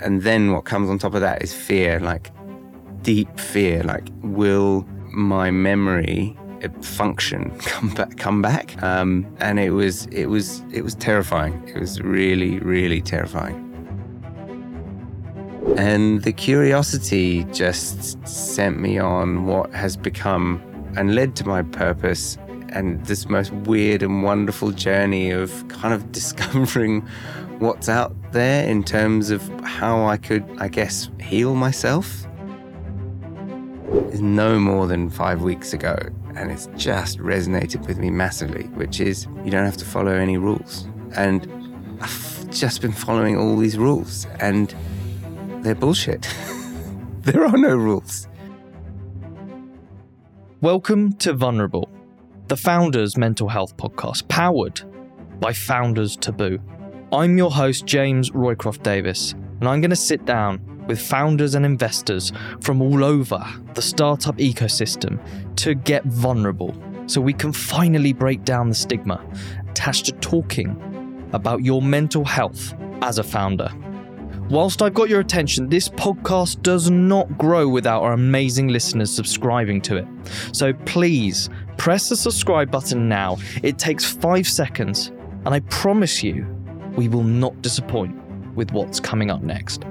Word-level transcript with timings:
And 0.00 0.22
then 0.22 0.52
what 0.52 0.64
comes 0.64 0.90
on 0.90 0.98
top 0.98 1.14
of 1.14 1.20
that 1.20 1.42
is 1.42 1.52
fear, 1.52 2.00
like 2.00 2.30
deep 3.02 3.38
fear, 3.38 3.82
like 3.82 4.08
will 4.22 4.86
my 5.12 5.50
memory 5.50 6.36
uh, 6.62 6.68
function 6.82 7.56
come 7.60 7.94
back 7.94 8.16
come 8.16 8.42
back? 8.42 8.82
Um, 8.82 9.26
and 9.40 9.58
it 9.58 9.70
was 9.70 10.06
it 10.06 10.26
was 10.26 10.62
it 10.72 10.82
was 10.82 10.94
terrifying. 10.94 11.66
It 11.68 11.80
was 11.80 12.00
really 12.00 12.58
really 12.58 13.00
terrifying. 13.00 13.62
And 15.76 16.22
the 16.22 16.32
curiosity 16.32 17.44
just 17.52 18.26
sent 18.26 18.78
me 18.78 18.98
on 18.98 19.46
what 19.46 19.72
has 19.72 19.96
become 19.96 20.62
and 20.96 21.14
led 21.14 21.36
to 21.36 21.46
my 21.46 21.62
purpose 21.62 22.38
and 22.70 23.04
this 23.06 23.28
most 23.28 23.52
weird 23.52 24.02
and 24.02 24.22
wonderful 24.22 24.70
journey 24.70 25.30
of 25.30 25.66
kind 25.68 25.92
of 25.92 26.12
discovering 26.20 27.00
what's 27.58 27.88
out 27.88 28.14
there 28.36 28.68
in 28.68 28.84
terms 28.84 29.30
of 29.30 29.42
how 29.60 30.04
I 30.04 30.18
could, 30.18 30.44
I 30.58 30.68
guess, 30.68 31.08
heal 31.18 31.54
myself. 31.54 32.26
Is 34.12 34.20
no 34.20 34.58
more 34.58 34.86
than 34.86 35.08
five 35.08 35.40
weeks 35.42 35.72
ago, 35.72 35.96
and 36.34 36.50
it's 36.52 36.68
just 36.76 37.18
resonated 37.18 37.86
with 37.88 37.98
me 37.98 38.10
massively, 38.10 38.64
which 38.74 39.00
is 39.00 39.26
you 39.42 39.50
don't 39.50 39.64
have 39.64 39.78
to 39.78 39.86
follow 39.86 40.12
any 40.12 40.36
rules. 40.36 40.86
And 41.16 41.48
I've 42.00 42.50
just 42.50 42.82
been 42.82 42.92
following 42.92 43.38
all 43.38 43.56
these 43.56 43.78
rules, 43.78 44.26
and 44.38 44.74
they're 45.62 45.74
bullshit. 45.74 46.28
there 47.22 47.42
are 47.42 47.56
no 47.56 47.74
rules. 47.74 48.28
Welcome 50.60 51.14
to 51.14 51.32
Vulnerable, 51.32 51.88
the 52.48 52.56
Founders 52.58 53.16
Mental 53.16 53.48
Health 53.48 53.78
Podcast, 53.78 54.28
powered 54.28 54.82
by 55.40 55.54
Founders 55.54 56.16
Taboo. 56.16 56.60
I'm 57.12 57.38
your 57.38 57.52
host, 57.52 57.86
James 57.86 58.30
Roycroft 58.32 58.82
Davis, 58.82 59.30
and 59.60 59.68
I'm 59.68 59.80
going 59.80 59.90
to 59.90 59.96
sit 59.96 60.24
down 60.24 60.60
with 60.88 61.00
founders 61.00 61.54
and 61.54 61.64
investors 61.64 62.32
from 62.60 62.82
all 62.82 63.04
over 63.04 63.46
the 63.74 63.82
startup 63.82 64.36
ecosystem 64.38 65.20
to 65.58 65.76
get 65.76 66.04
vulnerable 66.06 66.74
so 67.06 67.20
we 67.20 67.32
can 67.32 67.52
finally 67.52 68.12
break 68.12 68.44
down 68.44 68.68
the 68.68 68.74
stigma 68.74 69.24
attached 69.70 70.06
to 70.06 70.12
talking 70.14 71.28
about 71.32 71.62
your 71.62 71.80
mental 71.80 72.24
health 72.24 72.74
as 73.02 73.18
a 73.18 73.22
founder. 73.22 73.70
Whilst 74.50 74.82
I've 74.82 74.94
got 74.94 75.08
your 75.08 75.20
attention, 75.20 75.68
this 75.68 75.88
podcast 75.88 76.62
does 76.62 76.90
not 76.90 77.38
grow 77.38 77.68
without 77.68 78.02
our 78.02 78.14
amazing 78.14 78.66
listeners 78.66 79.14
subscribing 79.14 79.80
to 79.82 79.96
it. 79.96 80.08
So 80.50 80.72
please 80.72 81.50
press 81.76 82.08
the 82.08 82.16
subscribe 82.16 82.72
button 82.72 83.08
now. 83.08 83.36
It 83.62 83.78
takes 83.78 84.04
five 84.04 84.48
seconds, 84.48 85.12
and 85.44 85.48
I 85.48 85.60
promise 85.60 86.24
you, 86.24 86.55
we 86.96 87.08
will 87.08 87.22
not 87.22 87.60
disappoint 87.62 88.16
with 88.54 88.72
what's 88.72 88.98
coming 88.98 89.30
up 89.30 89.42
next. 89.42 89.84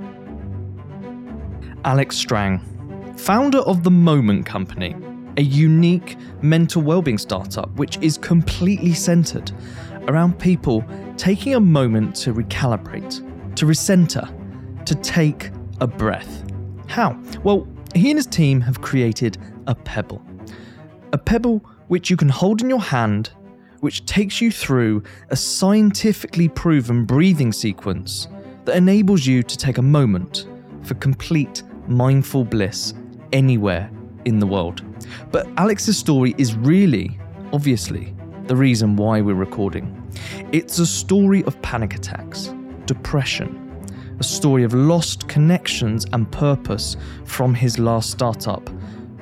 Alex 1.85 2.17
Strang, 2.17 2.59
founder 3.15 3.59
of 3.59 3.83
the 3.83 3.91
Moment 3.91 4.45
Company, 4.45 4.95
a 5.37 5.41
unique 5.41 6.17
mental 6.41 6.81
well-being 6.81 7.17
startup 7.17 7.69
which 7.75 7.97
is 8.01 8.17
completely 8.17 8.93
centered 8.93 9.51
around 10.07 10.39
people 10.39 10.83
taking 11.17 11.55
a 11.55 11.59
moment 11.59 12.15
to 12.15 12.33
recalibrate, 12.33 13.55
to 13.55 13.65
recenter, 13.65 14.25
to 14.85 14.95
take 14.95 15.51
a 15.81 15.87
breath. 15.87 16.43
How? 16.87 17.19
Well, 17.43 17.67
he 17.93 18.11
and 18.11 18.17
his 18.17 18.27
team 18.27 18.61
have 18.61 18.81
created 18.81 19.37
a 19.67 19.75
pebble. 19.75 20.21
A 21.13 21.17
pebble 21.17 21.59
which 21.87 22.09
you 22.09 22.17
can 22.17 22.29
hold 22.29 22.61
in 22.61 22.69
your 22.69 22.81
hand, 22.81 23.31
which 23.85 24.03
takes 24.07 24.41
you 24.41 24.49
through 24.49 25.03
a 25.29 25.35
scientifically 25.35 26.49
proven 26.49 27.05
breathing 27.05 27.53
sequence 27.53 28.27
that 28.63 28.75
enables 28.75 29.27
you 29.27 29.43
to 29.43 29.55
take 29.55 29.77
a 29.77 29.81
moment 29.83 30.47
for 30.81 30.95
complete 30.95 31.61
mindful 31.87 32.43
bliss 32.43 32.95
anywhere 33.31 33.87
in 34.25 34.39
the 34.39 34.47
world. 34.47 34.81
But 35.31 35.47
Alex's 35.57 35.99
story 35.99 36.33
is 36.39 36.55
really, 36.55 37.19
obviously, 37.53 38.15
the 38.47 38.55
reason 38.55 38.95
why 38.95 39.21
we're 39.21 39.35
recording. 39.35 39.85
It's 40.51 40.79
a 40.79 40.85
story 40.87 41.43
of 41.43 41.61
panic 41.61 41.93
attacks, 41.93 42.55
depression, 42.87 43.85
a 44.19 44.23
story 44.23 44.63
of 44.63 44.73
lost 44.73 45.27
connections 45.27 46.07
and 46.11 46.31
purpose 46.31 46.97
from 47.25 47.53
his 47.53 47.77
last 47.77 48.09
startup, 48.09 48.67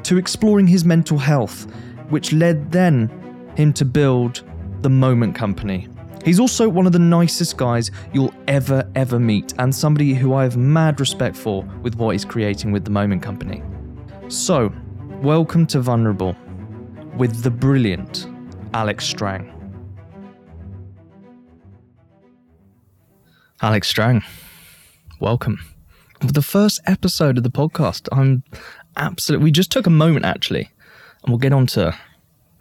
to 0.04 0.18
exploring 0.18 0.68
his 0.68 0.86
mental 0.86 1.18
health, 1.18 1.70
which 2.08 2.32
led 2.32 2.72
then 2.72 3.10
him 3.58 3.74
to 3.74 3.84
build 3.84 4.44
the 4.84 4.90
Moment 4.90 5.34
Company. 5.34 5.88
He's 6.26 6.42
also 6.42 6.68
one 6.68 6.86
of 6.86 6.92
the 6.92 7.00
nicest 7.00 7.56
guys 7.56 7.90
you'll 8.12 8.34
ever, 8.50 8.88
ever 8.96 9.18
meet, 9.18 9.54
and 9.58 9.74
somebody 9.74 10.14
who 10.14 10.34
I 10.34 10.44
have 10.44 10.58
mad 10.58 11.00
respect 11.00 11.38
for 11.38 11.64
with 11.82 11.96
what 11.96 12.10
he's 12.10 12.26
creating 12.26 12.74
with 12.74 12.84
the 12.84 12.92
Moment 12.92 13.22
Company. 13.22 13.64
So, 14.28 14.74
welcome 15.22 15.66
to 15.68 15.80
Vulnerable 15.80 16.36
with 17.18 17.44
the 17.44 17.50
brilliant 17.50 18.28
Alex 18.74 19.06
Strang. 19.06 19.50
Alex 23.62 23.88
Strang, 23.88 24.22
welcome. 25.22 25.60
For 26.20 26.34
the 26.34 26.42
first 26.42 26.82
episode 26.86 27.38
of 27.38 27.44
the 27.44 27.52
podcast. 27.52 28.10
I'm 28.12 28.44
absolutely. 28.98 29.46
We 29.46 29.52
just 29.52 29.72
took 29.72 29.88
a 29.88 29.90
moment 29.90 30.26
actually, 30.26 30.70
and 31.24 31.30
we'll 31.30 31.38
get 31.38 31.54
on 31.54 31.68
to 31.68 31.98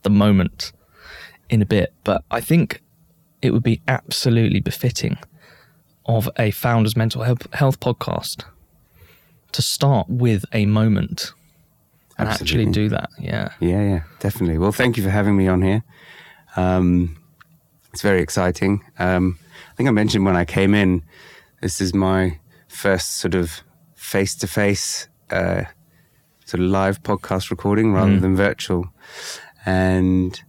the 0.02 0.10
moment 0.10 0.72
in 1.52 1.62
a 1.62 1.66
bit. 1.66 1.92
But 2.04 2.24
I 2.30 2.40
think 2.40 2.82
it 3.40 3.52
would 3.52 3.62
be 3.62 3.80
absolutely 3.86 4.60
befitting 4.60 5.18
of 6.06 6.28
a 6.38 6.50
founder's 6.50 6.96
mental 6.96 7.22
health 7.22 7.78
podcast 7.80 8.44
to 9.52 9.62
start 9.62 10.08
with 10.08 10.44
a 10.52 10.66
moment 10.66 11.32
and 12.18 12.28
Absolutely. 12.28 12.60
actually 12.62 12.72
do 12.72 12.88
that. 12.88 13.10
Yeah. 13.18 13.52
Yeah, 13.60 13.82
yeah, 13.82 14.00
definitely. 14.20 14.58
Well, 14.58 14.72
thank 14.72 14.96
you 14.96 15.02
for 15.02 15.10
having 15.10 15.36
me 15.36 15.46
on 15.48 15.62
here. 15.62 15.82
Um, 16.56 17.16
it's 17.92 18.02
very 18.02 18.20
exciting. 18.22 18.82
Um, 18.98 19.38
I 19.70 19.74
think 19.76 19.88
I 19.88 19.92
mentioned 19.92 20.24
when 20.24 20.36
I 20.36 20.44
came 20.44 20.74
in, 20.74 21.02
this 21.60 21.80
is 21.80 21.94
my 21.94 22.38
first 22.68 23.16
sort 23.16 23.34
of 23.34 23.62
face 23.94 24.34
to 24.36 24.46
face, 24.46 25.08
sort 25.30 25.66
of 26.54 26.60
live 26.60 27.02
podcast 27.02 27.50
recording 27.50 27.92
rather 27.92 28.12
Mm. 28.12 28.20
than 28.20 28.36
virtual. 28.36 28.92
And 29.64 30.42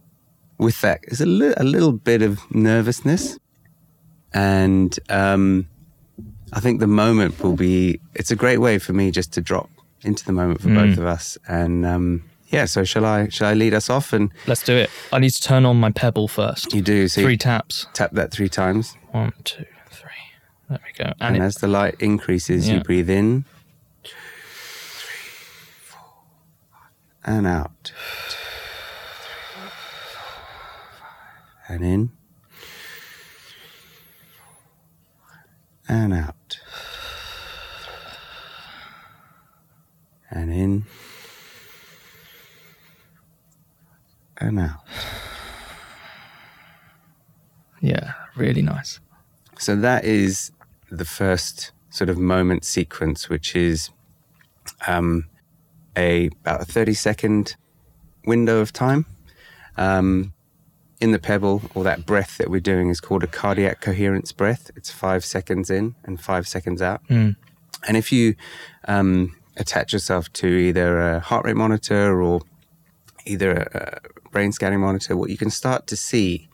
with 0.58 0.80
that, 0.82 1.00
there's 1.06 1.20
a, 1.20 1.26
li- 1.26 1.54
a 1.56 1.64
little 1.64 1.92
bit 1.92 2.22
of 2.22 2.40
nervousness. 2.54 3.38
And 4.32 4.98
um, 5.08 5.66
I 6.52 6.60
think 6.60 6.80
the 6.80 6.86
moment 6.86 7.40
will 7.42 7.54
be, 7.56 8.00
it's 8.14 8.30
a 8.30 8.36
great 8.36 8.58
way 8.58 8.78
for 8.78 8.92
me 8.92 9.10
just 9.10 9.32
to 9.34 9.40
drop 9.40 9.68
into 10.02 10.24
the 10.24 10.32
moment 10.32 10.60
for 10.60 10.68
both 10.68 10.98
of 10.98 11.06
us. 11.06 11.38
And 11.48 11.86
um, 11.86 12.24
yeah, 12.48 12.64
so 12.66 12.84
shall 12.84 13.04
I, 13.04 13.28
shall 13.28 13.48
I 13.48 13.54
lead 13.54 13.74
us 13.74 13.88
off? 13.88 14.12
And 14.12 14.30
Let's 14.46 14.62
do 14.62 14.74
it. 14.74 14.90
I 15.12 15.18
need 15.18 15.30
to 15.30 15.42
turn 15.42 15.64
on 15.64 15.78
my 15.78 15.90
pebble 15.90 16.28
first. 16.28 16.72
you 16.74 16.82
do, 16.82 17.08
so 17.08 17.22
Three 17.22 17.36
taps. 17.36 17.86
tap 17.94 18.10
that 18.12 18.30
three 18.32 18.48
times. 18.48 18.96
One, 19.12 19.32
two, 19.44 19.64
three. 19.90 20.10
There 20.68 20.80
we 20.84 20.92
go. 21.04 21.10
And, 21.20 21.36
And, 21.36 21.36
it, 21.36 21.40
as 21.42 21.54
the 21.56 21.68
light 21.68 21.94
increases, 22.00 22.68
Yeah. 22.68 22.74
you 22.74 22.80
breathe 22.82 23.08
in, 23.10 23.44
two, 24.02 24.10
three, 24.92 25.30
four, 25.80 26.00
and 27.24 27.46
out. 27.46 27.70
Two, 27.84 27.92
three, 27.94 29.54
four, 29.54 29.70
five, 30.98 31.53
and 31.68 31.84
in, 31.84 32.10
and 35.88 36.12
out, 36.12 36.58
and 40.30 40.52
in, 40.52 40.84
and 44.38 44.58
out. 44.58 44.84
yeah, 47.80 48.12
really 48.36 48.62
nice. 48.62 49.00
So 49.58 49.76
that 49.76 50.04
is 50.04 50.52
the 50.90 51.04
first 51.04 51.72
sort 51.90 52.10
of 52.10 52.18
moment 52.18 52.64
sequence, 52.64 53.28
which 53.28 53.54
is 53.54 53.90
um, 54.86 55.28
a 55.96 56.26
about 56.26 56.60
a 56.60 56.64
thirty 56.64 56.94
second 56.94 57.56
window 58.26 58.60
of 58.60 58.72
time. 58.72 59.06
Um, 59.76 60.33
in 61.00 61.10
the 61.12 61.18
pebble, 61.18 61.62
or 61.74 61.84
that 61.84 62.06
breath 62.06 62.38
that 62.38 62.50
we're 62.50 62.60
doing, 62.60 62.88
is 62.88 63.00
called 63.00 63.24
a 63.24 63.26
cardiac 63.26 63.80
coherence 63.80 64.32
breath. 64.32 64.70
It's 64.76 64.90
five 64.90 65.24
seconds 65.24 65.70
in 65.70 65.94
and 66.04 66.20
five 66.20 66.46
seconds 66.46 66.80
out. 66.80 67.06
Mm. 67.08 67.36
And 67.86 67.96
if 67.96 68.12
you 68.12 68.34
um, 68.86 69.36
attach 69.56 69.92
yourself 69.92 70.32
to 70.34 70.46
either 70.46 71.00
a 71.00 71.20
heart 71.20 71.44
rate 71.44 71.56
monitor 71.56 72.22
or 72.22 72.40
either 73.26 73.52
a, 73.52 74.00
a 74.26 74.30
brain 74.30 74.52
scanning 74.52 74.80
monitor, 74.80 75.16
what 75.16 75.30
you 75.30 75.36
can 75.36 75.50
start 75.50 75.86
to 75.88 75.96
see 75.96 76.48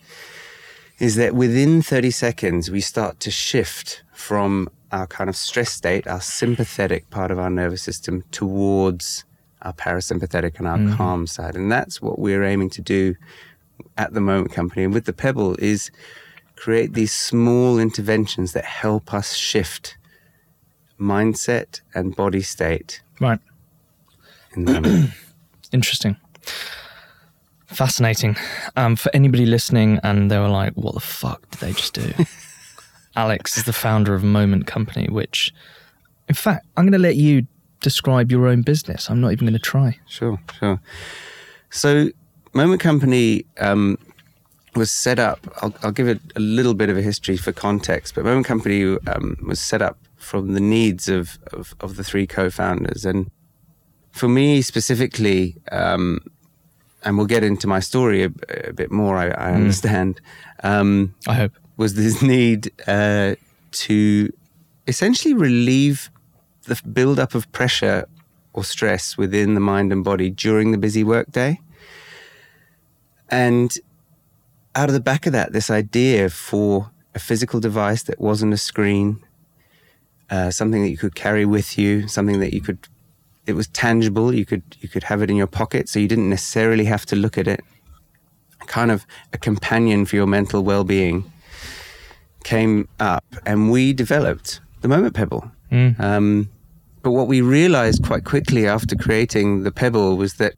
is 0.99 1.17
that 1.17 1.35
within 1.35 1.81
30 1.83 2.11
seconds, 2.11 2.71
we 2.71 2.81
start 2.81 3.21
to 3.21 3.31
shift 3.31 4.03
from 4.13 4.69
our 4.93 5.07
kind 5.07 5.31
of 5.31 5.37
stress 5.37 5.71
state, 5.71 6.07
our 6.07 6.21
sympathetic 6.21 7.09
part 7.11 7.31
of 7.31 7.39
our 7.39 7.51
nervous 7.51 7.83
system, 7.83 8.23
towards 8.33 9.25
our 9.63 9.73
parasympathetic 9.73 10.59
and 10.59 10.67
our 10.67 10.97
calm 10.97 11.27
side. 11.27 11.55
And 11.55 11.71
that's 11.71 12.01
what 12.01 12.19
we're 12.19 12.43
aiming 12.43 12.71
to 12.71 12.83
do 12.83 13.15
at 13.99 14.13
the 14.15 14.21
moment 14.21 14.53
company 14.53 14.85
and 14.85 14.95
with 14.95 15.05
the 15.05 15.13
pebble 15.13 15.57
is 15.59 15.91
create 16.57 16.93
these 16.95 17.13
small 17.13 17.79
interventions 17.79 18.53
that 18.53 18.65
help 18.65 19.13
us 19.15 19.35
shift 19.35 19.97
mindset 20.99 21.81
and 21.95 22.15
body 22.17 22.43
state 22.43 23.03
Right. 23.21 23.41
in 24.55 24.65
the. 24.65 25.13
Interesting. 25.73 26.17
Fascinating. 27.67 28.37
Um, 28.77 28.97
for 28.97 29.11
anybody 29.15 29.47
listening 29.47 30.01
and 30.03 30.31
they 30.31 30.39
were 30.39 30.49
like, 30.49 30.73
what 30.75 30.95
the 30.95 31.01
fuck 31.01 31.49
did 31.51 31.61
they 31.61 31.73
just 31.73 31.95
do? 31.95 32.13
Alex 33.17 33.57
is 33.57 33.65
the 33.65 33.73
founder 33.73 34.15
of 34.15 34.25
Moment 34.25 34.67
Company, 34.67 35.09
which, 35.09 35.53
in 36.29 36.35
fact, 36.35 36.67
I'm 36.77 36.85
going 36.85 36.93
to 36.93 36.99
let 36.99 37.17
you 37.17 37.47
describe 37.81 38.31
your 38.33 38.49
own 38.49 38.63
business. 38.63 39.09
I'm 39.09 39.21
not 39.21 39.33
even 39.33 39.47
going 39.47 39.53
to 39.53 39.59
try. 39.61 39.99
Sure, 40.09 40.41
sure. 40.59 40.81
So, 41.71 42.09
Moment 42.53 42.81
Company 42.81 43.45
um, 43.59 43.99
was 44.75 44.91
set 44.91 45.19
up. 45.19 45.47
I'll, 45.63 45.75
I'll 45.83 45.93
give 45.93 46.09
it 46.09 46.21
a 46.37 46.41
little 46.41 46.75
bit 46.75 46.89
of 46.89 46.97
a 46.97 47.03
history 47.03 47.37
for 47.37 47.53
context, 47.53 48.15
but 48.15 48.25
Moment 48.25 48.47
Company 48.47 48.97
um, 49.07 49.37
was 49.47 49.61
set 49.61 49.83
up 49.83 49.99
from 50.17 50.53
the 50.53 50.61
needs 50.61 51.09
of, 51.09 51.39
of, 51.53 51.75
of 51.81 51.97
the 51.97 52.05
three 52.05 52.27
co 52.27 52.51
founders. 52.51 53.05
And 53.05 53.31
for 54.13 54.29
me 54.29 54.63
specifically, 54.63 55.57
um, 55.73 56.21
and 57.03 57.17
we'll 57.17 57.27
get 57.27 57.43
into 57.43 57.67
my 57.67 57.81
story 57.81 58.25
a, 58.25 58.31
a 58.65 58.73
bit 58.73 58.91
more, 58.91 59.17
I, 59.17 59.29
I 59.29 59.53
understand, 59.53 60.21
um, 60.63 61.15
I 61.27 61.35
hope. 61.35 61.53
was 61.77 61.95
this 61.95 62.21
need 62.21 62.71
uh, 62.87 63.37
to 63.73 64.33
essentially 64.87 65.35
relieve 65.35 66.11
the 66.65 66.81
buildup 66.93 67.35
of 67.35 67.51
pressure 67.53 68.07
or 68.53 68.65
stress 68.65 69.17
within 69.17 69.55
the 69.55 69.61
mind 69.61 69.93
and 69.93 70.05
body 70.05 70.29
during 70.31 70.73
the 70.73 70.79
busy 70.79 71.05
workday. 71.05 71.59
And 73.31 73.73
out 74.75 74.89
of 74.89 74.93
the 74.93 75.01
back 75.01 75.27
of 75.27 75.33
that, 75.33 75.53
this 75.53 75.71
idea 75.71 76.29
for 76.31 76.91
a 77.15 77.19
physical 77.19 77.61
device 77.61 78.03
that 78.05 78.21
wasn't 78.21 78.53
a 78.53 78.57
screen, 78.57 79.25
uh, 80.31 80.51
something 80.51 80.83
that 80.83 80.91
you 80.91 80.97
could 80.97 81.15
carry 81.15 81.45
with 81.45 81.79
you, 81.79 82.09
something 82.09 82.41
that 82.41 82.53
you 82.53 82.61
could, 82.61 82.79
it 83.47 83.55
was 83.55 83.69
tangible. 83.69 84.33
You 84.35 84.45
could 84.45 84.63
you 84.81 84.89
could 84.89 85.05
have 85.05 85.23
it 85.23 85.31
in 85.31 85.37
your 85.37 85.47
pocket, 85.47 85.89
so 85.89 85.99
you 85.99 86.09
didn't 86.09 86.29
necessarily 86.29 86.85
have 86.85 87.07
to 87.07 87.17
look 87.17 87.39
at 87.39 87.49
it. 87.49 87.61
Kind 88.67 88.91
of 88.91 89.07
a 89.33 89.39
companion 89.39 90.05
for 90.07 90.17
your 90.17 90.27
mental 90.27 90.63
well-being 90.63 91.31
came 92.45 92.89
up, 93.01 93.25
and 93.47 93.71
we 93.71 93.93
developed 93.93 94.61
the 94.83 94.89
Moment 94.89 95.15
Pebble. 95.15 95.51
Um, 95.99 96.49
but 97.03 97.13
what 97.13 97.27
we 97.27 97.41
realized 97.41 98.05
quite 98.05 98.25
quickly 98.25 98.67
after 98.67 98.95
creating 98.95 99.63
the 99.63 99.73
Pebble 99.73 100.17
was 100.17 100.35
that 100.35 100.55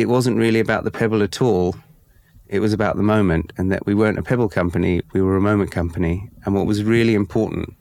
it 0.00 0.08
wasn't 0.08 0.36
really 0.36 0.60
about 0.60 0.84
the 0.84 0.90
Pebble 0.90 1.22
at 1.22 1.40
all. 1.42 1.76
It 2.48 2.60
was 2.60 2.72
about 2.72 2.96
the 2.96 3.02
moment, 3.02 3.52
and 3.56 3.70
that 3.70 3.86
we 3.86 3.94
weren't 3.94 4.18
a 4.18 4.22
Pebble 4.22 4.48
company, 4.48 5.02
we 5.12 5.20
were 5.20 5.36
a 5.36 5.40
moment 5.40 5.70
company. 5.70 6.30
And 6.44 6.54
what 6.54 6.66
was 6.66 6.82
really 6.82 7.14
important 7.14 7.74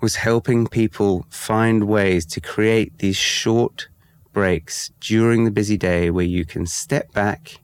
was 0.00 0.16
helping 0.16 0.66
people 0.66 1.24
find 1.30 1.84
ways 1.84 2.26
to 2.26 2.40
create 2.40 2.98
these 2.98 3.16
short 3.16 3.88
breaks 4.32 4.90
during 5.00 5.44
the 5.44 5.50
busy 5.50 5.76
day 5.76 6.10
where 6.10 6.24
you 6.24 6.44
can 6.44 6.66
step 6.66 7.12
back, 7.12 7.60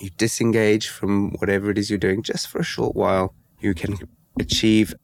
you 0.00 0.10
disengage 0.18 0.88
from 0.88 1.30
whatever 1.38 1.70
it 1.70 1.78
is 1.78 1.88
you're 1.88 1.98
doing 1.98 2.22
just 2.22 2.48
for 2.48 2.58
a 2.58 2.64
short 2.64 2.94
while. 2.94 3.34
You 3.60 3.74
can 3.74 3.98
achieve 4.38 4.94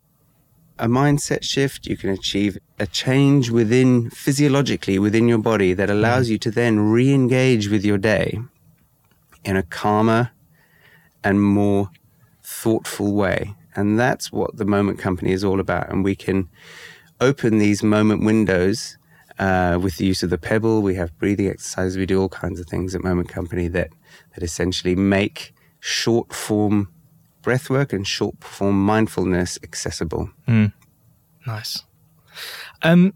a 0.78 0.88
mindset 0.88 1.42
shift, 1.42 1.86
you 1.86 1.96
can 1.96 2.10
achieve 2.10 2.58
a 2.78 2.86
change 2.86 3.50
within 3.50 4.10
physiologically 4.10 4.98
within 4.98 5.28
your 5.28 5.38
body 5.38 5.72
that 5.72 5.90
allows 5.90 6.28
you 6.28 6.38
to 6.38 6.50
then 6.50 6.78
re 6.78 7.12
engage 7.12 7.68
with 7.68 7.84
your 7.84 7.98
day 7.98 8.38
in 9.44 9.56
a 9.56 9.62
calmer 9.62 10.30
and 11.24 11.42
more 11.42 11.90
thoughtful 12.42 13.14
way. 13.14 13.54
And 13.74 13.98
that's 13.98 14.32
what 14.32 14.56
the 14.56 14.64
Moment 14.64 14.98
Company 14.98 15.32
is 15.32 15.44
all 15.44 15.60
about. 15.60 15.90
And 15.90 16.04
we 16.04 16.14
can 16.14 16.48
open 17.20 17.58
these 17.58 17.82
moment 17.82 18.24
windows 18.24 18.96
uh, 19.38 19.78
with 19.80 19.96
the 19.96 20.06
use 20.06 20.22
of 20.22 20.30
the 20.30 20.38
pebble. 20.38 20.82
We 20.82 20.94
have 20.94 21.16
breathing 21.18 21.48
exercises. 21.48 21.96
We 21.96 22.06
do 22.06 22.20
all 22.20 22.28
kinds 22.28 22.60
of 22.60 22.66
things 22.66 22.94
at 22.94 23.02
Moment 23.02 23.28
Company 23.28 23.68
that, 23.68 23.90
that 24.34 24.42
essentially 24.42 24.94
make 24.94 25.54
short 25.80 26.32
form 26.32 26.92
breath 27.46 27.70
work 27.70 27.92
and 27.92 28.04
short 28.04 28.34
form 28.42 28.84
mindfulness 28.84 29.56
accessible. 29.62 30.28
Nice. 31.46 31.84
Um, 32.82 33.14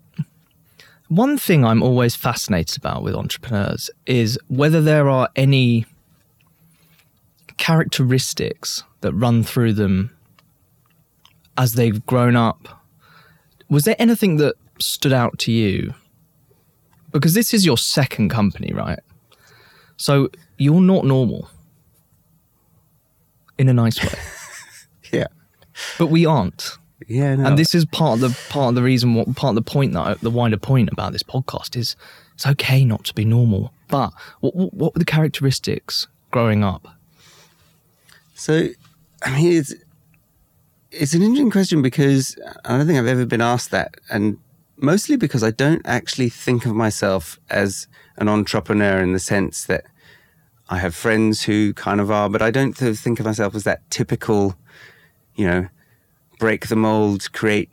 one 1.09 1.37
thing 1.37 1.65
I'm 1.65 1.83
always 1.83 2.15
fascinated 2.15 2.77
about 2.79 3.03
with 3.03 3.17
entrepreneurs 3.17 3.91
is 4.07 4.39
whether 4.47 4.81
there 4.81 5.09
are 5.09 5.29
any 5.35 5.85
characteristics 7.57 8.85
that 9.01 9.13
run 9.15 9.43
through 9.43 9.73
them 9.73 10.17
as 11.59 11.73
they've 11.73 12.07
grown 12.07 12.37
up. 12.37 12.85
Was 13.69 13.83
there 13.83 13.97
anything 13.99 14.37
that 14.37 14.55
stood 14.79 15.13
out 15.13 15.41
to 15.41 15.51
you? 15.51 15.93
Because 17.11 17.35
this 17.35 17.53
is 17.53 17.67
your 17.67 17.77
second 17.77 18.29
company, 18.29 18.73
right? 18.73 19.01
So 19.97 20.31
you're 20.57 20.81
not 20.81 21.05
normal 21.05 21.51
in 23.61 23.69
a 23.69 23.75
nice 23.75 24.03
way, 24.03 24.19
Yeah. 25.13 25.27
but 25.99 26.07
we 26.07 26.25
aren't. 26.25 26.79
Yeah. 27.07 27.35
No. 27.37 27.47
And 27.47 27.59
this 27.59 27.75
is 27.75 27.85
part 27.85 28.15
of 28.15 28.21
the 28.21 28.39
part 28.51 28.71
of 28.71 28.75
the 28.75 28.83
reason, 28.83 29.15
what 29.15 29.35
part 29.37 29.51
of 29.57 29.65
the 29.65 29.71
point 29.71 29.93
that 29.93 30.01
I, 30.01 30.15
the 30.15 30.31
wider 30.31 30.57
point 30.57 30.89
about 30.93 31.13
this 31.13 31.23
podcast 31.23 31.77
is, 31.77 31.97
it's 32.35 32.47
okay 32.47 32.85
not 32.85 33.05
to 33.05 33.15
be 33.15 33.25
normal. 33.25 33.73
But 33.89 34.13
what 34.41 34.55
what, 34.57 34.75
what 34.75 34.95
were 34.95 34.99
the 34.99 35.05
characteristics 35.05 36.07
growing 36.31 36.65
up? 36.65 36.89
So, 38.35 38.69
I 39.23 39.37
mean, 39.37 39.53
it's 39.59 39.75
it's 40.91 41.15
an 41.15 41.23
interesting 41.23 41.51
question 41.51 41.83
because 41.83 42.37
I 42.65 42.77
don't 42.77 42.87
think 42.87 42.99
I've 42.99 43.07
ever 43.07 43.27
been 43.27 43.41
asked 43.43 43.71
that, 43.73 43.97
and 44.11 44.39
mostly 44.77 45.17
because 45.17 45.43
I 45.43 45.51
don't 45.51 45.83
actually 45.85 46.31
think 46.31 46.65
of 46.67 46.75
myself 46.75 47.39
as 47.51 47.87
an 48.17 48.29
entrepreneur 48.29 49.01
in 49.01 49.13
the 49.13 49.19
sense 49.19 49.65
that 49.67 49.85
I 50.71 50.79
have 50.79 50.95
friends 50.95 51.43
who 51.43 51.75
kind 51.75 52.01
of 52.01 52.13
are, 52.13 52.29
but 52.29 52.41
I 52.41 52.53
don't 52.53 52.75
think 52.75 53.19
of 53.19 53.27
myself 53.27 53.57
as 53.57 53.65
that 53.65 53.89
typical, 53.91 54.55
you 55.35 55.45
know, 55.45 55.69
break 56.39 56.69
the 56.69 56.77
mold, 56.77 57.33
create 57.33 57.71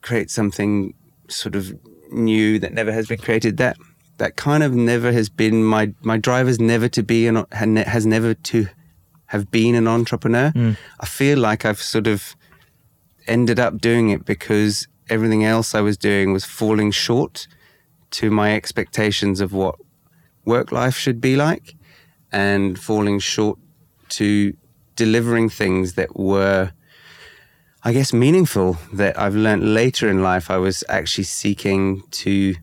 create 0.00 0.30
something 0.30 0.94
sort 1.28 1.54
of 1.54 1.78
new 2.10 2.58
that 2.58 2.72
never 2.72 2.90
has 2.90 3.06
been 3.06 3.18
created. 3.18 3.58
That 3.58 3.76
that 4.16 4.36
kind 4.36 4.62
of 4.62 4.74
never 4.74 5.12
has 5.12 5.28
been 5.28 5.62
my 5.62 5.92
my 6.00 6.16
drive 6.16 6.48
is 6.48 6.58
never 6.58 6.88
to 6.88 7.02
be 7.02 7.26
an 7.26 7.44
has 7.52 8.06
never 8.06 8.32
to 8.32 8.66
have 9.26 9.50
been 9.50 9.74
an 9.74 9.86
entrepreneur. 9.86 10.50
Hmm. 10.52 10.72
I 11.00 11.06
feel 11.06 11.38
like 11.38 11.66
I've 11.66 11.82
sort 11.82 12.06
of 12.06 12.34
ended 13.26 13.60
up 13.60 13.78
doing 13.78 14.08
it 14.08 14.24
because 14.24 14.88
everything 15.10 15.44
else 15.44 15.74
I 15.74 15.82
was 15.82 15.98
doing 15.98 16.32
was 16.32 16.46
falling 16.46 16.92
short 16.92 17.46
to 18.12 18.30
my 18.30 18.54
expectations 18.54 19.40
of 19.40 19.52
what 19.52 19.76
work 20.46 20.72
life 20.72 20.96
should 20.96 21.20
be 21.20 21.36
like 21.36 21.76
and 22.32 22.78
falling 22.78 23.18
short 23.18 23.58
to 24.10 24.54
delivering 24.96 25.48
things 25.48 25.94
that 25.94 26.16
were 26.16 26.72
I 27.82 27.94
guess 27.94 28.12
meaningful 28.12 28.76
that 28.92 29.18
I've 29.18 29.34
learned 29.34 29.72
later 29.72 30.06
in 30.10 30.22
life. 30.22 30.50
I 30.50 30.58
was 30.58 30.84
actually 30.90 31.24
seeking 31.24 32.02
to 32.10 32.54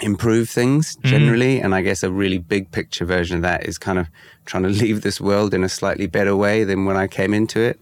improve 0.00 0.48
things 0.48 0.94
generally 1.02 1.60
and 1.60 1.74
I 1.74 1.82
guess 1.82 2.04
a 2.04 2.10
really 2.12 2.38
big 2.38 2.70
picture 2.70 3.04
version 3.04 3.36
of 3.38 3.42
that 3.42 3.66
is 3.66 3.78
kind 3.78 3.98
of 3.98 4.06
trying 4.46 4.62
to 4.62 4.68
leave 4.82 5.02
this 5.02 5.20
world 5.20 5.54
in 5.54 5.64
a 5.64 5.68
slightly 5.68 6.06
better 6.06 6.36
way 6.36 6.62
than 6.62 6.84
when 6.84 6.96
I 6.96 7.08
came 7.08 7.34
into 7.34 7.58
it. 7.60 7.80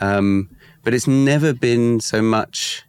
Um, 0.00 0.50
but 0.84 0.92
it's 0.92 1.06
never 1.08 1.54
been 1.54 2.00
so 2.00 2.20
much 2.20 2.84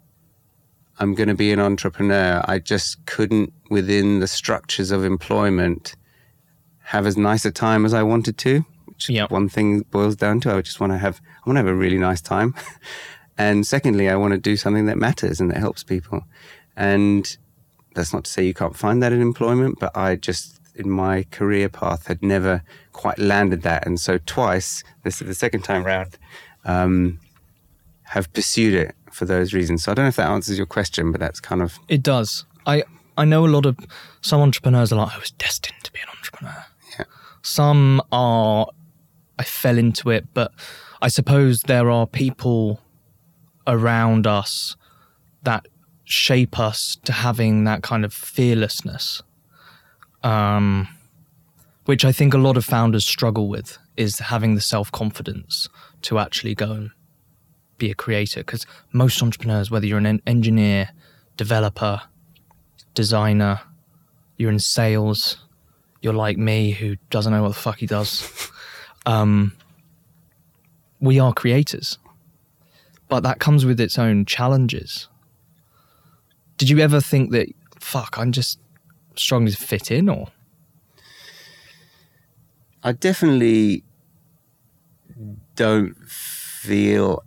I'm 1.00 1.16
going 1.16 1.30
to 1.30 1.36
be 1.36 1.54
an 1.54 1.60
entrepreneur. 1.62 2.44
I 2.46 2.60
just 2.60 3.06
couldn't 3.06 3.54
within 3.70 4.20
the 4.20 4.28
structures 4.28 4.92
of 4.92 5.06
employment 5.06 5.96
have 6.94 7.06
as 7.06 7.16
nice 7.18 7.44
a 7.46 7.52
time 7.52 7.86
as 7.86 7.94
I 7.94 8.04
wanted 8.04 8.38
to 8.46 8.54
which 8.86 9.10
Yep. 9.10 9.32
one 9.32 9.48
thing 9.50 9.82
boils 9.92 10.16
down 10.16 10.40
to 10.42 10.54
I 10.54 10.62
just 10.62 10.80
want 10.82 10.92
to 10.94 10.98
have 11.06 11.22
I 11.46 11.50
want 11.50 11.56
to 11.58 11.62
have 11.64 11.74
a 11.76 11.80
really 11.86 11.98
nice 12.10 12.22
time 12.22 12.54
and 13.38 13.66
secondly 13.66 14.10
I 14.10 14.16
want 14.16 14.34
to 14.34 14.40
do 14.52 14.56
something 14.58 14.86
that 14.88 14.98
matters 14.98 15.40
and 15.40 15.50
that 15.52 15.58
helps 15.58 15.84
people 15.84 16.24
and 16.76 17.38
that's 17.96 18.14
not 18.14 18.24
to 18.26 18.32
say 18.32 18.46
you 18.46 18.54
can't 18.54 18.76
find 18.78 19.02
that 19.04 19.12
in 19.12 19.22
employment, 19.22 19.80
but 19.80 19.92
I 19.98 20.16
just, 20.16 20.62
in 20.76 20.90
my 20.90 21.24
career 21.32 21.68
path, 21.68 22.08
had 22.08 22.22
never 22.22 22.62
quite 22.94 23.18
landed 23.20 23.64
that. 23.64 23.86
And 23.86 24.00
so 24.00 24.20
twice, 24.26 24.84
this 25.04 25.22
is 25.22 25.28
the 25.28 25.34
second 25.34 25.64
time 25.64 25.84
round, 25.84 26.18
um, 26.66 27.20
have 28.04 28.32
pursued 28.32 28.74
it 28.76 28.96
for 29.12 29.26
those 29.26 29.54
reasons. 29.54 29.84
So 29.84 29.92
I 29.92 29.96
don't 29.96 30.06
know 30.06 30.10
if 30.10 30.16
that 30.18 30.30
answers 30.30 30.58
your 30.58 30.68
question, 30.68 31.12
but 31.12 31.20
that's 31.20 31.40
kind 31.40 31.62
of, 31.62 31.78
It 31.90 32.04
does. 32.04 32.46
I 32.66 32.84
I 33.18 33.26
know 33.26 33.46
a 33.46 33.52
lot 33.58 33.66
of 33.66 33.78
some 34.22 34.40
entrepreneurs 34.40 34.94
are 34.94 34.96
like, 34.96 35.14
I 35.14 35.20
was 35.20 35.32
destined 35.32 35.84
to 35.84 35.92
be 35.92 36.00
an 36.00 36.08
entrepreneur. 36.16 36.64
Some 37.42 38.02
are, 38.12 38.68
I 39.38 39.44
fell 39.44 39.78
into 39.78 40.10
it, 40.10 40.26
but 40.34 40.52
I 41.02 41.08
suppose 41.08 41.62
there 41.62 41.90
are 41.90 42.06
people 42.06 42.82
around 43.66 44.28
us 44.28 44.76
that 45.44 45.68
shape 46.04 46.60
us 46.60 46.98
to 47.06 47.14
having 47.14 47.64
that 47.64 47.84
kind 47.84 48.04
of 48.04 48.14
fearlessness, 48.14 49.22
um, 50.24 50.88
which 51.86 52.04
I 52.04 52.12
think 52.12 52.34
a 52.34 52.38
lot 52.38 52.58
of 52.58 52.66
founders 52.66 53.06
struggle 53.06 53.48
with, 53.48 53.78
is 53.96 54.20
having 54.20 54.56
the 54.56 54.62
self 54.62 54.92
confidence 54.92 55.70
to 56.04 56.20
actually 56.20 56.56
go 56.56 56.72
and 56.72 56.92
be 57.78 57.92
a 57.92 57.96
creator? 57.96 58.42
Because 58.42 58.66
most 58.92 59.22
entrepreneurs, 59.22 59.72
whether 59.72 59.86
you're 59.86 60.00
an 60.00 60.22
engineer, 60.28 60.90
developer, 61.38 62.02
designer, 62.94 63.62
you're 64.38 64.52
in 64.52 64.60
sales, 64.60 65.46
you're 66.02 66.14
like 66.14 66.38
me 66.38 66.72
who 66.72 66.96
doesn't 67.10 67.32
know 67.32 67.42
what 67.42 67.50
the 67.50 67.54
fuck 67.56 67.80
he 67.80 67.86
does. 67.86 68.52
Um, 69.06 69.56
we 71.00 71.20
are 71.20 71.34
creators, 71.34 71.98
but 73.08 73.24
that 73.24 73.40
comes 73.40 73.66
with 73.66 73.80
its 73.80 73.98
own 73.98 74.26
challenges. 74.26 75.08
Did 76.58 76.70
you 76.70 76.80
ever 76.80 77.00
think 77.02 77.32
that, 77.32 77.48
fuck, 77.80 78.18
I'm 78.18 78.32
just 78.32 78.60
struggling 79.16 79.52
to 79.52 79.58
fit 79.58 79.92
in 79.92 80.10
or? 80.10 80.28
I 82.84 82.92
definitely 82.94 83.84
don't 85.56 85.96
feel 86.08 87.24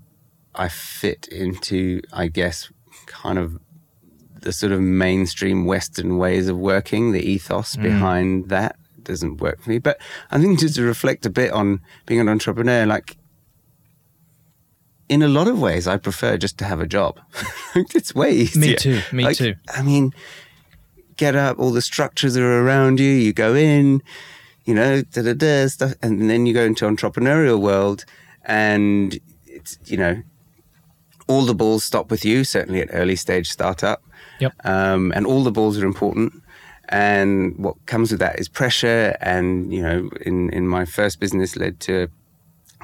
I 0.54 0.68
fit 0.68 1.28
into, 1.28 2.00
I 2.12 2.28
guess, 2.28 2.70
kind 3.06 3.38
of 3.38 3.58
the 4.42 4.52
sort 4.52 4.72
of 4.72 4.80
mainstream 4.80 5.64
Western 5.64 6.18
ways 6.18 6.48
of 6.48 6.58
working, 6.58 7.12
the 7.12 7.22
ethos 7.22 7.76
mm. 7.76 7.82
behind 7.82 8.48
that 8.48 8.76
doesn't 9.02 9.40
work 9.40 9.60
for 9.62 9.70
me. 9.70 9.78
But 9.78 10.00
I 10.30 10.40
think 10.40 10.60
just 10.60 10.76
to 10.76 10.82
reflect 10.82 11.26
a 11.26 11.30
bit 11.30 11.52
on 11.52 11.80
being 12.06 12.20
an 12.20 12.28
entrepreneur, 12.28 12.86
like 12.86 13.16
in 15.08 15.22
a 15.22 15.28
lot 15.28 15.48
of 15.48 15.60
ways, 15.60 15.86
I 15.86 15.96
prefer 15.96 16.36
just 16.36 16.58
to 16.58 16.64
have 16.64 16.80
a 16.80 16.86
job. 16.86 17.20
it's 17.74 18.14
way 18.14 18.32
easier. 18.32 18.70
Me 18.70 18.76
too. 18.76 19.00
Me 19.12 19.24
like, 19.24 19.36
too. 19.36 19.54
I 19.68 19.82
mean, 19.82 20.14
get 21.16 21.34
up, 21.36 21.58
all 21.58 21.70
the 21.70 21.82
structures 21.82 22.36
are 22.36 22.60
around 22.60 23.00
you. 23.00 23.10
You 23.10 23.32
go 23.32 23.54
in, 23.54 24.02
you 24.64 24.74
know, 24.74 25.02
da 25.02 25.22
da 25.22 25.34
da 25.34 25.66
stuff, 25.66 25.94
and 26.02 26.30
then 26.30 26.46
you 26.46 26.54
go 26.54 26.64
into 26.64 26.86
entrepreneurial 26.86 27.60
world, 27.60 28.04
and 28.44 29.18
it's 29.46 29.78
you 29.84 29.96
know, 29.96 30.22
all 31.26 31.42
the 31.42 31.54
balls 31.54 31.84
stop 31.84 32.10
with 32.10 32.24
you. 32.24 32.44
Certainly 32.44 32.82
at 32.82 32.88
early 32.92 33.16
stage 33.16 33.50
startup, 33.50 34.02
Yep. 34.42 34.52
Um, 34.64 35.12
and 35.14 35.24
all 35.24 35.44
the 35.44 35.52
balls 35.52 35.78
are 35.78 35.86
important. 35.86 36.42
And 36.88 37.56
what 37.56 37.76
comes 37.86 38.10
with 38.10 38.18
that 38.20 38.40
is 38.40 38.48
pressure. 38.48 39.16
And, 39.20 39.72
you 39.72 39.82
know, 39.82 40.10
in, 40.26 40.50
in 40.50 40.66
my 40.66 40.84
first 40.84 41.20
business 41.20 41.56
led 41.56 41.78
to 41.80 42.08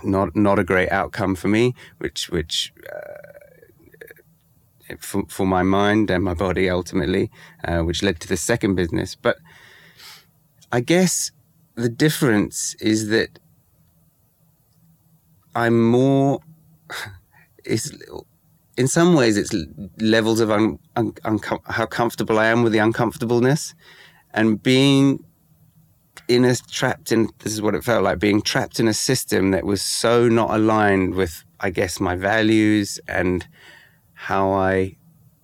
not 0.05 0.37
not 0.37 0.61
a 0.61 0.65
great 0.65 0.91
outcome 0.93 1.35
for 1.35 1.49
me, 1.49 1.75
which 1.99 2.31
which 2.31 2.73
uh, 2.93 3.19
for, 5.01 5.25
for 5.29 5.47
my 5.47 5.65
mind 5.65 6.11
and 6.11 6.23
my 6.23 6.35
body 6.35 6.71
ultimately, 6.71 7.29
uh, 7.65 7.81
which 7.81 8.01
led 8.03 8.21
to 8.21 8.29
the 8.29 8.37
second 8.37 8.77
business. 8.77 9.17
But 9.17 9.39
I 10.71 10.79
guess 10.81 11.33
the 11.75 11.89
difference 11.89 12.77
is 12.81 13.09
that 13.09 13.41
I'm 15.57 15.91
more 15.91 16.41
is 17.65 18.01
in 18.79 18.87
some 18.87 19.15
ways, 19.15 19.37
it's 19.37 19.53
levels 19.99 20.39
of 20.39 20.53
un, 20.53 20.79
un, 20.95 21.13
how 21.65 21.85
comfortable 21.85 22.39
I 22.39 22.47
am 22.47 22.63
with 22.63 22.73
the 22.73 22.79
uncomfortableness, 22.79 23.75
and 24.33 24.63
being 24.63 25.25
in 26.29 26.45
a 26.45 26.55
trapped 26.55 27.11
in. 27.11 27.29
This 27.41 27.53
is 27.53 27.61
what 27.61 27.75
it 27.75 27.83
felt 27.83 28.05
like 28.05 28.21
being 28.21 28.41
trapped 28.41 28.79
in 28.79 28.87
a 28.87 28.95
system 28.95 29.51
that 29.51 29.65
was 29.65 29.83
so 29.83 30.29
not 30.29 30.51
aligned 30.51 31.17
with, 31.17 31.43
I 31.59 31.71
guess, 31.71 31.99
my 31.99 32.15
values 32.15 33.01
and 33.09 33.49
how 34.15 34.53
I 34.53 34.97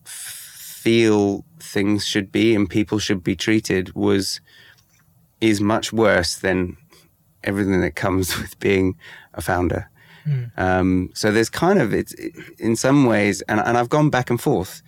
feel 0.04 1.44
things 1.58 2.06
should 2.06 2.30
be 2.30 2.54
and 2.54 2.70
people 2.70 3.00
should 3.00 3.24
be 3.24 3.34
treated 3.34 3.94
was 3.96 4.40
is 5.40 5.60
much 5.60 5.92
worse 5.92 6.36
than 6.36 6.76
everything 7.42 7.80
that 7.80 7.96
comes 7.96 8.38
with 8.40 8.56
being 8.60 8.96
a 9.32 9.42
founder. 9.42 9.90
Mm. 10.26 10.58
Um, 10.58 11.10
so 11.14 11.30
there's 11.30 11.50
kind 11.50 11.80
of 11.80 11.92
it's 11.92 12.14
in 12.58 12.76
some 12.76 13.04
ways, 13.04 13.42
and, 13.42 13.60
and 13.60 13.76
I've 13.76 13.88
gone 13.88 14.10
back 14.10 14.30
and 14.30 14.40
forth, 14.40 14.82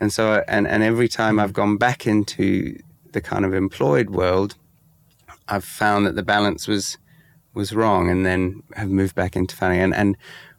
and 0.00 0.12
so 0.12 0.44
and 0.48 0.66
and 0.66 0.82
every 0.82 1.08
time 1.08 1.38
I've 1.38 1.52
gone 1.52 1.76
back 1.76 2.06
into 2.06 2.78
the 3.12 3.20
kind 3.20 3.44
of 3.44 3.54
employed 3.54 4.10
world, 4.10 4.56
I've 5.48 5.64
found 5.64 6.06
that 6.06 6.14
the 6.14 6.22
balance 6.22 6.68
was 6.68 6.98
was 7.54 7.72
wrong, 7.72 8.10
and 8.10 8.26
then 8.26 8.62
have 8.74 8.90
moved 8.90 9.14
back 9.14 9.34
into 9.34 9.56
founding. 9.56 9.80
And 9.80 9.94
and 9.94 10.16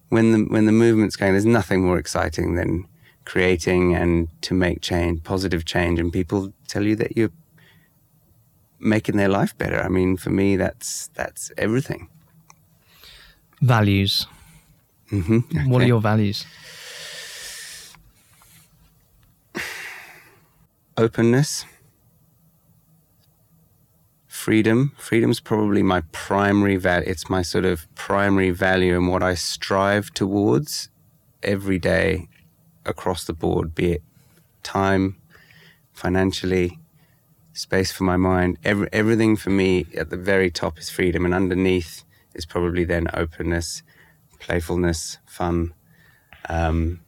when 0.09 0.31
the 0.31 0.39
when 0.49 0.65
the 0.65 0.71
movement's 0.71 1.15
going, 1.15 1.33
there's 1.33 1.45
nothing 1.45 1.83
more 1.83 1.99
exciting 1.99 2.55
than 2.55 2.87
creating 3.25 3.95
and 3.95 4.27
to 4.41 4.53
make 4.53 4.81
change, 4.81 5.23
positive 5.23 5.63
change, 5.63 5.99
and 5.99 6.11
people 6.11 6.53
tell 6.67 6.83
you 6.83 6.95
that 6.95 7.15
you're 7.15 7.31
making 8.79 9.15
their 9.15 9.29
life 9.29 9.55
better. 9.57 9.79
I 9.79 9.89
mean, 9.89 10.17
for 10.17 10.31
me, 10.31 10.55
that's 10.55 11.09
that's 11.13 11.51
everything 11.57 12.09
values. 13.63 14.27
Mm-hmm. 15.11 15.37
Okay. 15.37 15.67
What 15.67 15.81
are 15.81 15.87
your 15.87 16.01
values? 16.01 16.45
Openness, 20.95 21.65
freedom. 24.27 24.91
Freedom's 24.97 25.39
probably 25.39 25.81
my 25.81 26.01
primary 26.11 26.75
value. 26.75 27.09
It's 27.09 27.29
my 27.29 27.41
sort 27.41 27.65
of 27.65 27.87
primary 27.95 28.51
value 28.51 28.95
and 28.95 29.07
what 29.07 29.23
I 29.23 29.33
strive 29.33 30.13
towards 30.13 30.89
every 31.41 31.79
day 31.79 32.27
across 32.85 33.23
the 33.25 33.33
board, 33.33 33.73
be 33.73 33.93
it 33.93 34.03
time, 34.61 35.15
financially, 35.93 36.79
space 37.53 37.91
for 37.91 38.03
my 38.03 38.17
mind. 38.17 38.57
Every, 38.63 38.87
everything 38.93 39.35
for 39.35 39.49
me 39.49 39.87
at 39.97 40.09
the 40.09 40.17
very 40.17 40.51
top 40.51 40.77
is 40.77 40.89
freedom, 40.89 41.25
and 41.25 41.33
underneath 41.33 42.03
is 42.33 42.45
probably 42.45 42.83
then 42.83 43.07
openness, 43.13 43.83
playfulness, 44.39 45.19
fun. 45.25 45.73
Um, 46.49 47.01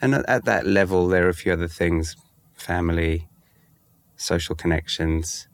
and 0.00 0.14
at, 0.14 0.28
at, 0.28 0.44
that 0.44 0.66
level, 0.66 1.08
there 1.08 1.26
are 1.26 1.30
a 1.30 1.34
few 1.34 1.52
other 1.52 1.68
things 1.68 2.16
family, 2.54 3.28
social 4.16 4.54
connections. 4.54 5.48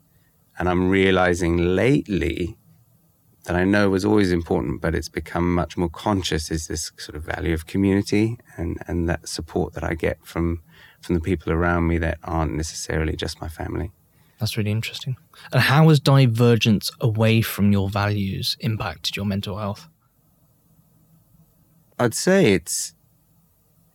And 0.57 0.67
I'm 0.67 0.89
realizing 0.89 1.75
lately 1.75 2.57
that 3.45 3.55
I 3.55 3.63
know 3.63 3.89
was 3.89 4.03
always 4.03 4.31
important, 4.31 4.81
but 4.81 4.95
it's 4.95 5.09
become 5.09 5.53
much 5.53 5.77
more 5.77 5.89
conscious 5.89 6.49
is 6.49 6.67
this 6.67 6.91
sort 6.97 7.15
of 7.15 7.23
value 7.23 7.53
of 7.53 7.67
community 7.67 8.39
and, 8.57 8.77
and 8.87 9.07
that 9.07 9.27
support 9.29 9.73
that 9.73 9.83
I 9.83 9.93
get 9.93 10.17
from, 10.23 10.61
from 10.99 11.13
the 11.15 11.21
people 11.21 11.51
around 11.53 11.87
me 11.87 11.99
that 11.99 12.17
aren't 12.23 12.53
necessarily 12.53 13.15
just 13.15 13.39
my 13.41 13.47
family. 13.47 13.91
That's 14.39 14.57
really 14.57 14.71
interesting. 14.71 15.17
And 15.51 15.61
how 15.61 15.89
has 15.89 15.99
divergence 15.99 16.91
away 16.99 17.41
from 17.41 17.71
your 17.71 17.89
values 17.89 18.57
impacted 18.59 19.15
your 19.15 19.25
mental 19.25 19.57
health? 19.57 19.87
I'd 21.97 22.13
say 22.13 22.53
it's 22.53 22.93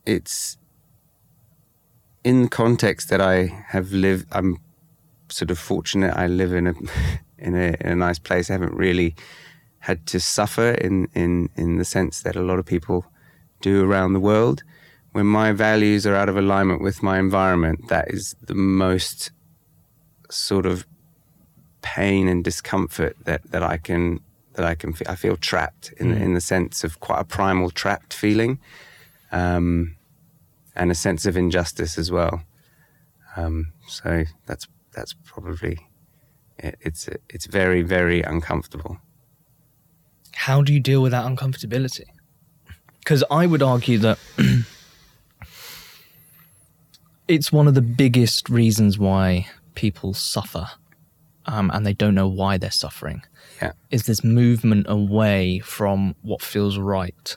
it's 0.05 0.57
in 2.23 2.43
the 2.43 2.49
context 2.49 3.09
that 3.09 3.21
I 3.21 3.45
have 3.67 3.91
lived. 3.91 4.27
I'm 4.31 4.57
sort 5.29 5.51
of 5.51 5.59
fortunate. 5.59 6.15
I 6.15 6.27
live 6.27 6.53
in 6.53 6.67
a 6.67 6.73
in 7.37 7.55
a, 7.55 7.75
in 7.79 7.91
a 7.91 7.95
nice 7.95 8.19
place. 8.19 8.49
I 8.49 8.53
haven't 8.53 8.73
really 8.73 9.15
had 9.79 10.05
to 10.07 10.19
suffer 10.19 10.71
in 10.71 11.07
in 11.13 11.49
in 11.55 11.77
the 11.77 11.85
sense 11.85 12.21
that 12.23 12.35
a 12.35 12.41
lot 12.41 12.57
of 12.57 12.65
people 12.65 13.05
do 13.61 13.83
around 13.83 14.13
the 14.13 14.19
world. 14.19 14.63
When 15.11 15.27
my 15.27 15.51
values 15.51 16.07
are 16.07 16.15
out 16.15 16.29
of 16.29 16.37
alignment 16.37 16.81
with 16.81 17.03
my 17.03 17.19
environment, 17.19 17.89
that 17.89 18.09
is 18.09 18.35
the 18.41 18.55
most 18.55 19.31
sort 20.31 20.65
of 20.65 20.85
pain 21.81 22.27
and 22.27 22.43
discomfort 22.43 23.15
that, 23.25 23.41
that 23.51 23.63
I 23.63 23.77
can 23.77 24.21
that 24.53 24.65
I 24.65 24.75
can 24.75 24.93
I 25.07 25.15
feel 25.15 25.37
trapped 25.37 25.93
in 25.97 26.13
mm. 26.13 26.21
in 26.21 26.33
the 26.33 26.41
sense 26.41 26.83
of 26.83 26.99
quite 26.99 27.19
a 27.19 27.23
primal 27.23 27.69
trapped 27.69 28.13
feeling, 28.13 28.59
um, 29.31 29.95
and 30.75 30.91
a 30.91 30.95
sense 30.95 31.25
of 31.25 31.37
injustice 31.37 31.97
as 31.97 32.11
well. 32.11 32.43
Um, 33.35 33.71
so 33.87 34.25
that's 34.45 34.67
that's 34.91 35.13
probably 35.23 35.87
it, 36.57 36.75
it's 36.81 37.09
it's 37.29 37.45
very 37.45 37.81
very 37.81 38.21
uncomfortable. 38.21 38.99
How 40.35 40.61
do 40.61 40.73
you 40.73 40.79
deal 40.79 41.01
with 41.01 41.11
that 41.11 41.25
uncomfortability? 41.25 42.05
Because 42.99 43.23
I 43.31 43.45
would 43.45 43.63
argue 43.63 43.97
that 43.99 44.19
it's 47.27 47.51
one 47.51 47.67
of 47.67 47.73
the 47.73 47.81
biggest 47.81 48.49
reasons 48.49 48.97
why 48.97 49.47
people 49.75 50.13
suffer 50.13 50.67
um, 51.45 51.71
and 51.73 51.85
they 51.85 51.93
don't 51.93 52.15
know 52.15 52.27
why 52.27 52.57
they're 52.57 52.71
suffering. 52.71 53.23
Yeah. 53.61 53.71
Is 53.89 54.03
this 54.03 54.23
movement 54.23 54.85
away 54.89 55.59
from 55.59 56.15
what 56.21 56.41
feels 56.41 56.77
right 56.77 57.35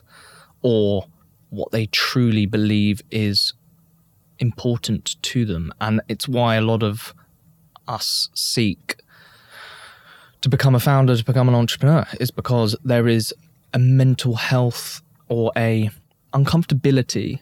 or 0.61 1.07
what 1.49 1.71
they 1.71 1.85
truly 1.87 2.45
believe 2.45 3.01
is 3.11 3.53
important 4.39 5.21
to 5.21 5.45
them. 5.45 5.71
And 5.79 6.01
it's 6.07 6.27
why 6.27 6.55
a 6.55 6.61
lot 6.61 6.83
of 6.83 7.13
us 7.87 8.29
seek 8.33 8.97
to 10.41 10.49
become 10.49 10.75
a 10.75 10.79
founder, 10.79 11.15
to 11.15 11.23
become 11.23 11.47
an 11.47 11.55
entrepreneur, 11.55 12.05
is 12.19 12.31
because 12.31 12.75
there 12.83 13.07
is 13.07 13.33
a 13.73 13.79
mental 13.79 14.35
health 14.35 15.01
or 15.27 15.51
a 15.55 15.89
uncomfortability 16.33 17.39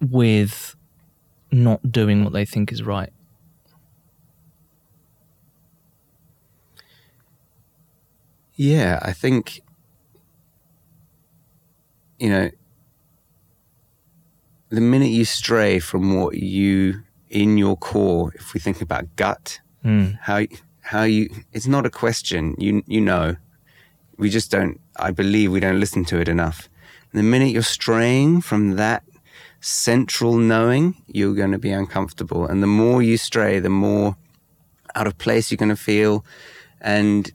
with 0.00 0.74
not 1.54 1.90
doing 1.92 2.24
what 2.24 2.32
they 2.32 2.44
think 2.44 2.70
is 2.72 2.82
right? 2.82 3.12
Yeah, 8.54 8.98
I 9.02 9.12
think 9.12 9.60
you 12.18 12.28
know, 12.30 12.50
the 14.68 14.80
minute 14.80 15.10
you 15.10 15.24
stray 15.24 15.78
from 15.78 16.14
what 16.20 16.36
you 16.36 17.02
in 17.28 17.58
your 17.58 17.76
core, 17.76 18.32
if 18.36 18.54
we 18.54 18.60
think 18.60 18.80
about 18.80 19.16
gut, 19.16 19.60
Mm. 19.84 20.18
how 20.22 20.46
how 20.80 21.02
you 21.02 21.28
it's 21.52 21.66
not 21.66 21.84
a 21.84 21.90
question 21.90 22.54
you 22.56 22.82
you 22.86 23.02
know 23.02 23.36
we 24.16 24.30
just 24.30 24.50
don't 24.50 24.80
i 24.96 25.10
believe 25.10 25.52
we 25.52 25.60
don't 25.60 25.78
listen 25.78 26.06
to 26.06 26.18
it 26.18 26.26
enough 26.26 26.70
the 27.12 27.22
minute 27.22 27.50
you're 27.50 27.62
straying 27.62 28.40
from 28.40 28.76
that 28.76 29.02
central 29.64 30.36
knowing 30.36 30.94
you're 31.06 31.34
going 31.34 31.52
to 31.52 31.58
be 31.58 31.70
uncomfortable 31.70 32.46
and 32.46 32.62
the 32.62 32.66
more 32.66 33.02
you 33.02 33.16
stray 33.16 33.58
the 33.58 33.68
more 33.68 34.16
out 34.94 35.06
of 35.06 35.16
place 35.18 35.50
you're 35.50 35.56
going 35.56 35.68
to 35.68 35.76
feel 35.76 36.24
and 36.80 37.32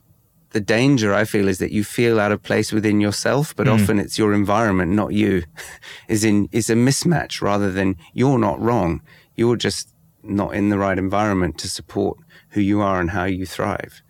the 0.52 0.60
danger 0.60 1.14
i 1.14 1.24
feel 1.26 1.48
is 1.48 1.58
that 1.58 1.72
you 1.72 1.84
feel 1.84 2.20
out 2.20 2.32
of 2.32 2.42
place 2.44 2.72
within 2.72 3.02
yourself 3.02 3.56
but 3.56 3.68
often 3.68 4.00
it's 4.00 4.18
your 4.18 4.34
environment 4.34 4.92
not 4.92 5.12
you 5.12 5.44
is 6.08 6.24
in 6.24 6.48
is 6.52 6.70
a 6.70 6.76
mismatch 6.76 7.42
rather 7.42 7.72
than 7.72 7.96
you're 8.14 8.40
not 8.40 8.60
wrong 8.60 9.02
you're 9.36 9.56
just 9.56 9.94
not 10.24 10.54
in 10.54 10.70
the 10.70 10.78
right 10.78 10.98
environment 10.98 11.58
to 11.60 11.70
support 11.70 12.18
who 12.50 12.62
you 12.62 12.82
are 12.82 13.00
and 13.00 13.12
how 13.12 13.26
you 13.26 13.46
thrive. 13.46 14.02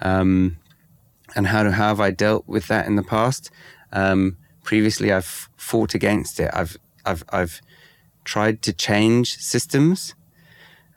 Um, 0.00 0.58
and 1.36 1.46
how, 1.46 1.64
to, 1.64 1.72
how 1.72 1.88
have 1.88 2.00
I 2.00 2.10
dealt 2.10 2.46
with 2.46 2.68
that 2.68 2.86
in 2.86 2.96
the 2.96 3.02
past? 3.02 3.50
Um, 3.92 4.36
previously, 4.62 5.12
I've 5.12 5.48
fought 5.56 5.94
against 5.94 6.38
it. 6.40 6.50
I've 6.52 6.76
I've 7.04 7.24
I've 7.30 7.60
tried 8.24 8.62
to 8.62 8.72
change 8.72 9.36
systems 9.38 10.14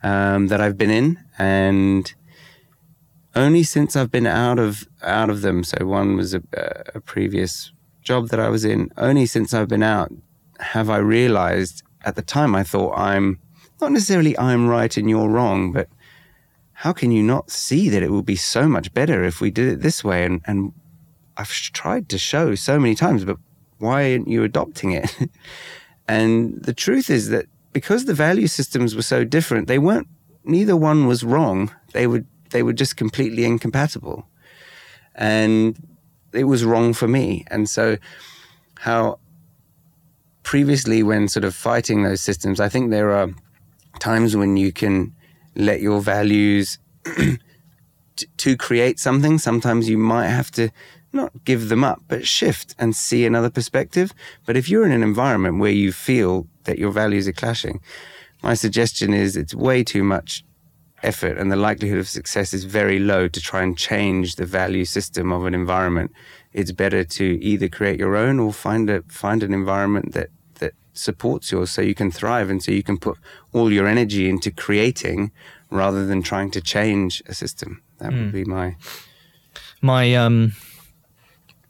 um, 0.03 0.47
that 0.47 0.61
I've 0.61 0.77
been 0.77 0.91
in, 0.91 1.23
and 1.37 2.13
only 3.35 3.63
since 3.63 3.95
I've 3.95 4.11
been 4.11 4.27
out 4.27 4.59
of 4.59 4.87
out 5.03 5.29
of 5.29 5.41
them. 5.41 5.63
So 5.63 5.85
one 5.85 6.15
was 6.15 6.33
a, 6.33 6.41
a 6.95 7.01
previous 7.01 7.71
job 8.01 8.29
that 8.29 8.39
I 8.39 8.49
was 8.49 8.65
in. 8.65 8.89
Only 8.97 9.25
since 9.25 9.53
I've 9.53 9.67
been 9.67 9.83
out 9.83 10.11
have 10.59 10.89
I 10.89 10.97
realized. 10.97 11.83
At 12.05 12.15
the 12.15 12.21
time, 12.21 12.55
I 12.55 12.63
thought 12.63 12.97
I'm 12.97 13.39
not 13.81 13.91
necessarily 13.91 14.37
I'm 14.37 14.67
right 14.67 14.95
and 14.95 15.09
you're 15.09 15.27
wrong, 15.27 15.73
but 15.73 15.89
how 16.71 16.93
can 16.93 17.11
you 17.11 17.23
not 17.23 17.49
see 17.51 17.89
that 17.89 18.03
it 18.03 18.11
would 18.11 18.25
be 18.25 18.35
so 18.35 18.67
much 18.67 18.93
better 18.93 19.23
if 19.23 19.41
we 19.41 19.51
did 19.51 19.67
it 19.67 19.81
this 19.81 20.03
way? 20.03 20.23
And, 20.23 20.41
and 20.45 20.73
I've 21.35 21.49
tried 21.49 22.07
to 22.09 22.17
show 22.17 22.55
so 22.55 22.79
many 22.79 22.95
times, 22.95 23.25
but 23.25 23.37
why 23.79 24.11
aren't 24.11 24.27
you 24.27 24.43
adopting 24.43 24.91
it? 24.91 25.11
and 26.07 26.63
the 26.63 26.73
truth 26.73 27.09
is 27.09 27.29
that 27.29 27.47
because 27.73 28.05
the 28.05 28.13
value 28.13 28.47
systems 28.47 28.95
were 28.95 29.01
so 29.01 29.23
different, 29.23 29.67
they 29.67 29.79
weren't, 29.79 30.07
neither 30.43 30.75
one 30.75 31.07
was 31.07 31.23
wrong. 31.23 31.71
They 31.93 32.07
were, 32.07 32.23
they 32.51 32.63
were 32.63 32.73
just 32.73 32.97
completely 32.97 33.43
incompatible. 33.45 34.27
And 35.15 35.77
it 36.33 36.45
was 36.45 36.63
wrong 36.63 36.93
for 36.93 37.07
me. 37.07 37.45
And 37.51 37.69
so, 37.69 37.97
how 38.79 39.19
previously, 40.43 41.03
when 41.03 41.27
sort 41.27 41.43
of 41.43 41.55
fighting 41.55 42.03
those 42.03 42.21
systems, 42.21 42.59
I 42.59 42.69
think 42.69 42.89
there 42.89 43.11
are 43.11 43.29
times 43.99 44.35
when 44.35 44.55
you 44.55 44.71
can 44.71 45.13
let 45.55 45.81
your 45.81 45.99
values 45.99 46.79
to 48.37 48.57
create 48.57 48.99
something. 48.99 49.39
Sometimes 49.39 49.89
you 49.89 49.97
might 49.97 50.27
have 50.27 50.51
to 50.51 50.69
not 51.13 51.31
give 51.45 51.69
them 51.69 51.83
up, 51.83 52.01
but 52.07 52.27
shift 52.27 52.75
and 52.77 52.95
see 52.95 53.25
another 53.25 53.49
perspective. 53.49 54.13
But 54.45 54.57
if 54.57 54.69
you're 54.69 54.85
in 54.85 54.91
an 54.91 55.03
environment 55.03 55.59
where 55.59 55.71
you 55.71 55.91
feel 55.91 56.47
that 56.65 56.79
your 56.79 56.91
values 56.91 57.27
are 57.27 57.33
clashing, 57.33 57.79
my 58.43 58.53
suggestion 58.53 59.13
is 59.13 59.35
it's 59.35 59.55
way 59.55 59.83
too 59.83 60.03
much 60.03 60.43
effort 61.03 61.37
and 61.37 61.51
the 61.51 61.55
likelihood 61.55 61.99
of 61.99 62.07
success 62.07 62.53
is 62.53 62.63
very 62.63 62.99
low 62.99 63.27
to 63.27 63.39
try 63.39 63.61
and 63.61 63.77
change 63.77 64.35
the 64.35 64.45
value 64.45 64.85
system 64.85 65.31
of 65.31 65.45
an 65.45 65.53
environment. 65.53 66.11
It's 66.53 66.71
better 66.71 67.03
to 67.03 67.43
either 67.43 67.67
create 67.67 67.99
your 67.99 68.15
own 68.15 68.39
or 68.39 68.51
find 68.51 68.89
a 68.89 69.03
find 69.07 69.43
an 69.43 69.53
environment 69.53 70.13
that 70.13 70.29
that 70.55 70.73
supports 70.93 71.51
yours 71.51 71.69
so 71.69 71.81
you 71.81 71.93
can 71.93 72.11
thrive 72.11 72.49
and 72.49 72.63
so 72.63 72.71
you 72.71 72.83
can 72.83 72.97
put 72.97 73.17
all 73.53 73.71
your 73.71 73.87
energy 73.87 74.27
into 74.27 74.49
creating 74.51 75.31
rather 75.69 76.05
than 76.05 76.23
trying 76.23 76.49
to 76.51 76.61
change 76.61 77.21
a 77.27 77.33
system. 77.33 77.81
That 77.99 78.11
would 78.13 78.31
be 78.31 78.45
my 78.45 78.75
My 79.81 80.15
um, 80.15 80.53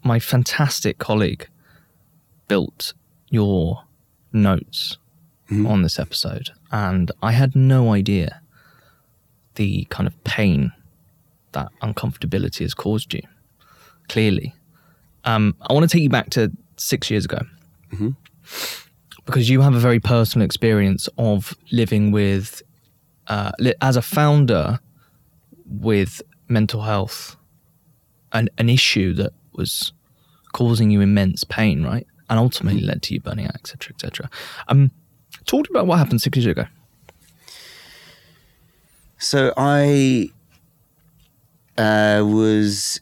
my 0.02 0.18
fantastic 0.18 0.98
colleague 0.98 1.48
built 2.46 2.94
your 3.30 3.84
notes 4.32 4.96
on 5.50 5.82
this 5.82 5.98
episode, 5.98 6.50
and 6.70 7.10
I 7.22 7.32
had 7.32 7.56
no 7.56 7.92
idea 7.92 8.42
the 9.54 9.86
kind 9.88 10.06
of 10.06 10.22
pain 10.24 10.72
that 11.52 11.68
uncomfortability 11.82 12.60
has 12.60 12.74
caused 12.74 13.14
you. 13.14 13.22
Clearly, 14.08 14.54
um, 15.24 15.56
I 15.62 15.72
want 15.72 15.88
to 15.88 15.92
take 15.92 16.02
you 16.02 16.10
back 16.10 16.30
to 16.30 16.52
six 16.76 17.10
years 17.10 17.24
ago. 17.24 17.40
Because 19.24 19.48
you 19.50 19.60
have 19.62 19.74
a 19.74 19.78
very 19.78 20.00
personal 20.00 20.44
experience 20.44 21.08
of 21.18 21.54
living 21.72 22.12
with, 22.12 22.62
uh, 23.26 23.52
li- 23.58 23.74
as 23.80 23.96
a 23.96 24.02
founder, 24.02 24.80
with 25.66 26.22
mental 26.48 26.82
health, 26.82 27.36
an 28.32 28.48
an 28.58 28.68
issue 28.68 29.12
that 29.14 29.32
was 29.58 29.92
causing 30.52 30.90
you 30.90 31.02
immense 31.02 31.44
pain, 31.44 31.82
right? 31.82 32.06
And 32.30 32.38
ultimately 32.38 32.80
led 32.80 33.02
to 33.02 33.14
you 33.14 33.20
burning 33.20 33.46
out, 33.46 33.56
etc., 33.56 33.92
etc. 33.94 34.30
Um, 34.68 34.90
talk 35.44 35.68
about 35.68 35.86
what 35.86 35.98
happened 35.98 36.22
six 36.22 36.38
years 36.38 36.46
ago. 36.46 36.64
So 39.18 39.52
I 39.56 40.30
uh, 41.76 42.22
was 42.24 43.00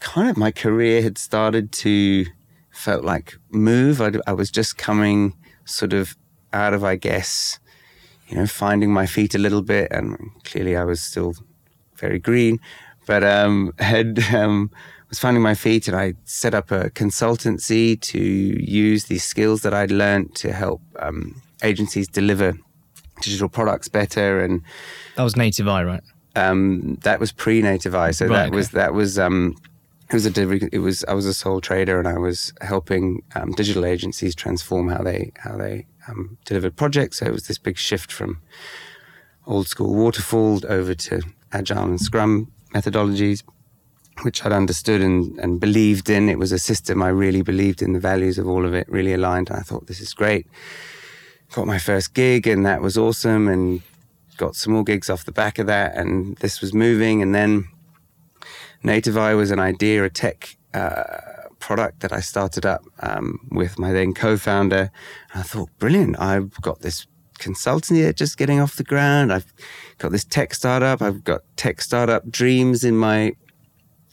kind 0.00 0.28
of 0.28 0.36
my 0.36 0.50
career 0.50 1.02
had 1.02 1.18
started 1.18 1.72
to 1.72 2.26
felt 2.70 3.04
like 3.04 3.36
move. 3.50 4.00
I, 4.00 4.12
I 4.26 4.32
was 4.32 4.50
just 4.50 4.76
coming 4.76 5.34
sort 5.64 5.92
of 5.92 6.16
out 6.52 6.74
of, 6.74 6.84
I 6.84 6.96
guess, 6.96 7.58
you 8.28 8.36
know, 8.36 8.46
finding 8.46 8.92
my 8.92 9.06
feet 9.06 9.34
a 9.34 9.38
little 9.38 9.62
bit, 9.62 9.90
and 9.90 10.18
clearly 10.44 10.76
I 10.76 10.84
was 10.84 11.00
still 11.00 11.34
very 11.96 12.18
green, 12.18 12.58
but 13.06 13.22
um, 13.24 13.72
had 13.78 14.18
um, 14.34 14.70
was 15.08 15.18
finding 15.18 15.42
my 15.42 15.54
feet, 15.54 15.88
and 15.88 15.96
I 15.96 16.14
set 16.24 16.54
up 16.54 16.70
a 16.70 16.90
consultancy 16.90 18.00
to 18.00 18.18
use 18.18 19.04
these 19.04 19.24
skills 19.24 19.62
that 19.62 19.74
I'd 19.74 19.90
learned 19.90 20.34
to 20.36 20.52
help 20.52 20.80
um, 20.98 21.42
agencies 21.62 22.08
deliver 22.08 22.54
digital 23.20 23.48
products 23.48 23.88
better 23.88 24.40
and 24.40 24.62
That 25.16 25.22
was 25.22 25.36
Native 25.36 25.68
Eye, 25.68 25.84
right? 25.84 26.02
um, 26.34 26.98
that 27.02 27.20
was 27.20 27.30
pre-native 27.30 27.94
eye. 27.94 28.10
So 28.10 28.26
Right, 28.26 28.36
that 28.36 28.46
okay. 28.48 28.56
was 28.56 28.70
that 28.70 28.94
was 28.94 29.18
um, 29.18 29.54
it 30.10 30.14
was 30.14 30.26
a 30.26 30.74
it 30.74 30.78
was 30.78 31.04
I 31.04 31.14
was 31.14 31.26
a 31.26 31.34
sole 31.34 31.60
trader 31.60 31.98
and 31.98 32.08
I 32.08 32.18
was 32.18 32.52
helping 32.60 33.22
um, 33.34 33.52
digital 33.52 33.84
agencies 33.84 34.34
transform 34.34 34.88
how 34.88 35.02
they 35.02 35.32
how 35.36 35.56
they 35.56 35.86
um, 36.08 36.38
delivered 36.44 36.76
projects. 36.76 37.18
So 37.18 37.26
it 37.26 37.32
was 37.32 37.46
this 37.46 37.58
big 37.58 37.76
shift 37.78 38.10
from 38.10 38.40
old 39.46 39.68
school 39.68 39.94
waterfall 39.94 40.60
over 40.68 40.94
to 40.94 41.22
agile 41.52 41.84
and 41.84 42.00
scrum 42.00 42.50
methodologies, 42.74 43.42
which 44.22 44.44
I'd 44.44 44.52
understood 44.52 45.00
and, 45.00 45.38
and 45.38 45.60
believed 45.60 46.10
in. 46.10 46.28
It 46.28 46.38
was 46.38 46.52
a 46.52 46.58
system 46.58 47.02
I 47.02 47.08
really 47.08 47.42
believed 47.42 47.82
in 47.82 47.92
the 47.92 48.00
values 48.00 48.38
of 48.38 48.46
all 48.48 48.64
of 48.64 48.74
it, 48.74 48.88
really 48.88 49.12
aligned. 49.12 49.50
And 49.50 49.58
I 49.58 49.62
thought 49.62 49.86
this 49.86 50.00
is 50.00 50.14
great. 50.14 50.46
Got 51.52 51.66
my 51.66 51.78
first 51.78 52.14
gig 52.14 52.46
and 52.46 52.64
that 52.64 52.80
was 52.80 52.96
awesome 52.96 53.48
and 53.48 53.82
got 54.36 54.56
some 54.56 54.72
more 54.72 54.84
gigs 54.84 55.10
off 55.10 55.24
the 55.24 55.32
back 55.32 55.58
of 55.58 55.66
that 55.66 55.94
and 55.96 56.36
this 56.38 56.60
was 56.60 56.72
moving 56.72 57.20
and 57.20 57.34
then 57.34 57.68
Native 58.82 59.16
Eye 59.16 59.34
was 59.34 59.50
an 59.50 59.60
idea, 59.60 60.04
a 60.04 60.10
tech 60.10 60.56
uh, 60.74 61.02
product 61.58 62.00
that 62.00 62.12
I 62.12 62.20
started 62.20 62.66
up 62.66 62.84
um, 63.00 63.38
with 63.50 63.78
my 63.78 63.92
then 63.92 64.12
co-founder. 64.12 64.90
And 65.32 65.40
I 65.40 65.42
thought, 65.42 65.70
brilliant! 65.78 66.18
I've 66.18 66.60
got 66.60 66.80
this 66.80 67.06
consultancy 67.42 68.02
that's 68.04 68.18
just 68.18 68.36
getting 68.38 68.60
off 68.60 68.76
the 68.76 68.84
ground. 68.84 69.32
I've 69.32 69.52
got 69.98 70.12
this 70.12 70.24
tech 70.24 70.54
startup. 70.54 71.02
I've 71.02 71.24
got 71.24 71.42
tech 71.56 71.80
startup 71.80 72.30
dreams 72.30 72.84
in 72.84 72.96
my 72.96 73.32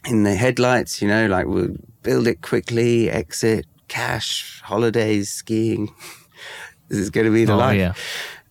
in 0.05 0.23
the 0.23 0.35
headlights. 0.35 1.01
You 1.01 1.07
know, 1.07 1.27
like 1.27 1.45
we'll 1.47 1.75
build 2.03 2.27
it 2.27 2.41
quickly, 2.41 3.09
exit, 3.09 3.65
cash, 3.87 4.61
holidays, 4.63 5.29
skiing. 5.29 5.93
this 6.89 6.97
is 6.97 7.09
going 7.09 7.25
to 7.27 7.33
be 7.33 7.45
the 7.45 7.53
Oh, 7.53 7.57
life. 7.57 7.77
yeah. 7.77 7.93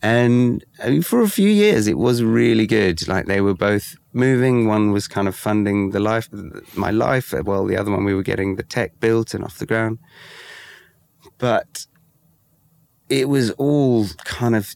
And 0.01 0.65
I 0.85 0.91
mean, 0.91 1.03
for 1.03 1.23
a 1.23 1.29
few 1.29 1.49
years, 1.49 1.89
it 1.89 1.99
was 1.99 2.23
really 2.23 2.67
good. 2.69 3.09
Like 3.09 3.27
they 3.27 3.41
were 3.41 3.55
both 3.55 3.97
moving. 4.13 4.69
One 4.69 4.93
was 4.93 5.09
kind 5.09 5.27
of 5.27 5.35
funding 5.35 5.91
the 5.91 5.99
life, 5.99 6.29
my 6.77 6.93
life. 6.93 7.33
Well, 7.45 7.67
the 7.67 7.77
other 7.77 7.91
one, 7.91 8.05
we 8.05 8.15
were 8.15 8.23
getting 8.23 8.55
the 8.57 8.63
tech 8.63 9.01
built 9.01 9.35
and 9.35 9.43
off 9.45 9.59
the 9.59 9.67
ground. 9.67 9.99
But 11.39 11.87
it 13.09 13.29
was 13.29 13.51
all 13.53 14.07
kind 14.25 14.55
of 14.55 14.75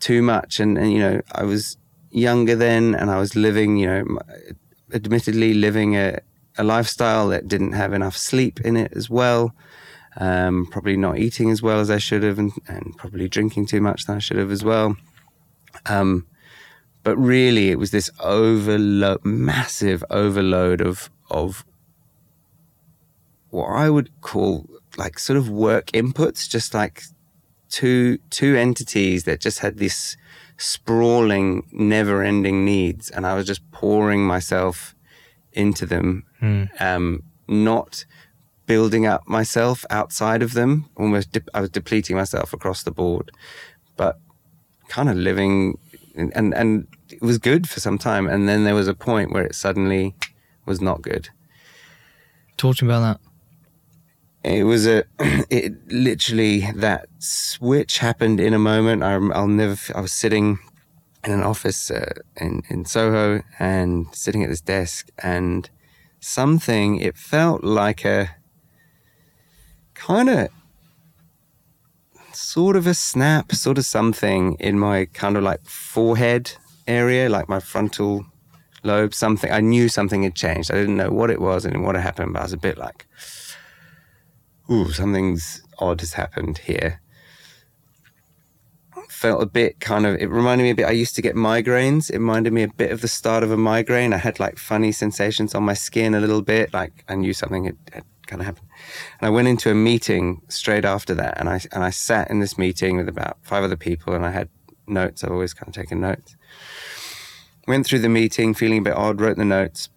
too 0.00 0.22
much. 0.22 0.60
And, 0.60 0.78
and 0.78 0.92
you 0.92 0.98
know, 0.98 1.20
I 1.32 1.44
was 1.44 1.76
younger 2.10 2.56
then 2.56 2.94
and 2.94 3.10
I 3.10 3.18
was 3.18 3.36
living, 3.36 3.76
you 3.76 3.86
know, 3.86 4.18
admittedly 4.92 5.54
living 5.54 5.96
a, 5.96 6.20
a 6.56 6.64
lifestyle 6.64 7.28
that 7.28 7.48
didn't 7.48 7.72
have 7.72 7.92
enough 7.92 8.16
sleep 8.16 8.60
in 8.60 8.76
it 8.76 8.92
as 8.94 9.10
well 9.10 9.54
um, 10.18 10.66
probably 10.66 10.96
not 10.96 11.18
eating 11.18 11.50
as 11.50 11.62
well 11.62 11.80
as 11.80 11.90
I 11.90 11.98
should 11.98 12.22
have, 12.22 12.38
and, 12.38 12.52
and 12.66 12.96
probably 12.96 13.28
drinking 13.28 13.66
too 13.66 13.80
much 13.80 14.04
than 14.04 14.16
I 14.16 14.18
should 14.18 14.36
have 14.36 14.50
as 14.50 14.64
well. 14.64 14.96
Um, 15.86 16.26
but 17.04 17.16
really, 17.16 17.70
it 17.70 17.78
was 17.78 17.92
this 17.92 18.10
overload, 18.20 19.24
massive 19.24 20.04
overload 20.10 20.80
of 20.80 21.10
of 21.30 21.64
what 23.50 23.66
I 23.66 23.88
would 23.88 24.20
call 24.20 24.68
like 24.96 25.18
sort 25.18 25.36
of 25.36 25.48
work 25.48 25.86
inputs, 25.92 26.48
just 26.48 26.74
like 26.74 27.04
two 27.68 28.18
two 28.30 28.56
entities 28.56 29.24
that 29.24 29.40
just 29.40 29.58
had 29.60 29.78
this 29.78 30.16
sprawling, 30.56 31.66
never-ending 31.72 32.64
needs, 32.64 33.10
and 33.10 33.26
I 33.26 33.34
was 33.34 33.46
just 33.46 33.68
pouring 33.70 34.26
myself 34.26 34.94
into 35.52 35.86
them, 35.86 36.24
um, 36.80 37.22
not 37.46 38.04
building 38.66 39.06
up 39.06 39.26
myself 39.28 39.84
outside 39.88 40.42
of 40.42 40.52
them. 40.54 40.90
Almost, 40.96 41.32
de- 41.32 41.42
I 41.54 41.60
was 41.60 41.70
depleting 41.70 42.16
myself 42.16 42.52
across 42.52 42.82
the 42.82 42.90
board, 42.90 43.30
but 43.96 44.18
kind 44.88 45.08
of 45.08 45.16
living, 45.16 45.78
and, 46.16 46.32
and 46.36 46.54
and 46.54 46.86
it 47.10 47.22
was 47.22 47.38
good 47.38 47.68
for 47.68 47.80
some 47.80 47.98
time, 47.98 48.26
and 48.28 48.48
then 48.48 48.64
there 48.64 48.74
was 48.74 48.88
a 48.88 48.94
point 48.94 49.32
where 49.32 49.44
it 49.44 49.54
suddenly 49.54 50.14
was 50.66 50.80
not 50.80 51.02
good. 51.02 51.28
Talk 52.56 52.76
to 52.76 52.84
me 52.84 52.90
about 52.92 53.00
that. 53.20 53.27
It 54.48 54.64
was 54.64 54.86
a, 54.86 55.04
it 55.50 55.74
literally 55.92 56.70
that 56.74 57.08
switch 57.18 57.98
happened 57.98 58.40
in 58.40 58.54
a 58.54 58.58
moment. 58.58 59.02
I, 59.02 59.12
I'll 59.12 59.46
never. 59.46 59.76
I 59.94 60.00
was 60.00 60.12
sitting 60.12 60.58
in 61.22 61.32
an 61.32 61.42
office 61.42 61.90
uh, 61.90 62.14
in 62.36 62.62
in 62.70 62.86
Soho 62.86 63.42
and 63.58 64.06
sitting 64.12 64.42
at 64.42 64.48
this 64.48 64.62
desk, 64.62 65.10
and 65.18 65.68
something. 66.20 66.96
It 66.96 67.18
felt 67.18 67.62
like 67.62 68.06
a 68.06 68.36
kind 69.92 70.30
of 70.30 70.48
sort 72.32 72.74
of 72.74 72.86
a 72.86 72.94
snap, 72.94 73.52
sort 73.52 73.76
of 73.76 73.84
something 73.84 74.54
in 74.54 74.78
my 74.78 75.04
kind 75.12 75.36
of 75.36 75.42
like 75.42 75.62
forehead 75.66 76.52
area, 76.86 77.28
like 77.28 77.50
my 77.50 77.60
frontal 77.60 78.24
lobe. 78.82 79.12
Something 79.12 79.52
I 79.52 79.60
knew 79.60 79.90
something 79.90 80.22
had 80.22 80.34
changed. 80.34 80.70
I 80.70 80.76
didn't 80.76 80.96
know 80.96 81.10
what 81.10 81.28
it 81.28 81.42
was 81.42 81.66
and 81.66 81.84
what 81.84 81.96
had 81.96 82.02
happened, 82.02 82.32
but 82.32 82.40
I 82.40 82.44
was 82.44 82.54
a 82.54 82.56
bit 82.56 82.78
like 82.78 83.06
ooh, 84.70 84.92
something's 84.92 85.62
odd 85.78 86.00
has 86.00 86.14
happened 86.14 86.58
here. 86.58 87.00
Felt 89.08 89.42
a 89.42 89.46
bit 89.46 89.80
kind 89.80 90.06
of, 90.06 90.16
it 90.16 90.28
reminded 90.28 90.64
me 90.64 90.70
a 90.70 90.74
bit, 90.74 90.86
I 90.86 90.92
used 90.92 91.16
to 91.16 91.22
get 91.22 91.34
migraines. 91.34 92.10
It 92.10 92.18
reminded 92.18 92.52
me 92.52 92.62
a 92.62 92.68
bit 92.68 92.92
of 92.92 93.00
the 93.00 93.08
start 93.08 93.42
of 93.42 93.50
a 93.50 93.56
migraine. 93.56 94.12
I 94.12 94.18
had 94.18 94.38
like 94.38 94.58
funny 94.58 94.92
sensations 94.92 95.54
on 95.54 95.64
my 95.64 95.74
skin 95.74 96.14
a 96.14 96.20
little 96.20 96.42
bit, 96.42 96.72
like 96.72 97.04
I 97.08 97.14
knew 97.14 97.32
something 97.32 97.64
had, 97.64 97.76
had 97.92 98.04
kind 98.26 98.42
of 98.42 98.46
happened. 98.46 98.68
And 99.20 99.26
I 99.26 99.30
went 99.30 99.48
into 99.48 99.70
a 99.70 99.74
meeting 99.74 100.42
straight 100.48 100.84
after 100.84 101.14
that, 101.14 101.38
and 101.38 101.48
I, 101.48 101.60
and 101.72 101.82
I 101.82 101.90
sat 101.90 102.30
in 102.30 102.38
this 102.40 102.56
meeting 102.58 102.96
with 102.96 103.08
about 103.08 103.38
five 103.42 103.64
other 103.64 103.76
people, 103.76 104.14
and 104.14 104.24
I 104.24 104.30
had 104.30 104.48
notes. 104.86 105.24
I've 105.24 105.32
always 105.32 105.54
kind 105.54 105.68
of 105.68 105.74
taken 105.74 106.00
notes. 106.00 106.36
Went 107.66 107.86
through 107.86 108.00
the 108.00 108.08
meeting 108.08 108.54
feeling 108.54 108.78
a 108.78 108.82
bit 108.82 108.96
odd, 108.96 109.20
wrote 109.20 109.36
the 109.36 109.44
notes, 109.44 109.88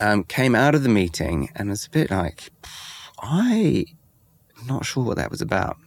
um, 0.00 0.24
came 0.24 0.54
out 0.54 0.74
of 0.74 0.82
the 0.82 0.88
meeting, 0.88 1.50
and 1.54 1.70
was 1.70 1.86
a 1.86 1.90
bit 1.90 2.10
like, 2.10 2.50
I 3.24 3.86
am 4.58 4.66
not 4.66 4.84
sure 4.84 5.02
what 5.02 5.16
that 5.16 5.30
was 5.30 5.40
about. 5.40 5.78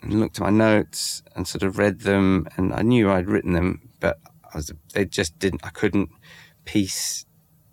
And 0.00 0.18
looked 0.18 0.38
at 0.38 0.44
my 0.44 0.50
notes 0.50 1.22
and 1.34 1.46
sort 1.46 1.62
of 1.62 1.78
read 1.78 2.00
them, 2.00 2.46
and 2.56 2.72
I 2.72 2.82
knew 2.82 3.10
I'd 3.10 3.28
written 3.28 3.52
them, 3.52 3.90
but 4.00 4.18
I 4.52 4.56
was 4.56 4.72
they 4.94 5.04
just 5.04 5.38
didn't. 5.38 5.64
I 5.64 5.70
couldn't 5.70 6.10
piece 6.64 7.24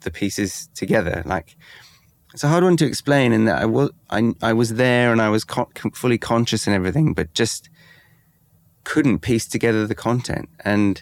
the 0.02 0.12
pieces 0.12 0.70
together. 0.74 1.24
Like 1.26 1.56
it's 2.34 2.44
a 2.44 2.48
hard 2.48 2.64
one 2.64 2.78
to 2.78 2.86
explain 2.86 3.32
in 3.34 3.46
that 3.46 3.62
I 3.62 3.66
was 3.66 3.92
I 4.10 4.34
I 4.42 4.54
was 4.54 4.76
there 4.76 5.12
and 5.12 5.22
I 5.22 5.30
was 5.30 5.46
fully 5.94 6.18
conscious 6.18 6.68
and 6.68 6.76
everything, 6.76 7.14
but 7.14 7.34
just 7.34 7.70
couldn't 8.84 9.20
piece 9.20 9.48
together 9.48 9.86
the 9.86 9.96
content. 9.96 10.50
And 10.64 11.02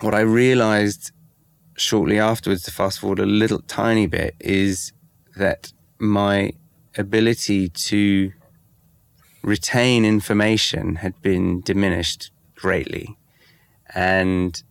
what 0.00 0.14
I 0.14 0.20
realized 0.20 1.12
shortly 1.76 2.18
afterwards, 2.18 2.62
to 2.64 2.72
fast 2.72 2.98
forward 2.98 3.20
a 3.20 3.26
little 3.26 3.60
tiny 3.60 4.06
bit, 4.06 4.34
is 4.40 4.92
that 5.36 5.72
my 5.98 6.52
ability 6.96 7.68
to 7.68 8.32
retain 9.42 10.04
information 10.04 10.96
had 10.96 11.20
been 11.22 11.60
diminished 11.60 12.30
greatly. 12.54 13.16
And 13.94 14.62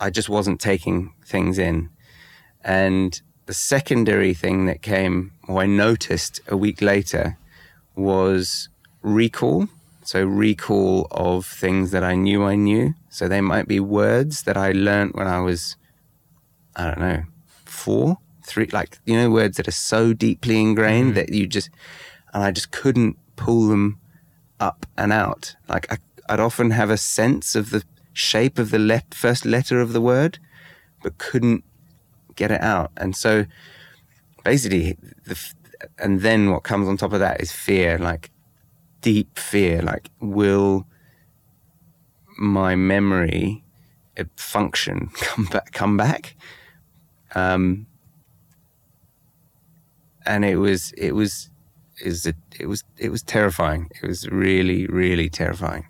I 0.00 0.10
just 0.10 0.28
wasn't 0.28 0.60
taking 0.60 1.14
things 1.24 1.58
in. 1.58 1.90
And 2.62 3.20
the 3.46 3.54
secondary 3.54 4.34
thing 4.34 4.66
that 4.66 4.82
came, 4.82 5.32
or 5.48 5.62
I 5.62 5.66
noticed 5.66 6.40
a 6.48 6.56
week 6.56 6.82
later, 6.82 7.38
was 7.96 8.68
recall. 9.02 9.68
So, 10.04 10.24
recall 10.24 11.06
of 11.10 11.44
things 11.44 11.90
that 11.90 12.02
I 12.02 12.14
knew 12.14 12.42
I 12.44 12.54
knew. 12.54 12.94
So, 13.10 13.28
they 13.28 13.40
might 13.40 13.68
be 13.68 13.80
words 13.80 14.42
that 14.42 14.56
I 14.56 14.72
learned 14.72 15.12
when 15.14 15.26
I 15.26 15.40
was, 15.40 15.76
I 16.74 16.84
don't 16.86 17.00
know, 17.00 17.22
four, 17.64 18.18
three, 18.48 18.66
like, 18.66 18.98
you 19.04 19.14
know, 19.16 19.30
words 19.30 19.56
that 19.58 19.68
are 19.68 19.72
so 19.72 20.12
deeply 20.12 20.60
ingrained 20.60 21.14
that 21.14 21.32
you 21.32 21.46
just, 21.46 21.70
and 22.32 22.42
I 22.42 22.50
just 22.50 22.70
couldn't 22.70 23.16
pull 23.36 23.68
them 23.68 24.00
up 24.58 24.86
and 24.96 25.12
out. 25.12 25.54
Like, 25.68 25.92
I, 25.92 25.98
I'd 26.28 26.40
often 26.40 26.70
have 26.70 26.90
a 26.90 26.96
sense 26.96 27.54
of 27.54 27.70
the 27.70 27.84
shape 28.12 28.58
of 28.58 28.70
the 28.70 28.78
let, 28.78 29.14
first 29.14 29.44
letter 29.44 29.80
of 29.80 29.92
the 29.92 30.00
word, 30.00 30.38
but 31.02 31.18
couldn't 31.18 31.62
get 32.34 32.50
it 32.50 32.60
out. 32.60 32.90
And 32.96 33.14
so 33.14 33.44
basically, 34.44 34.96
the, 35.24 35.32
f- 35.32 35.54
and 35.98 36.22
then 36.22 36.50
what 36.50 36.62
comes 36.64 36.88
on 36.88 36.96
top 36.96 37.12
of 37.12 37.20
that 37.20 37.40
is 37.40 37.52
fear, 37.52 37.98
like 37.98 38.30
deep 39.00 39.38
fear. 39.38 39.82
Like, 39.82 40.10
will 40.20 40.86
my 42.38 42.74
memory 42.76 43.64
uh, 44.18 44.24
function 44.36 45.10
come 45.20 45.44
back? 45.46 45.72
Come 45.72 45.96
back? 45.96 46.36
Um, 47.34 47.86
and 50.28 50.44
it 50.44 50.56
was, 50.56 50.92
it 50.92 51.12
was, 51.14 51.50
is 52.04 52.26
it, 52.26 52.36
it 52.60 52.66
was, 52.66 52.84
it 52.98 53.10
was 53.10 53.22
terrifying. 53.22 53.90
It 54.02 54.06
was 54.06 54.28
really, 54.28 54.86
really 54.86 55.28
terrifying. 55.28 55.86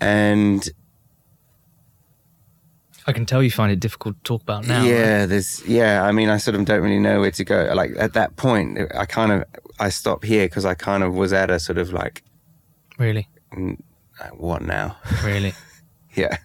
And 0.00 0.68
I 3.06 3.12
can 3.12 3.26
tell 3.26 3.42
you 3.42 3.50
find 3.50 3.72
it 3.72 3.80
difficult 3.80 4.16
to 4.16 4.22
talk 4.22 4.42
about 4.42 4.66
now. 4.66 4.80
right? 4.80 4.88
yeah, 4.88 5.26
there's 5.26 5.66
yeah. 5.66 6.04
I 6.04 6.12
mean, 6.12 6.28
I 6.30 6.36
sort 6.38 6.54
of 6.54 6.64
don't 6.64 6.82
really 6.82 6.98
know 6.98 7.20
where 7.20 7.30
to 7.32 7.44
go. 7.44 7.70
Like 7.74 7.92
at 7.98 8.12
that 8.14 8.36
point, 8.36 8.78
I 8.96 9.04
kind 9.04 9.32
of 9.32 9.44
I 9.78 9.88
stopped 9.90 10.24
here 10.24 10.46
because 10.46 10.64
I 10.64 10.74
kind 10.74 11.02
of 11.02 11.14
was 11.14 11.32
at 11.32 11.50
a 11.50 11.58
sort 11.58 11.78
of 11.78 11.92
like, 11.92 12.22
Really, 12.98 13.28
uh, 13.52 14.28
what 14.36 14.62
now? 14.62 14.96
really. 15.24 15.54
yeah. 16.14 16.38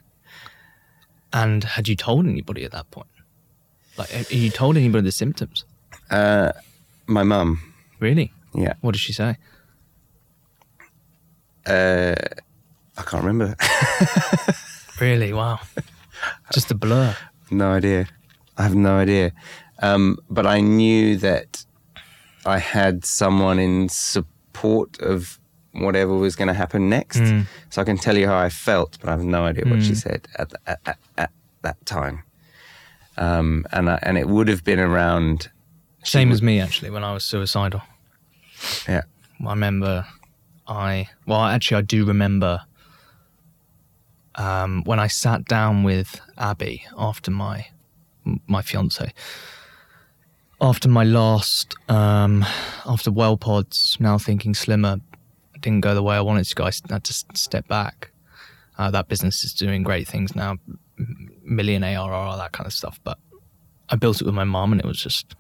and 1.32 1.64
had 1.64 1.88
you 1.88 1.96
told 1.96 2.26
anybody 2.26 2.64
at 2.66 2.72
that 2.72 2.90
point? 2.92 3.08
Like, 3.98 4.10
had 4.10 4.32
you 4.32 4.50
told 4.50 4.78
anybody 4.78 5.04
the 5.06 5.12
symptoms? 5.12 5.66
Uh, 6.10 6.52
my 7.08 7.24
mum. 7.24 7.74
Really? 8.00 8.32
Yeah. 8.54 8.74
What 8.82 8.92
did 8.94 9.00
she 9.02 9.14
say? 9.14 9.38
Uh, 11.66 12.16
I 12.98 13.02
can't 13.02 13.24
remember. 13.24 13.56
Really? 15.02 15.34
Wow. 15.34 15.60
Just 16.54 16.72
a 16.72 16.74
blur. 16.76 17.18
no 17.52 17.72
idea. 17.72 18.08
I 18.58 18.64
have 18.64 18.76
no 18.76 18.96
idea. 18.96 19.34
Um, 19.80 20.18
but 20.30 20.46
I 20.48 20.62
knew 20.62 21.18
that 21.18 21.66
I 22.46 22.60
had 22.60 23.04
someone 23.04 23.60
in 23.60 23.90
support 23.90 24.98
of 25.02 25.38
whatever 25.74 26.14
was 26.16 26.38
going 26.38 26.48
to 26.48 26.54
happen 26.54 26.88
next. 26.88 27.22
So 27.72 27.82
I 27.82 27.84
can 27.84 27.98
tell 27.98 28.18
you 28.18 28.26
how 28.28 28.38
I 28.38 28.48
felt, 28.48 28.98
but 29.02 29.10
I 29.10 29.12
have 29.12 29.26
no 29.26 29.44
idea 29.44 29.66
what 29.66 29.84
she 29.84 29.96
said 29.96 30.30
at, 30.40 30.50
the, 30.52 30.60
at, 30.66 30.80
at, 30.86 30.98
at 31.18 31.32
that 31.64 31.86
time. 31.86 32.24
Um, 33.18 33.66
and 33.72 33.90
I, 33.90 34.00
and 34.02 34.18
it 34.18 34.28
would 34.28 34.48
have 34.48 34.64
been 34.64 34.80
around. 34.80 35.50
Same 36.04 36.32
as 36.32 36.42
me, 36.42 36.60
actually, 36.60 36.92
when 36.92 37.04
I 37.04 37.14
was 37.14 37.24
suicidal. 37.24 37.82
Yeah. 38.88 39.04
I 39.46 39.50
remember 39.50 40.06
I, 40.68 41.10
well, 41.28 41.42
actually, 41.42 41.78
I 41.78 41.82
do 41.82 42.06
remember 42.06 42.62
um, 44.36 44.84
when 44.86 45.00
I 45.00 45.08
sat 45.08 45.46
down 45.46 45.84
with 45.84 46.20
Abby 46.38 46.86
after 46.98 47.32
my, 47.32 47.68
my 48.48 48.62
fiance, 48.62 49.14
after 50.60 50.90
my 50.90 51.04
last, 51.04 51.76
um, 51.90 52.46
after 52.86 53.12
Well 53.12 53.38
Pods, 53.38 53.98
now 54.00 54.18
thinking 54.18 54.56
slimmer, 54.56 55.00
didn't 55.60 55.82
go 55.82 55.94
the 55.94 56.04
way 56.04 56.16
I 56.16 56.22
wanted 56.22 56.46
to 56.46 56.56
go. 56.56 56.66
I 56.66 56.72
had 56.90 57.04
to 57.04 57.14
step 57.14 57.68
back. 57.68 58.12
Uh, 58.78 58.92
that 58.92 59.08
business 59.08 59.44
is 59.44 59.54
doing 59.54 59.84
great 59.84 60.08
things 60.08 60.36
now, 60.36 60.58
million 61.44 61.84
ARR, 61.84 62.12
all 62.14 62.38
that 62.38 62.52
kind 62.52 62.68
of 62.68 62.74
stuff. 62.74 63.00
But 63.04 63.18
I 63.90 63.96
built 63.96 64.22
it 64.22 64.26
with 64.26 64.36
my 64.36 64.44
mom, 64.44 64.72
and 64.72 64.82
it 64.82 64.88
was 64.88 65.02
just 65.02 65.36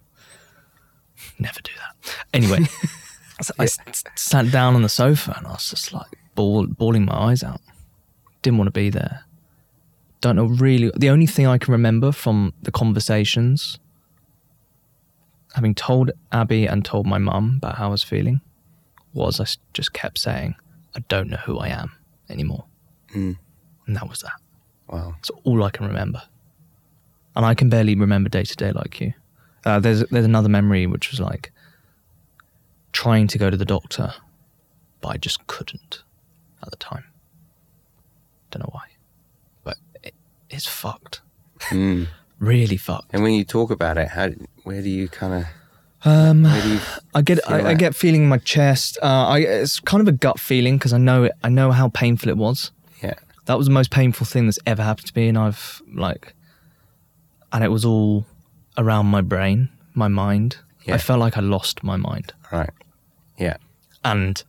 never 1.40 1.60
do 1.62 1.72
that. 1.78 2.16
Anyway, 2.34 2.60
so 3.42 3.54
I 3.60 3.64
s- 3.64 3.80
s- 3.88 4.04
sat 4.16 4.52
down 4.52 4.76
on 4.76 4.82
the 4.82 4.90
sofa, 4.90 5.34
and 5.38 5.48
I 5.48 5.52
was 5.52 5.70
just 5.70 5.94
like 5.94 6.08
bawl, 6.36 6.68
bawling 6.68 7.06
my 7.06 7.16
eyes 7.16 7.44
out. 7.44 7.62
Didn't 8.42 8.58
want 8.58 8.68
to 8.68 8.72
be 8.72 8.90
there. 8.90 9.24
Don't 10.22 10.36
know 10.36 10.46
really. 10.46 10.92
The 10.96 11.10
only 11.10 11.26
thing 11.28 11.48
I 11.48 11.58
can 11.58 11.72
remember 11.72 12.12
from 12.12 12.54
the 12.62 12.72
conversations, 12.72 13.80
having 15.54 15.76
told 15.76 16.12
Abby 16.32 16.66
and 16.68 16.84
told 16.84 17.06
my 17.06 17.18
mum 17.18 17.56
about 17.58 17.76
how 17.76 17.88
I 17.88 17.92
was 17.92 18.04
feeling, 18.04 18.42
was 19.14 19.40
I 19.40 19.46
just 19.74 19.94
kept 19.94 20.18
saying, 20.20 20.56
"I 20.96 21.00
don't 21.08 21.30
know 21.30 21.38
who 21.38 21.58
I 21.60 21.70
am 21.70 21.92
anymore," 22.30 22.66
Mm. 23.14 23.38
and 23.88 23.96
that 23.96 24.08
was 24.10 24.20
that. 24.22 24.34
Wow. 24.88 25.14
That's 25.16 25.32
all 25.44 25.64
I 25.64 25.70
can 25.70 25.88
remember. 25.88 26.22
And 27.36 27.46
I 27.46 27.54
can 27.54 27.70
barely 27.70 27.96
remember 27.96 28.30
day 28.30 28.44
to 28.44 28.56
day 28.56 28.72
like 28.72 29.02
you. 29.02 29.14
Uh, 29.66 29.80
there's 29.80 30.04
there's 30.06 30.26
another 30.26 30.50
memory 30.50 30.86
which 30.88 31.12
was 31.12 31.20
like 31.20 31.52
trying 32.92 33.28
to 33.28 33.38
go 33.38 33.50
to 33.50 33.58
the 33.58 33.66
doctor, 33.66 34.14
but 35.02 35.10
I 35.10 35.18
just 35.18 35.46
couldn't 35.48 36.04
at 36.64 36.70
the 36.72 36.78
time. 36.78 37.04
Don't 38.52 38.62
know 38.62 38.70
why, 38.72 38.86
but 39.64 39.78
it, 40.04 40.14
it's 40.50 40.68
fucked. 40.68 41.22
Mm. 41.70 42.08
Really 42.38 42.76
fucked. 42.76 43.14
And 43.14 43.24
when 43.24 43.32
you 43.32 43.46
talk 43.46 43.72
about 43.72 43.98
it, 43.98 44.10
how 44.10 44.30
where 44.64 44.82
do 44.82 44.90
you 44.90 45.08
kind 45.08 45.34
of 45.34 45.46
Um, 46.04 46.44
where 46.44 46.62
do 46.62 46.70
you 46.74 46.80
I 47.14 47.22
get 47.22 47.50
I, 47.50 47.70
I 47.70 47.74
get 47.76 47.96
feeling 47.96 48.24
in 48.24 48.28
my 48.30 48.40
chest. 48.40 48.98
Uh, 49.02 49.28
I 49.28 49.40
it's 49.40 49.80
kind 49.80 50.02
of 50.02 50.10
a 50.10 50.12
gut 50.12 50.38
feeling 50.38 50.78
because 50.78 50.92
I 50.92 50.98
know 50.98 51.24
it. 51.24 51.32
I 51.46 51.50
know 51.50 51.72
how 51.72 51.88
painful 51.88 52.30
it 52.30 52.36
was. 52.36 52.72
That 53.46 53.58
was 53.58 53.68
the 53.68 53.74
most 53.74 53.92
painful 53.92 54.26
thing 54.26 54.46
that's 54.46 54.60
ever 54.66 54.84
happened 54.84 55.08
to 55.08 55.20
me, 55.20 55.28
and 55.28 55.38
I've 55.38 55.82
like, 55.94 56.34
and 57.52 57.64
it 57.64 57.70
was 57.70 57.86
all 57.86 58.26
around 58.78 59.08
my 59.08 59.22
brain, 59.22 59.70
my 59.94 60.08
mind. 60.08 60.58
Yeah. 60.84 60.96
I 60.96 60.98
felt 60.98 61.20
like 61.20 61.38
I 61.38 61.42
lost 61.42 61.84
my 61.84 61.98
mind, 61.98 62.34
right 62.52 62.70
yeah 63.38 63.58
and 64.06 64.44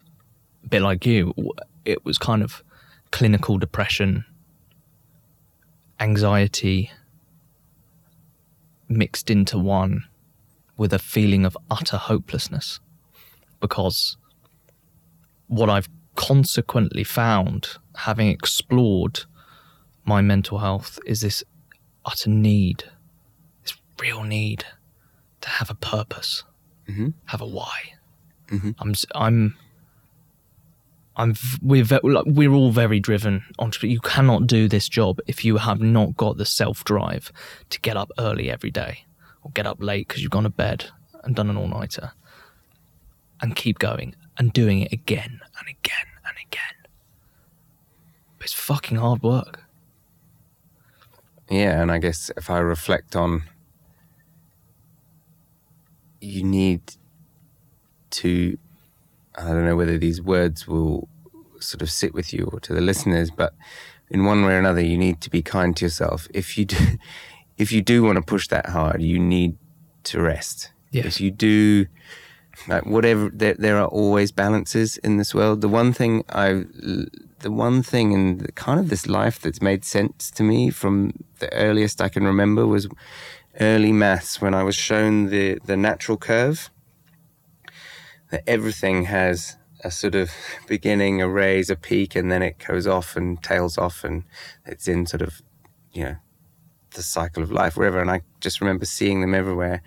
a 0.65 0.69
bit 0.69 0.83
like 0.83 1.07
you, 1.07 1.33
it 1.85 2.05
was 2.05 2.19
kind 2.19 2.43
of 2.43 2.63
clinical 3.11 3.57
depression, 3.57 4.25
anxiety 5.99 6.91
mixed 8.89 9.31
into 9.31 9.59
one 9.59 10.05
with 10.77 10.93
a 10.93 10.99
feeling 10.99 11.47
of 11.47 11.57
utter 11.71 11.97
hopelessness 11.97 12.81
because 13.61 14.17
what 15.47 15.71
I've 15.71 15.89
consequently 16.16 17.05
found, 17.05 17.68
having 17.96 18.29
explored 18.29 19.20
my 20.05 20.20
mental 20.20 20.59
health, 20.59 20.98
is 21.07 21.20
this 21.20 21.44
utter 22.05 22.31
need, 22.31 22.85
this 23.62 23.76
real 24.00 24.22
need 24.22 24.64
to 25.42 25.48
have 25.48 25.70
a 25.70 25.74
purpose, 25.74 26.44
Mhm. 26.88 27.14
have 27.26 27.40
a 27.40 27.46
why. 27.46 27.94
Mhm. 28.48 28.74
I'm, 28.79 28.94
I'm, 29.14 29.57
I'm, 31.16 31.35
we're, 31.62 31.83
ve- 31.85 31.98
like, 32.02 32.24
we're 32.26 32.52
all 32.52 32.70
very 32.70 33.00
driven 33.00 33.44
entrepreneurs. 33.59 33.94
You 33.94 34.00
cannot 34.00 34.46
do 34.46 34.68
this 34.68 34.88
job 34.88 35.18
if 35.26 35.44
you 35.44 35.57
have 35.57 35.81
not 35.81 36.16
got 36.16 36.37
the 36.37 36.44
self 36.44 36.85
drive 36.85 37.33
to 37.70 37.81
get 37.81 37.96
up 37.96 38.11
early 38.18 38.50
every 38.50 38.70
day 38.70 39.05
or 39.42 39.50
get 39.52 39.66
up 39.66 39.79
late 39.83 40.07
because 40.09 40.22
you've 40.22 40.31
gone 40.31 40.42
to 40.44 40.50
bed 40.50 40.87
and 41.24 41.35
done 41.35 41.48
an 41.50 41.57
all 41.57 41.68
nighter 41.68 42.12
and 43.40 43.57
keep 43.57 43.79
going 43.79 44.14
and 44.38 44.52
doing 44.52 44.81
it 44.83 44.92
again 44.92 45.40
and 45.66 45.76
again 45.76 46.07
and 46.26 46.37
again. 46.37 46.90
But 48.38 48.46
it's 48.46 48.55
fucking 48.55 48.98
hard 48.98 49.22
work. 49.22 49.64
Yeah, 51.48 51.81
and 51.81 51.92
I 51.92 51.98
guess 51.98 52.31
if 52.37 52.50
I 52.50 52.59
reflect 52.59 53.14
on, 53.14 53.44
you 56.20 56.42
need 56.42 56.81
to, 58.11 58.59
I 59.37 59.44
don't 59.44 59.64
know 59.64 59.76
whether 59.76 59.98
these 59.98 60.20
words 60.20 60.66
will 60.66 61.09
sort 61.61 61.83
of 61.83 61.90
sit 61.90 62.14
with 62.14 62.33
you 62.33 62.48
or 62.52 62.61
to 62.61 62.74
the 62.74 62.81
listeners, 62.81 63.31
but 63.31 63.55
in 64.11 64.24
one 64.24 64.44
way 64.44 64.55
or 64.55 64.59
another, 64.59 64.81
you 64.81 64.98
need 64.98 65.20
to 65.20 65.31
be 65.31 65.42
kind 65.42 65.76
to 65.76 65.85
yourself. 65.85 66.26
If 66.35 66.59
you 66.59 66.64
do, 66.64 66.98
if 67.57 67.70
you 67.70 67.81
do 67.81 68.02
want 68.02 68.16
to 68.16 68.22
push 68.22 68.48
that 68.48 68.70
hard, 68.70 69.02
you 69.02 69.18
need 69.18 69.57
to 70.05 70.20
rest. 70.20 70.72
Yes. 70.90 71.07
If 71.07 71.20
you 71.20 71.31
do, 71.31 71.87
like 72.69 72.87
whatever, 72.87 73.31
there, 73.33 73.55
there 73.55 73.79
are 73.79 73.88
always 73.88 74.33
balances 74.33 74.97
in 74.99 75.16
this 75.16 75.35
world. 75.35 75.61
The 75.61 75.69
one 75.69 75.92
thing 75.92 76.25
I, 76.29 76.64
the 77.40 77.51
one 77.51 77.83
thing 77.83 78.12
in 78.12 78.38
the, 78.38 78.53
kind 78.53 78.81
of 78.81 78.88
this 78.88 79.07
life 79.07 79.40
that's 79.40 79.62
made 79.62 79.85
sense 79.85 80.31
to 80.33 80.42
me 80.42 80.71
from 80.71 81.12
the 81.38 81.53
earliest 81.53 82.01
I 82.01 82.09
can 82.09 82.25
remember 82.25 82.66
was 82.66 82.88
early 83.61 83.92
maths 83.92 84.40
when 84.40 84.55
I 84.55 84.62
was 84.62 84.75
shown 84.75 85.27
the 85.27 85.59
the 85.64 85.77
natural 85.77 86.16
curve. 86.16 86.71
That 88.31 88.42
everything 88.47 89.05
has 89.05 89.57
a 89.85 89.90
sort 89.90 90.14
of 90.14 90.31
beginning, 90.66 91.23
a 91.23 91.29
raise, 91.29 91.71
a 91.71 91.77
peak, 91.77 92.16
and 92.16 92.31
then 92.31 92.42
it 92.42 92.59
goes 92.59 92.87
off 92.87 93.16
and 93.16 93.42
tails 93.42 93.79
off, 93.79 94.03
and 94.05 94.25
it's 94.64 94.88
in 94.88 95.07
sort 95.07 95.23
of, 95.23 95.42
you 95.92 96.05
know, 96.05 96.16
the 96.95 97.03
cycle 97.03 97.42
of 97.42 97.53
life, 97.53 97.77
wherever. 97.77 98.01
And 98.01 98.11
I 98.11 98.23
just 98.40 98.61
remember 98.61 98.85
seeing 98.85 99.21
them 99.21 99.35
everywhere, 99.35 99.83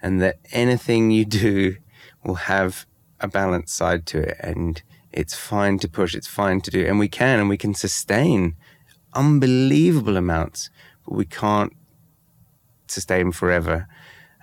and 0.00 0.22
that 0.22 0.38
anything 0.52 1.10
you 1.10 1.24
do 1.24 1.76
will 2.24 2.34
have 2.34 2.86
a 3.20 3.28
balanced 3.28 3.74
side 3.74 4.06
to 4.06 4.18
it, 4.18 4.36
and 4.40 4.82
it's 5.12 5.34
fine 5.34 5.78
to 5.78 5.88
push, 5.88 6.14
it's 6.14 6.26
fine 6.26 6.60
to 6.62 6.70
do, 6.70 6.84
and 6.86 6.98
we 6.98 7.08
can, 7.08 7.38
and 7.38 7.48
we 7.48 7.56
can 7.56 7.74
sustain 7.74 8.56
unbelievable 9.14 10.16
amounts, 10.16 10.70
but 11.04 11.14
we 11.14 11.24
can't 11.24 11.74
sustain 12.88 13.32
forever. 13.32 13.86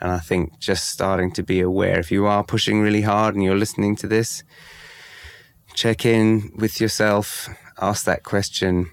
And 0.01 0.11
I 0.11 0.19
think 0.19 0.59
just 0.59 0.89
starting 0.89 1.31
to 1.33 1.43
be 1.43 1.59
aware 1.59 1.99
if 1.99 2.11
you 2.11 2.25
are 2.25 2.43
pushing 2.43 2.81
really 2.81 3.01
hard 3.01 3.35
and 3.35 3.43
you're 3.43 3.55
listening 3.57 3.95
to 3.97 4.07
this, 4.07 4.43
check 5.73 6.05
in 6.05 6.51
with 6.55 6.79
yourself, 6.79 7.49
ask 7.81 8.05
that 8.05 8.23
question 8.23 8.91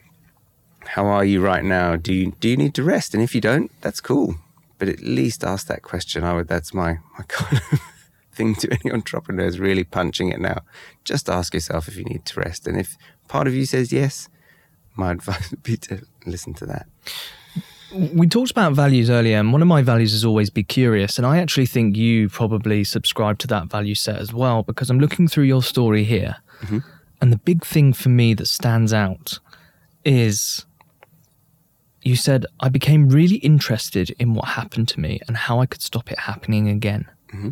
how 0.89 1.07
are 1.07 1.25
you 1.25 1.41
right 1.41 1.65
now? 1.65 1.97
Do 1.97 2.13
you 2.13 2.33
do 2.41 2.49
you 2.49 2.57
need 2.57 2.75
to 2.75 2.83
rest? 2.83 3.15
And 3.15 3.23
if 3.23 3.35
you 3.35 3.41
don't, 3.41 3.71
that's 3.81 4.01
cool. 4.01 4.37
But 4.79 4.89
at 4.89 5.01
least 5.01 5.45
ask 5.45 5.67
that 5.67 5.83
question. 5.83 6.25
I 6.25 6.35
would 6.35 6.49
that's 6.49 6.73
my, 6.73 6.99
my 7.19 7.25
kind 7.29 7.61
of 7.73 7.81
thing 8.37 8.55
to 8.57 8.73
any 8.73 8.93
entrepreneurs 8.93 9.59
really 9.59 9.85
punching 9.85 10.31
it 10.31 10.41
now. 10.41 10.63
Just 11.05 11.29
ask 11.29 11.55
yourself 11.55 11.89
if 11.89 11.97
you 11.97 12.05
need 12.05 12.25
to 12.27 12.41
rest. 12.41 12.67
And 12.67 12.79
if 12.79 12.97
part 13.29 13.47
of 13.47 13.55
you 13.55 13.67
says 13.67 13.93
yes, 13.93 14.29
my 14.95 15.11
advice 15.17 15.51
would 15.51 15.63
be 15.63 15.77
to 15.79 16.03
listen 16.25 16.55
to 16.55 16.67
that. 16.67 16.87
We 17.93 18.27
talked 18.27 18.51
about 18.51 18.73
values 18.73 19.09
earlier, 19.09 19.39
and 19.39 19.53
one 19.53 19.63
of 19.63 19.69
my 19.69 19.81
values 19.81 20.13
is 20.13 20.25
always 20.25 20.51
be 20.51 20.65
curious. 20.65 21.19
And 21.19 21.27
I 21.27 21.39
actually 21.39 21.67
think 21.67 21.97
you 21.97 22.29
probably 22.29 22.83
subscribe 22.83 23.39
to 23.39 23.47
that 23.47 23.69
value 23.69 23.95
set 23.95 24.19
as 24.19 24.33
well, 24.35 24.65
because 24.65 24.91
I'm 24.91 24.99
looking 24.99 25.29
through 25.29 25.45
your 25.45 25.63
story 25.63 26.03
here. 26.03 26.37
Mm-hmm. 26.63 26.79
And 27.21 27.33
the 27.33 27.39
big 27.39 27.65
thing 27.65 27.93
for 27.93 28.09
me 28.09 28.35
that 28.35 28.47
stands 28.47 28.93
out 28.93 29.39
is 30.05 30.67
you 32.03 32.17
said, 32.17 32.47
I 32.61 32.69
became 32.69 33.09
really 33.09 33.37
interested 33.37 34.11
in 34.19 34.35
what 34.35 34.49
happened 34.49 34.89
to 34.89 35.01
me 35.01 35.21
and 35.27 35.37
how 35.37 35.61
I 35.61 35.67
could 35.67 35.83
stop 35.83 36.13
it 36.13 36.19
happening 36.21 36.69
again. 36.69 37.07
Mm-hmm. 37.35 37.51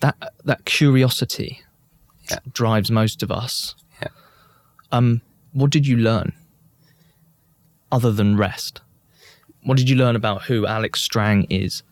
That, 0.00 0.16
that 0.44 0.64
curiosity 0.64 1.62
Yeah. 2.30 2.38
drives 2.52 2.90
most 2.90 3.22
of 3.22 3.30
us. 3.30 3.74
Yeah. 4.00 4.08
Um, 4.92 5.20
what 5.52 5.70
did 5.70 5.86
you 5.86 5.96
learn 5.96 6.32
other 7.92 8.12
than 8.12 8.36
rest? 8.36 8.80
What 9.64 9.76
did 9.76 9.88
you 9.90 9.96
learn 9.96 10.16
about 10.16 10.42
who 10.44 10.66
Alex 10.66 11.00
Strang 11.00 11.44
is? 11.50 11.82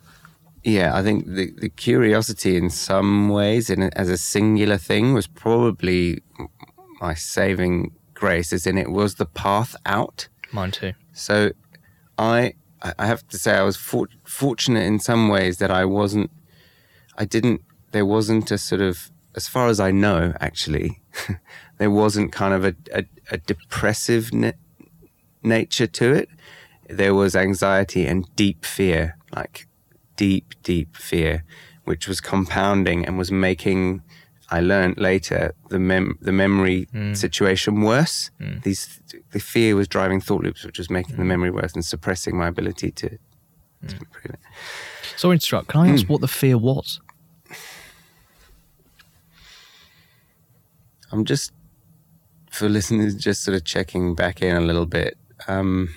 Yeah, 0.64 0.94
I 0.97 1.03
think 1.03 1.27
the, 1.27 1.51
the 1.53 1.68
curiosity 1.68 2.57
in 2.57 2.71
some 2.71 3.29
ways, 3.29 3.71
in, 3.71 3.83
as 3.94 4.09
a 4.09 4.16
singular 4.18 4.77
thing, 4.79 5.14
was 5.14 5.27
probably 5.27 6.23
my 7.01 7.14
saving 7.14 7.92
grace, 8.14 8.53
as 8.53 8.66
in 8.66 8.77
it 8.79 8.90
was 8.90 9.14
the 9.16 9.27
path 9.27 9.77
out. 9.87 10.29
Mine 10.53 10.71
too. 10.73 10.92
So 11.12 11.53
I 12.18 12.55
I 12.99 13.07
have 13.07 13.27
to 13.29 13.38
say 13.38 13.53
I 13.55 13.62
was 13.62 13.77
for, 13.77 14.09
fortunate 14.25 14.85
in 14.85 14.99
some 14.99 15.29
ways 15.29 15.59
that 15.59 15.71
I 15.71 15.85
wasn't 15.85 16.31
I 17.16 17.25
didn't 17.25 17.61
there 17.92 18.07
wasn't 18.07 18.51
a 18.51 18.59
sort 18.59 18.81
of 18.81 19.11
as 19.35 19.48
far 19.48 19.68
as 19.68 19.81
I 19.81 19.90
know 19.90 20.35
actually 20.40 21.01
there 21.79 21.90
wasn't 21.90 22.33
kind 22.33 22.55
of 22.55 22.64
a 22.64 22.74
a, 22.92 23.05
a 23.31 23.38
depressive 23.38 24.33
na- 24.33 24.53
nature 25.42 25.87
to 25.87 26.12
it 26.12 26.29
there 26.88 27.14
was 27.14 27.37
anxiety 27.37 28.07
and 28.07 28.24
deep 28.35 28.64
fear 28.64 29.16
like 29.35 29.66
deep 30.16 30.55
deep 30.62 30.96
fear 30.96 31.44
which 31.85 32.09
was 32.09 32.20
compounding 32.20 33.07
and 33.07 33.16
was 33.16 33.31
making 33.31 34.03
I 34.51 34.61
learned 34.61 34.98
later 34.98 35.55
the 35.68 35.79
mem- 35.79 36.18
the 36.20 36.33
memory 36.33 36.88
hmm. 36.92 37.14
situation 37.14 37.83
worse. 37.83 38.31
Hmm. 38.40 38.59
These 38.62 39.01
the 39.33 39.40
fear 39.40 39.77
was 39.77 39.88
driving 39.88 40.20
thought 40.20 40.42
loops, 40.42 40.64
which 40.64 40.79
was 40.79 40.88
making 40.90 41.16
the 41.16 41.22
hmm. 41.22 41.29
memory 41.29 41.51
worse 41.51 41.74
and 41.74 41.85
suppressing 41.85 42.37
my 42.37 42.48
ability 42.48 42.90
to, 42.92 43.09
to 43.11 43.96
improve 43.96 44.24
it. 44.24 44.40
Sorry 45.16 45.38
to 45.38 45.44
interrupt. 45.44 45.68
Can 45.68 45.81
I 45.81 45.88
ask 45.90 46.09
what 46.09 46.20
the 46.20 46.29
fear 46.29 46.57
was? 46.57 47.01
I'm 51.12 51.25
just 51.25 51.53
for 52.51 52.68
listeners, 52.68 53.14
just 53.14 53.44
sort 53.44 53.57
of 53.57 53.64
checking 53.64 54.14
back 54.14 54.42
in 54.42 54.57
a 54.57 54.61
little 54.61 54.87
bit. 54.87 55.16
Um, 55.47 55.88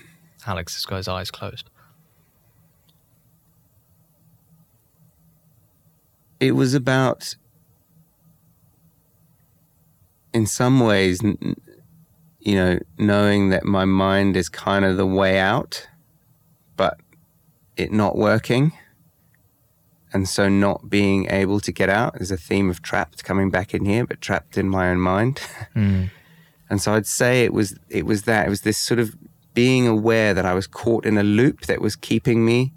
Alex 0.45 0.75
has 0.75 0.85
got 0.85 0.97
his 0.97 1.07
eyes 1.07 1.31
closed. 1.31 1.69
it 6.41 6.55
was 6.55 6.73
about, 6.73 7.35
in 10.33 10.47
some 10.47 10.79
ways, 10.79 11.21
you 11.21 12.55
know, 12.55 12.79
knowing 12.97 13.51
that 13.51 13.63
my 13.63 13.85
mind 13.85 14.35
is 14.35 14.49
kind 14.49 14.83
of 14.83 14.97
the 14.97 15.05
way 15.05 15.37
out, 15.37 15.87
but 16.75 16.99
it 17.77 17.91
not 17.91 18.17
working. 18.17 18.73
And 20.13 20.27
so 20.27 20.49
not 20.49 20.89
being 20.89 21.29
able 21.29 21.59
to 21.61 21.71
get 21.71 21.89
out. 21.89 22.19
is 22.19 22.31
a 22.31 22.37
theme 22.37 22.69
of 22.69 22.81
trapped 22.81 23.23
coming 23.23 23.49
back 23.49 23.73
in 23.73 23.85
here, 23.85 24.05
but 24.05 24.19
trapped 24.19 24.57
in 24.57 24.67
my 24.69 24.89
own 24.89 24.99
mind. 24.99 25.41
Mm. 25.75 26.09
And 26.69 26.81
so 26.81 26.93
I'd 26.93 27.05
say 27.05 27.43
it 27.43 27.53
was 27.53 27.77
it 27.89 28.05
was 28.05 28.23
that 28.23 28.47
it 28.47 28.49
was 28.49 28.61
this 28.61 28.77
sort 28.77 28.99
of 28.99 29.15
being 29.53 29.87
aware 29.87 30.33
that 30.33 30.45
I 30.45 30.53
was 30.53 30.67
caught 30.67 31.05
in 31.05 31.17
a 31.17 31.23
loop 31.23 31.65
that 31.65 31.81
was 31.81 31.95
keeping 31.95 32.45
me 32.45 32.71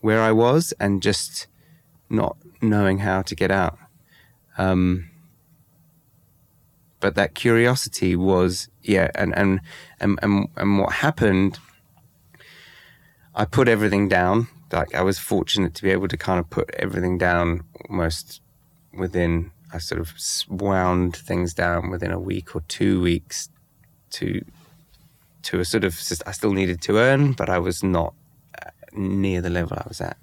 where 0.00 0.20
I 0.20 0.32
was 0.32 0.72
and 0.78 1.02
just 1.02 1.48
not 2.08 2.36
knowing 2.60 2.98
how 2.98 3.22
to 3.22 3.34
get 3.34 3.50
out. 3.50 3.78
Um, 4.56 5.10
but 7.00 7.14
that 7.14 7.34
curiosity 7.34 8.16
was, 8.16 8.68
yeah, 8.82 9.10
and, 9.14 9.36
and, 9.36 9.60
and, 10.00 10.18
and, 10.22 10.48
and 10.56 10.78
what 10.78 10.94
happened, 10.94 11.58
I 13.34 13.44
put 13.44 13.68
everything 13.68 14.08
down. 14.08 14.48
Like 14.72 14.94
I 14.94 15.02
was 15.02 15.18
fortunate 15.18 15.74
to 15.74 15.82
be 15.82 15.90
able 15.90 16.08
to 16.08 16.16
kind 16.16 16.38
of 16.38 16.50
put 16.50 16.70
everything 16.74 17.18
down 17.18 17.64
almost 17.88 18.40
within, 18.92 19.50
I 19.72 19.78
sort 19.78 20.00
of 20.00 20.12
wound 20.48 21.16
things 21.16 21.54
down 21.54 21.90
within 21.90 22.10
a 22.10 22.20
week 22.20 22.54
or 22.54 22.62
two 22.68 23.00
weeks 23.00 23.48
to 24.10 24.44
to 25.44 25.60
a 25.60 25.64
sort 25.64 25.84
of 25.84 25.98
I 26.26 26.32
still 26.32 26.52
needed 26.52 26.82
to 26.82 26.98
earn, 26.98 27.32
but 27.32 27.48
I 27.48 27.58
was 27.58 27.82
not 27.82 28.12
uh, 28.60 28.70
near 28.92 29.40
the 29.40 29.50
level 29.50 29.78
I 29.78 29.84
was 29.88 30.00
at. 30.00 30.18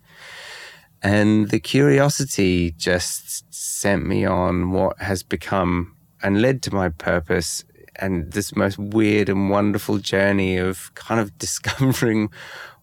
And 1.02 1.50
the 1.50 1.60
curiosity 1.60 2.72
just 2.72 3.54
sent 3.54 4.06
me 4.06 4.26
on 4.26 4.72
what 4.72 5.00
has 5.00 5.24
become 5.24 5.96
and 6.24 6.42
led 6.42 6.62
to 6.64 6.74
my 6.74 6.90
purpose 6.90 7.64
and 8.00 8.32
this 8.32 8.56
most 8.56 8.78
weird 8.78 9.30
and 9.30 9.50
wonderful 9.50 9.98
journey 9.98 10.58
of 10.58 10.94
kind 10.96 11.20
of 11.20 11.38
discovering 11.40 12.30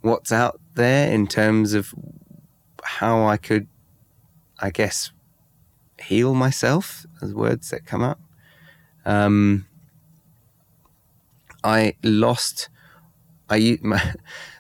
what's 0.01 0.33
out 0.33 0.61
there 0.75 1.11
in 1.13 1.27
terms 1.27 1.75
of 1.75 1.95
how 2.83 3.25
I 3.27 3.37
could, 3.37 3.69
I 4.59 4.71
guess, 4.71 5.13
heal 6.01 6.35
myself, 6.35 7.07
as 7.21 7.33
words 7.33 7.71
that 7.71 7.87
come 7.87 8.03
up. 8.03 8.21
Um, 9.05 9.67
I 11.65 11.95
lost. 12.03 12.69
I 13.49 13.79
my, 13.83 14.15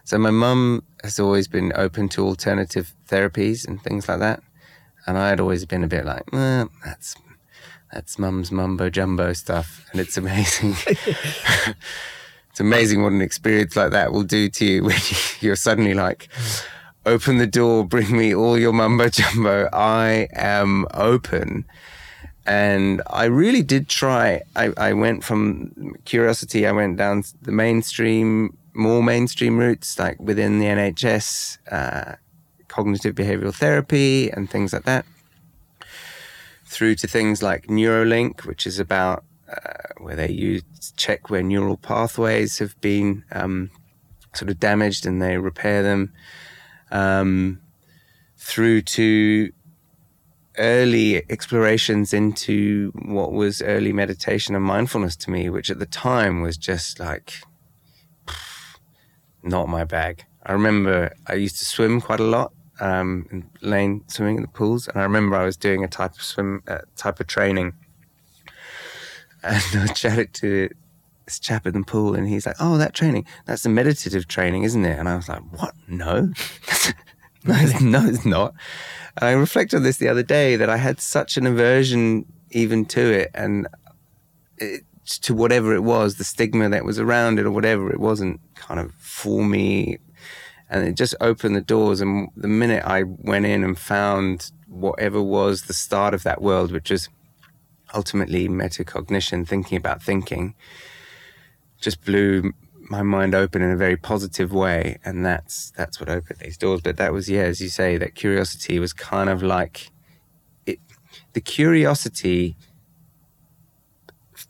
so 0.04 0.18
my 0.18 0.30
mum 0.30 0.84
has 1.02 1.18
always 1.18 1.48
been 1.48 1.72
open 1.74 2.08
to 2.10 2.24
alternative 2.24 2.94
therapies 3.08 3.66
and 3.66 3.82
things 3.82 4.08
like 4.08 4.20
that, 4.20 4.42
and 5.06 5.18
I 5.18 5.28
had 5.28 5.40
always 5.40 5.66
been 5.66 5.84
a 5.84 5.88
bit 5.88 6.04
like, 6.04 6.22
eh, 6.32 6.64
that's 6.84 7.16
that's 7.92 8.18
mum's 8.18 8.50
mumbo 8.50 8.90
jumbo 8.90 9.32
stuff, 9.32 9.86
and 9.92 10.00
it's 10.00 10.16
amazing. 10.16 10.74
it's 12.50 12.60
amazing 12.60 13.02
what 13.02 13.12
an 13.12 13.22
experience 13.22 13.76
like 13.76 13.90
that 13.92 14.12
will 14.12 14.22
do 14.22 14.48
to 14.48 14.64
you 14.64 14.84
when 14.84 14.98
you're 15.40 15.56
suddenly 15.56 15.94
like, 15.94 16.28
open 17.04 17.38
the 17.38 17.46
door, 17.46 17.84
bring 17.84 18.16
me 18.16 18.34
all 18.34 18.58
your 18.58 18.72
mumbo 18.72 19.08
jumbo. 19.08 19.68
I 19.72 20.28
am 20.32 20.86
open 20.94 21.64
and 22.46 23.02
I 23.08 23.24
really 23.24 23.62
did 23.62 23.88
try. 23.88 24.42
I, 24.56 24.72
I 24.76 24.92
went 24.92 25.24
from 25.24 25.94
curiosity, 26.04 26.66
I 26.66 26.72
went 26.72 26.96
down 26.96 27.24
the 27.40 27.52
mainstream, 27.52 28.56
more 28.74 29.02
mainstream 29.02 29.58
routes, 29.58 29.98
like 29.98 30.18
within 30.20 30.58
the 30.58 30.66
NHS, 30.66 31.58
uh, 31.70 32.16
cognitive 32.68 33.14
behavioral 33.14 33.54
therapy, 33.54 34.30
and 34.30 34.50
things 34.50 34.72
like 34.72 34.84
that, 34.84 35.04
through 36.72 36.94
to 36.96 37.06
things 37.06 37.42
like 37.42 37.66
Neuralink, 37.66 38.46
which 38.46 38.66
is 38.66 38.78
about 38.78 39.24
uh, 39.46 39.92
where 39.98 40.16
they 40.16 40.30
use 40.30 40.62
check 40.96 41.28
where 41.28 41.42
neural 41.42 41.76
pathways 41.76 42.58
have 42.58 42.80
been 42.80 43.24
um, 43.30 43.70
sort 44.32 44.50
of 44.50 44.58
damaged 44.58 45.04
and 45.04 45.20
they 45.20 45.36
repair 45.36 45.82
them, 45.82 46.12
um, 46.90 47.60
through 48.38 48.80
to 48.80 49.52
early 50.58 51.22
explorations 51.30 52.12
into 52.12 52.90
what 52.94 53.32
was 53.32 53.62
early 53.62 53.92
meditation 53.92 54.54
and 54.54 54.64
mindfulness 54.64 55.14
to 55.16 55.30
me, 55.30 55.50
which 55.50 55.70
at 55.70 55.78
the 55.78 55.86
time 55.86 56.40
was 56.40 56.56
just 56.56 56.98
like 56.98 57.34
not 59.42 59.68
my 59.68 59.84
bag. 59.84 60.24
I 60.44 60.52
remember 60.52 61.12
I 61.26 61.34
used 61.34 61.58
to 61.58 61.64
swim 61.66 62.00
quite 62.00 62.20
a 62.20 62.24
lot, 62.24 62.52
um, 62.82 63.26
in 63.30 63.48
lane 63.62 64.04
swimming 64.08 64.36
in 64.36 64.42
the 64.42 64.48
pools, 64.48 64.88
and 64.88 64.98
I 64.98 65.04
remember 65.04 65.36
I 65.36 65.44
was 65.44 65.56
doing 65.56 65.84
a 65.84 65.88
type 65.88 66.12
of 66.12 66.22
swim 66.22 66.62
uh, 66.66 66.78
type 66.96 67.20
of 67.20 67.26
training, 67.26 67.72
and 69.42 69.62
I 69.74 69.86
chatted 69.92 70.34
to 70.34 70.68
this 71.24 71.38
chap 71.38 71.66
in 71.66 71.74
the 71.74 71.84
pool, 71.84 72.14
and 72.14 72.28
he's 72.28 72.46
like, 72.46 72.56
"Oh, 72.60 72.76
that 72.78 72.92
training, 72.92 73.26
that's 73.46 73.64
a 73.64 73.70
meditative 73.70 74.28
training, 74.28 74.64
isn't 74.64 74.84
it?" 74.84 74.98
And 74.98 75.08
I 75.08 75.16
was 75.16 75.28
like, 75.28 75.42
"What? 75.52 75.74
No." 75.88 76.32
no, 77.44 77.54
no, 77.80 78.06
it's 78.06 78.26
not. 78.26 78.54
And 79.16 79.28
I 79.28 79.32
reflected 79.32 79.76
on 79.76 79.82
this 79.82 79.98
the 79.98 80.08
other 80.08 80.22
day 80.22 80.56
that 80.56 80.68
I 80.68 80.76
had 80.76 81.00
such 81.00 81.36
an 81.36 81.46
aversion 81.46 82.26
even 82.50 82.84
to 82.86 83.00
it 83.00 83.30
and 83.34 83.66
it, 84.58 84.82
to 85.22 85.34
whatever 85.34 85.74
it 85.74 85.82
was, 85.82 86.16
the 86.16 86.24
stigma 86.24 86.68
that 86.68 86.84
was 86.84 86.98
around 86.98 87.38
it 87.38 87.46
or 87.46 87.50
whatever, 87.50 87.90
it 87.90 88.00
wasn't 88.00 88.40
kind 88.54 88.80
of 88.80 88.92
for 88.94 89.44
me. 89.44 89.98
And 90.72 90.88
it 90.88 90.96
just 90.96 91.14
opened 91.20 91.54
the 91.54 91.60
doors. 91.60 92.00
And 92.00 92.30
the 92.34 92.48
minute 92.48 92.82
I 92.84 93.02
went 93.04 93.44
in 93.44 93.62
and 93.62 93.78
found 93.78 94.50
whatever 94.66 95.22
was 95.22 95.64
the 95.64 95.74
start 95.74 96.14
of 96.14 96.22
that 96.22 96.40
world, 96.40 96.72
which 96.72 96.90
was 96.90 97.10
ultimately 97.94 98.48
metacognition, 98.48 99.46
thinking 99.46 99.76
about 99.76 100.02
thinking, 100.02 100.54
just 101.78 102.02
blew 102.04 102.54
my 102.88 103.02
mind 103.02 103.34
open 103.34 103.60
in 103.62 103.70
a 103.70 103.76
very 103.76 103.98
positive 103.98 104.52
way, 104.52 104.98
and 105.04 105.24
that's 105.24 105.72
that's 105.76 106.00
what 106.00 106.08
opened 106.08 106.38
these 106.40 106.56
doors. 106.56 106.80
But 106.80 106.96
that 106.96 107.12
was 107.12 107.28
yeah, 107.28 107.42
as 107.42 107.60
you 107.60 107.68
say, 107.68 107.98
that 107.98 108.14
curiosity 108.14 108.78
was 108.78 108.94
kind 108.94 109.28
of 109.28 109.42
like 109.42 109.90
it. 110.66 110.78
The 111.34 111.40
curiosity 111.40 112.56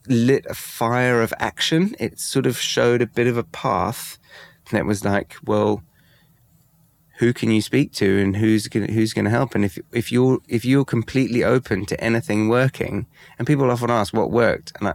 lit 0.07 0.47
a 0.47 0.55
fire 0.55 1.21
of 1.21 1.35
action. 1.39 1.95
It 1.99 2.19
sort 2.19 2.47
of 2.47 2.59
showed 2.59 3.03
a 3.03 3.07
bit 3.07 3.27
of 3.27 3.37
a 3.37 3.45
path 3.45 4.19
that 4.71 4.87
was 4.87 5.05
like, 5.05 5.37
well, 5.45 5.83
who 7.23 7.33
can 7.33 7.53
you 7.53 7.63
speak 7.63 7.93
to, 7.93 8.19
and 8.19 8.35
who's 8.35 8.67
gonna, 8.67 8.91
who's 8.91 9.13
going 9.13 9.27
to 9.27 9.31
help? 9.31 9.55
And 9.55 9.65
if 9.65 9.79
if 9.93 10.11
you're 10.11 10.41
if 10.49 10.65
you're 10.65 10.85
completely 10.85 11.45
open 11.45 11.87
to 11.87 12.01
anything 12.03 12.49
working, 12.49 13.07
and 13.39 13.47
people 13.47 13.71
often 13.71 13.91
ask 13.91 14.13
what 14.13 14.33
worked, 14.33 14.73
and 14.81 14.89
I, 14.89 14.95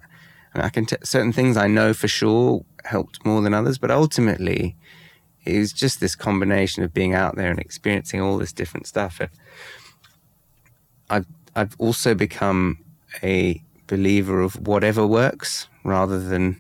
I 0.54 0.68
can 0.68 0.86
t- 0.86 0.98
certain 1.04 1.32
things 1.32 1.56
I 1.56 1.68
know 1.68 1.94
for 1.94 2.10
sure 2.10 2.66
helped 2.84 3.26
more 3.26 3.42
than 3.42 3.54
others, 3.54 3.78
but 3.78 3.92
ultimately 3.92 4.76
it 5.46 5.58
was 5.58 5.72
just 5.72 6.02
this 6.02 6.16
combination 6.16 6.84
of 6.84 6.94
being 6.94 7.14
out 7.14 7.38
there 7.38 7.50
and 7.50 7.60
experiencing 7.60 8.20
all 8.20 8.38
this 8.38 8.52
different 8.52 8.88
stuff. 8.88 9.22
And 9.22 9.30
I've 11.10 11.28
I've 11.56 11.76
also 11.80 12.14
become 12.14 12.80
a 13.24 13.64
believer 13.88 14.42
of 14.42 14.68
whatever 14.68 15.08
works 15.08 15.70
rather 15.86 16.20
than 16.20 16.60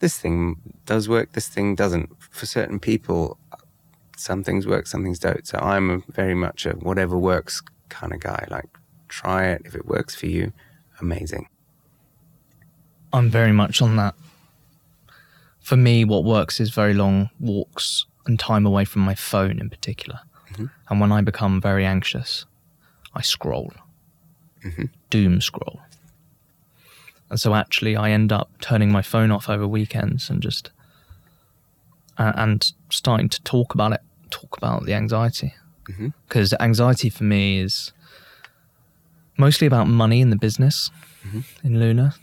this 0.00 0.18
thing 0.18 0.60
does 0.84 1.08
work, 1.08 1.32
this 1.32 1.48
thing 1.48 1.74
doesn't. 1.74 2.10
For 2.30 2.44
certain 2.44 2.78
people, 2.78 3.38
some 4.24 4.42
things 4.42 4.66
work, 4.66 4.86
some 4.86 5.02
things 5.02 5.18
don't. 5.18 5.46
So 5.46 5.58
I'm 5.58 5.90
a 5.90 5.98
very 6.12 6.34
much 6.34 6.66
a 6.66 6.72
whatever 6.72 7.18
works 7.18 7.62
kind 7.88 8.12
of 8.12 8.20
guy. 8.20 8.46
Like, 8.50 8.68
try 9.08 9.46
it. 9.46 9.62
If 9.64 9.74
it 9.74 9.86
works 9.86 10.14
for 10.14 10.26
you, 10.26 10.52
amazing. 11.00 11.48
I'm 13.12 13.30
very 13.30 13.52
much 13.52 13.80
on 13.80 13.96
that 13.96 14.14
for 15.64 15.78
me, 15.78 16.04
what 16.04 16.24
works 16.24 16.60
is 16.60 16.68
very 16.68 16.92
long 16.92 17.30
walks 17.40 18.04
and 18.26 18.38
time 18.38 18.66
away 18.66 18.84
from 18.84 19.00
my 19.00 19.14
phone 19.14 19.58
in 19.58 19.70
particular. 19.70 20.20
Mm-hmm. 20.52 20.66
And 20.90 21.00
when 21.00 21.10
I 21.10 21.22
become 21.22 21.58
very 21.58 21.86
anxious, 21.86 22.44
I 23.14 23.22
scroll, 23.22 23.72
mm-hmm. 24.62 24.84
doom 25.08 25.40
scroll. 25.40 25.80
And 27.30 27.40
so 27.40 27.54
actually, 27.54 27.96
I 27.96 28.10
end 28.10 28.30
up 28.30 28.50
turning 28.60 28.92
my 28.92 29.00
phone 29.00 29.30
off 29.30 29.48
over 29.48 29.66
weekends 29.66 30.28
and 30.28 30.42
just 30.42 30.70
uh, 32.18 32.32
and 32.34 32.72
starting 32.90 33.30
to 33.30 33.42
talk 33.42 33.72
about 33.72 33.92
it, 33.92 34.02
talk 34.40 34.56
about 34.56 34.84
the 34.84 34.94
anxiety, 34.94 35.54
because 36.28 36.50
mm-hmm. 36.50 36.62
anxiety 36.62 37.10
for 37.10 37.24
me 37.24 37.60
is 37.60 37.92
mostly 39.36 39.66
about 39.66 39.86
money 39.86 40.20
in 40.20 40.30
the 40.30 40.36
business 40.36 40.90
mm-hmm. 41.26 41.66
in 41.66 41.80
Luna 41.80 42.14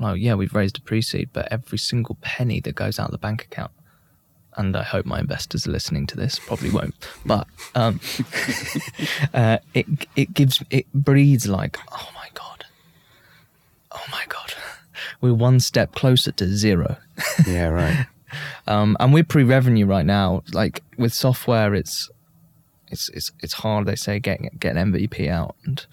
well, 0.00 0.16
yeah, 0.16 0.34
we've 0.34 0.54
raised 0.54 0.78
a 0.78 0.80
pre-seed, 0.80 1.28
but 1.32 1.46
every 1.52 1.76
single 1.76 2.16
penny 2.22 2.58
that 2.60 2.74
goes 2.74 2.98
out 2.98 3.06
of 3.06 3.12
the 3.12 3.18
bank 3.18 3.44
account, 3.44 3.70
and 4.56 4.74
I 4.74 4.82
hope 4.82 5.04
my 5.04 5.20
investors 5.20 5.66
are 5.66 5.70
listening 5.70 6.06
to 6.08 6.16
this, 6.16 6.38
probably 6.38 6.70
won't, 6.70 6.94
but 7.24 7.46
um, 7.74 8.00
uh, 9.34 9.58
it 9.74 9.86
it 10.16 10.32
gives 10.32 10.64
it 10.70 10.90
breeds 10.94 11.46
like, 11.46 11.78
oh 11.92 12.08
my 12.14 12.28
god, 12.32 12.64
oh 13.92 14.04
my 14.10 14.24
god, 14.28 14.54
we're 15.20 15.34
one 15.34 15.60
step 15.60 15.94
closer 15.94 16.32
to 16.32 16.46
zero. 16.46 16.96
yeah, 17.46 17.68
right. 17.68 18.06
um, 18.66 18.96
and 19.00 19.12
we're 19.12 19.24
pre-revenue 19.24 19.86
right 19.86 20.06
now. 20.06 20.42
Like 20.52 20.82
with 20.96 21.12
software, 21.12 21.74
it's 21.74 22.08
it's 22.88 23.08
it's 23.10 23.32
it's 23.40 23.54
hard. 23.54 23.86
They 23.86 23.96
say 23.96 24.18
getting 24.18 24.50
get 24.58 24.76
an 24.76 24.92
MVP 24.92 25.28
out 25.28 25.56
and 25.64 25.86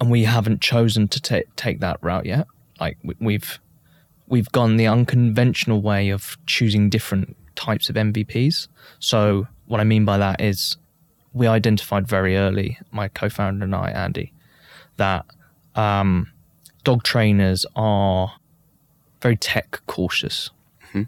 and 0.00 0.10
we 0.10 0.24
haven't 0.24 0.60
chosen 0.60 1.08
to 1.08 1.20
take 1.20 1.54
take 1.56 1.80
that 1.80 1.98
route 2.02 2.26
yet. 2.26 2.46
Like 2.80 2.98
we've 3.20 3.60
we've 4.26 4.50
gone 4.52 4.76
the 4.76 4.86
unconventional 4.86 5.82
way 5.82 6.08
of 6.08 6.38
choosing 6.46 6.88
different 6.88 7.36
types 7.54 7.90
of 7.90 7.96
MVPs. 7.96 8.68
So 8.98 9.46
what 9.66 9.80
I 9.80 9.84
mean 9.84 10.04
by 10.04 10.18
that 10.18 10.40
is 10.40 10.76
we 11.32 11.46
identified 11.46 12.08
very 12.08 12.36
early, 12.36 12.78
my 12.90 13.08
co-founder 13.08 13.64
and 13.64 13.74
I, 13.74 13.90
Andy, 13.90 14.32
that 14.96 15.26
um, 15.74 16.28
dog 16.84 17.02
trainers 17.02 17.66
are 17.76 18.32
very 19.20 19.36
tech 19.36 19.80
cautious. 19.86 20.50
Mm-hmm. 20.86 21.02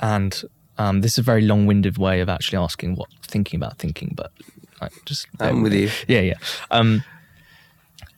and 0.00 0.42
um, 0.76 1.00
this 1.00 1.12
is 1.12 1.18
a 1.18 1.22
very 1.22 1.42
long-winded 1.42 1.98
way 1.98 2.20
of 2.20 2.28
actually 2.28 2.58
asking 2.58 2.96
what 2.96 3.08
thinking 3.22 3.58
about 3.58 3.78
thinking, 3.78 4.12
but 4.16 4.32
I 4.80 4.88
just 5.04 5.26
I'm 5.40 5.62
with 5.62 5.72
you. 5.72 5.90
yeah, 6.08 6.20
yeah. 6.20 6.34
Um, 6.70 7.04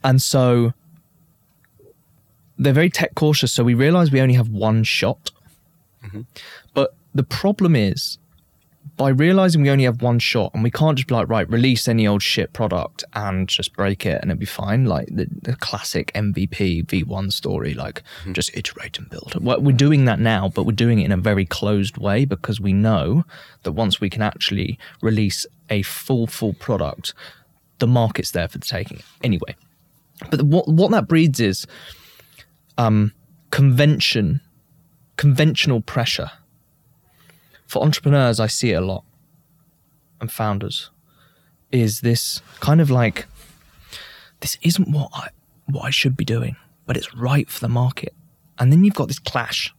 and 0.02 0.22
so 0.22 0.72
they're 2.58 2.72
very 2.72 2.90
tech 2.90 3.14
cautious. 3.14 3.52
So 3.52 3.62
we 3.64 3.74
realize 3.74 4.10
we 4.10 4.20
only 4.20 4.34
have 4.34 4.48
one 4.48 4.84
shot. 4.84 5.30
But 6.72 6.94
the 7.14 7.24
problem 7.24 7.76
is, 7.76 8.18
by 8.96 9.10
realizing 9.10 9.62
we 9.62 9.70
only 9.70 9.84
have 9.84 10.00
one 10.00 10.18
shot 10.18 10.52
and 10.54 10.62
we 10.62 10.70
can't 10.70 10.96
just 10.96 11.08
be 11.08 11.14
like, 11.14 11.28
right, 11.28 11.48
release 11.50 11.86
any 11.86 12.06
old 12.06 12.22
shit 12.22 12.52
product 12.54 13.04
and 13.12 13.48
just 13.48 13.74
break 13.74 14.06
it 14.06 14.22
and 14.22 14.30
it'll 14.30 14.40
be 14.40 14.46
fine. 14.46 14.86
Like 14.86 15.08
the, 15.08 15.26
the 15.42 15.54
classic 15.56 16.10
MVP 16.14 16.86
V1 16.86 17.32
story, 17.32 17.74
like 17.74 18.02
just 18.32 18.56
iterate 18.56 18.98
and 18.98 19.10
build. 19.10 19.34
Well, 19.38 19.60
we're 19.60 19.76
doing 19.76 20.06
that 20.06 20.18
now, 20.18 20.48
but 20.48 20.64
we're 20.64 20.72
doing 20.72 21.00
it 21.00 21.04
in 21.04 21.12
a 21.12 21.18
very 21.18 21.44
closed 21.44 21.98
way 21.98 22.24
because 22.24 22.60
we 22.60 22.72
know 22.72 23.24
that 23.64 23.72
once 23.72 24.00
we 24.00 24.08
can 24.08 24.22
actually 24.22 24.78
release 25.02 25.44
a 25.68 25.82
full, 25.82 26.26
full 26.26 26.54
product, 26.54 27.12
the 27.78 27.86
market's 27.86 28.30
there 28.30 28.48
for 28.48 28.58
the 28.58 28.66
taking. 28.66 29.02
Anyway, 29.22 29.56
but 30.30 30.42
what 30.42 30.68
what 30.68 30.90
that 30.92 31.06
breeds 31.08 31.40
is 31.40 31.66
um, 32.78 33.12
convention, 33.50 34.40
conventional 35.16 35.80
pressure. 35.80 36.30
For 37.66 37.82
entrepreneurs, 37.82 38.40
I 38.40 38.46
see 38.46 38.70
it 38.70 38.82
a 38.82 38.84
lot, 38.84 39.04
and 40.20 40.30
founders, 40.30 40.90
is 41.72 42.00
this 42.00 42.40
kind 42.60 42.80
of 42.80 42.90
like, 42.90 43.26
this 44.40 44.56
isn't 44.62 44.88
what 44.88 45.10
I 45.12 45.28
what 45.66 45.82
I 45.82 45.90
should 45.90 46.16
be 46.16 46.24
doing, 46.24 46.56
but 46.86 46.96
it's 46.96 47.12
right 47.14 47.50
for 47.50 47.60
the 47.60 47.68
market, 47.68 48.14
and 48.58 48.72
then 48.72 48.84
you've 48.84 48.94
got 48.94 49.08
this 49.08 49.18
clash, 49.18 49.74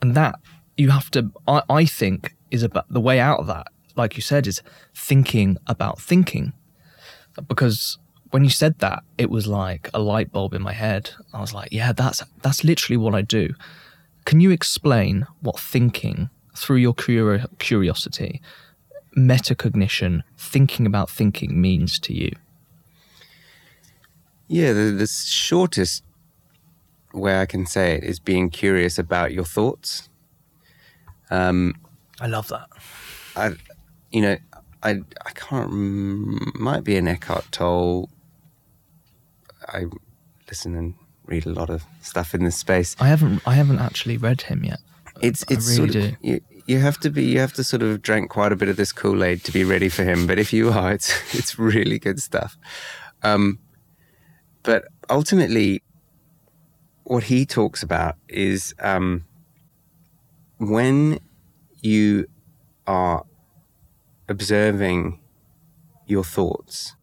and 0.00 0.14
that 0.14 0.36
you 0.76 0.90
have 0.90 1.10
to, 1.10 1.32
I, 1.48 1.62
I 1.68 1.84
think, 1.86 2.36
is 2.50 2.62
about 2.62 2.86
the 2.88 3.00
way 3.00 3.18
out 3.18 3.40
of 3.40 3.46
that. 3.48 3.66
Like 3.96 4.16
you 4.16 4.22
said, 4.22 4.46
is 4.46 4.62
thinking 4.94 5.56
about 5.66 6.00
thinking, 6.00 6.52
because 7.48 7.98
when 8.30 8.44
you 8.44 8.50
said 8.50 8.78
that, 8.80 9.02
it 9.18 9.30
was 9.30 9.46
like 9.46 9.90
a 9.94 9.98
light 9.98 10.30
bulb 10.30 10.52
in 10.54 10.62
my 10.62 10.72
head. 10.72 11.10
I 11.32 11.40
was 11.40 11.52
like, 11.54 11.72
yeah, 11.72 11.92
that's 11.92 12.22
that's 12.42 12.62
literally 12.62 12.96
what 12.96 13.14
I 13.14 13.22
do. 13.22 13.54
Can 14.26 14.40
you 14.40 14.50
explain 14.50 15.24
what 15.40 15.58
thinking 15.58 16.30
through 16.56 16.78
your 16.78 16.94
curiosity, 17.58 18.42
metacognition, 19.16 20.22
thinking 20.36 20.84
about 20.84 21.08
thinking 21.08 21.60
means 21.60 22.00
to 22.00 22.12
you? 22.12 22.32
Yeah, 24.48 24.72
the, 24.72 24.90
the 24.90 25.06
shortest 25.06 26.02
way 27.14 27.40
I 27.40 27.46
can 27.46 27.66
say 27.66 27.94
it 27.94 28.04
is 28.04 28.18
being 28.18 28.50
curious 28.50 28.98
about 28.98 29.32
your 29.32 29.44
thoughts. 29.44 30.08
Um, 31.30 31.76
I 32.20 32.26
love 32.26 32.48
that. 32.48 32.68
I, 33.36 33.52
you 34.10 34.22
know, 34.22 34.36
I 34.82 35.02
I 35.24 35.30
can't. 35.34 35.70
Might 35.70 36.82
be 36.82 36.96
an 36.96 37.06
Eckhart 37.06 37.52
Tolle. 37.52 38.10
I 39.68 39.84
listen 40.48 40.74
and 40.74 40.94
read 41.26 41.46
a 41.46 41.50
lot 41.50 41.70
of 41.70 41.84
stuff 42.02 42.34
in 42.34 42.44
this 42.44 42.56
space. 42.56 42.96
I 43.00 43.08
haven't 43.08 43.42
I 43.46 43.54
haven't 43.54 43.78
actually 43.78 44.16
read 44.16 44.42
him 44.42 44.64
yet. 44.64 44.80
It's 45.22 45.44
I 45.48 45.54
it's 45.54 45.78
really 45.78 45.92
sort 45.92 46.04
of 46.04 46.20
do. 46.20 46.28
you, 46.28 46.40
you 46.66 46.78
have 46.80 46.98
to 47.00 47.10
be 47.10 47.24
you 47.24 47.38
have 47.38 47.52
to 47.54 47.64
sort 47.64 47.82
of 47.82 48.02
drink 48.02 48.30
quite 48.30 48.52
a 48.52 48.56
bit 48.56 48.68
of 48.68 48.76
this 48.76 48.92
Kool 48.92 49.22
Aid 49.24 49.44
to 49.44 49.52
be 49.52 49.64
ready 49.64 49.88
for 49.88 50.04
him. 50.04 50.26
But 50.26 50.38
if 50.38 50.52
you 50.52 50.70
are, 50.70 50.92
it's 50.92 51.10
it's 51.34 51.58
really 51.58 51.98
good 51.98 52.20
stuff. 52.20 52.56
Um, 53.22 53.58
but 54.62 54.86
ultimately, 55.08 55.82
what 57.04 57.24
he 57.24 57.46
talks 57.46 57.82
about 57.82 58.16
is 58.28 58.74
um, 58.80 59.24
when 60.58 61.20
you 61.80 62.26
are 62.86 63.24
observing 64.28 65.20
your 66.06 66.24
thoughts, 66.24 66.96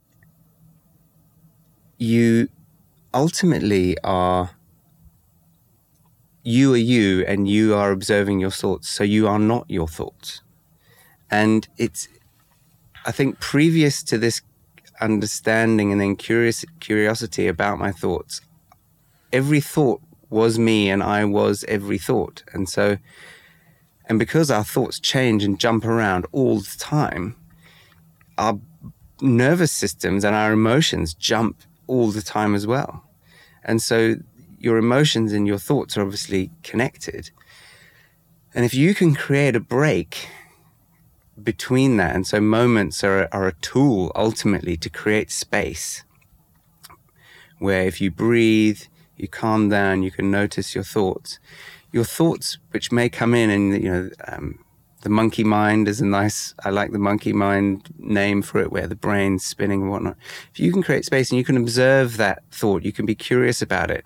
you 1.97 2.49
ultimately 3.13 3.97
are 4.03 4.51
you 6.43 6.73
are 6.73 6.77
you 6.77 7.23
and 7.25 7.47
you 7.47 7.73
are 7.73 7.91
observing 7.91 8.39
your 8.39 8.51
thoughts 8.51 8.89
so 8.89 9.03
you 9.03 9.27
are 9.27 9.39
not 9.39 9.69
your 9.69 9.87
thoughts. 9.87 10.41
And 11.31 11.67
it's 11.77 12.07
i 13.05 13.11
think 13.11 13.39
previous 13.39 14.03
to 14.03 14.17
this 14.17 14.41
understanding 15.01 15.91
and 15.91 15.99
then 15.99 16.15
curious 16.15 16.63
curiosity 16.79 17.47
about 17.47 17.77
my 17.77 17.91
thoughts 17.91 18.39
every 19.33 19.59
thought 19.59 19.99
was 20.29 20.57
me 20.57 20.89
and 20.89 21.03
i 21.03 21.25
was 21.25 21.65
every 21.67 21.97
thought. 21.97 22.43
And 22.53 22.69
so 22.69 22.97
and 24.07 24.19
because 24.19 24.51
our 24.51 24.63
thoughts 24.63 24.99
change 24.99 25.43
and 25.43 25.59
jump 25.59 25.85
around 25.85 26.25
all 26.31 26.59
the 26.59 26.75
time 26.77 27.35
our 28.37 28.59
nervous 29.21 29.71
systems 29.71 30.23
and 30.23 30.35
our 30.35 30.51
emotions 30.51 31.13
jump 31.13 31.61
all 31.87 32.11
the 32.11 32.21
time 32.21 32.55
as 32.55 32.65
well 32.65 33.03
and 33.63 33.81
so 33.81 34.15
your 34.59 34.77
emotions 34.77 35.33
and 35.33 35.47
your 35.47 35.57
thoughts 35.57 35.97
are 35.97 36.01
obviously 36.01 36.51
connected. 36.63 37.31
And 38.53 38.65
if 38.65 38.73
you 38.73 38.93
can 38.93 39.15
create 39.15 39.55
a 39.55 39.59
break 39.59 40.29
between 41.41 41.97
that, 41.97 42.15
and 42.15 42.27
so 42.27 42.39
moments 42.39 43.03
are, 43.03 43.27
are 43.31 43.47
a 43.47 43.53
tool 43.53 44.11
ultimately 44.15 44.77
to 44.77 44.89
create 44.89 45.31
space 45.31 46.03
where 47.59 47.83
if 47.83 47.99
you 48.01 48.11
breathe, 48.11 48.81
you 49.17 49.27
calm 49.27 49.69
down, 49.69 50.03
you 50.03 50.11
can 50.11 50.29
notice 50.29 50.75
your 50.75 50.83
thoughts. 50.83 51.39
Your 51.91 52.03
thoughts, 52.03 52.57
which 52.71 52.91
may 52.91 53.09
come 53.09 53.33
in, 53.33 53.49
and 53.49 53.83
you 53.83 53.91
know, 53.91 54.09
um, 54.27 54.62
the 55.03 55.09
monkey 55.09 55.43
mind 55.43 55.87
is 55.87 56.01
a 56.01 56.05
nice. 56.05 56.53
I 56.65 56.69
like 56.69 56.91
the 56.91 56.99
monkey 56.99 57.33
mind 57.33 57.93
name 57.97 58.41
for 58.41 58.59
it, 58.59 58.71
where 58.71 58.87
the 58.87 58.95
brain's 58.95 59.45
spinning 59.45 59.83
and 59.83 59.91
whatnot. 59.91 60.17
If 60.51 60.59
you 60.59 60.71
can 60.71 60.83
create 60.83 61.05
space 61.05 61.29
and 61.29 61.37
you 61.37 61.45
can 61.45 61.57
observe 61.57 62.17
that 62.17 62.43
thought, 62.51 62.83
you 62.83 62.91
can 62.91 63.05
be 63.05 63.15
curious 63.15 63.61
about 63.61 63.91
it 63.91 64.03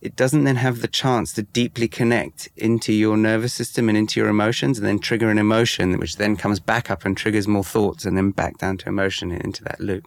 it 0.00 0.14
doesn't 0.14 0.44
then 0.44 0.56
have 0.56 0.82
the 0.82 0.88
chance 0.88 1.32
to 1.32 1.42
deeply 1.42 1.88
connect 1.88 2.48
into 2.56 2.92
your 2.92 3.16
nervous 3.16 3.52
system 3.52 3.88
and 3.88 3.96
into 3.96 4.20
your 4.20 4.28
emotions 4.28 4.78
and 4.78 4.86
then 4.86 4.98
trigger 4.98 5.30
an 5.30 5.38
emotion 5.38 5.98
which 5.98 6.16
then 6.16 6.36
comes 6.36 6.60
back 6.60 6.90
up 6.90 7.04
and 7.04 7.16
triggers 7.16 7.48
more 7.48 7.64
thoughts 7.64 8.04
and 8.04 8.16
then 8.16 8.30
back 8.30 8.58
down 8.58 8.76
to 8.76 8.88
emotion 8.88 9.32
and 9.32 9.42
into 9.42 9.64
that 9.64 9.80
loop. 9.80 10.06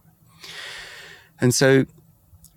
And 1.42 1.54
so 1.54 1.86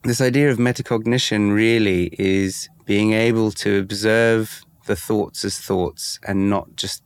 this 0.04 0.20
idea 0.20 0.50
of 0.50 0.58
metacognition 0.58 1.54
really 1.54 2.14
is 2.18 2.68
being 2.84 3.12
able 3.12 3.50
to 3.50 3.78
observe 3.78 4.62
the 4.86 4.96
thoughts 4.96 5.44
as 5.44 5.58
thoughts 5.58 6.18
and 6.26 6.50
not 6.50 6.76
just 6.76 7.02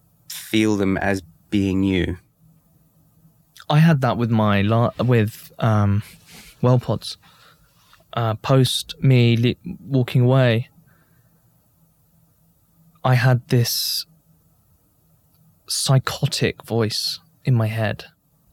feel 0.57 0.77
them 0.77 0.97
as 0.97 1.23
being 1.51 1.83
you. 1.83 2.17
I 3.69 3.79
had 3.81 4.01
that 4.01 4.17
with 4.17 4.31
my 4.31 4.63
la- 4.63 4.93
with 4.99 5.53
um, 5.59 6.03
well 6.63 6.79
pods. 6.79 7.19
Uh, 8.15 8.35
post 8.37 8.95
me 9.03 9.37
le- 9.37 9.75
walking 9.97 10.23
away, 10.23 10.71
I 13.05 13.15
had 13.17 13.47
this 13.49 14.07
psychotic 15.69 16.65
voice 16.65 17.21
in 17.45 17.55
my 17.55 17.67
head 17.67 18.05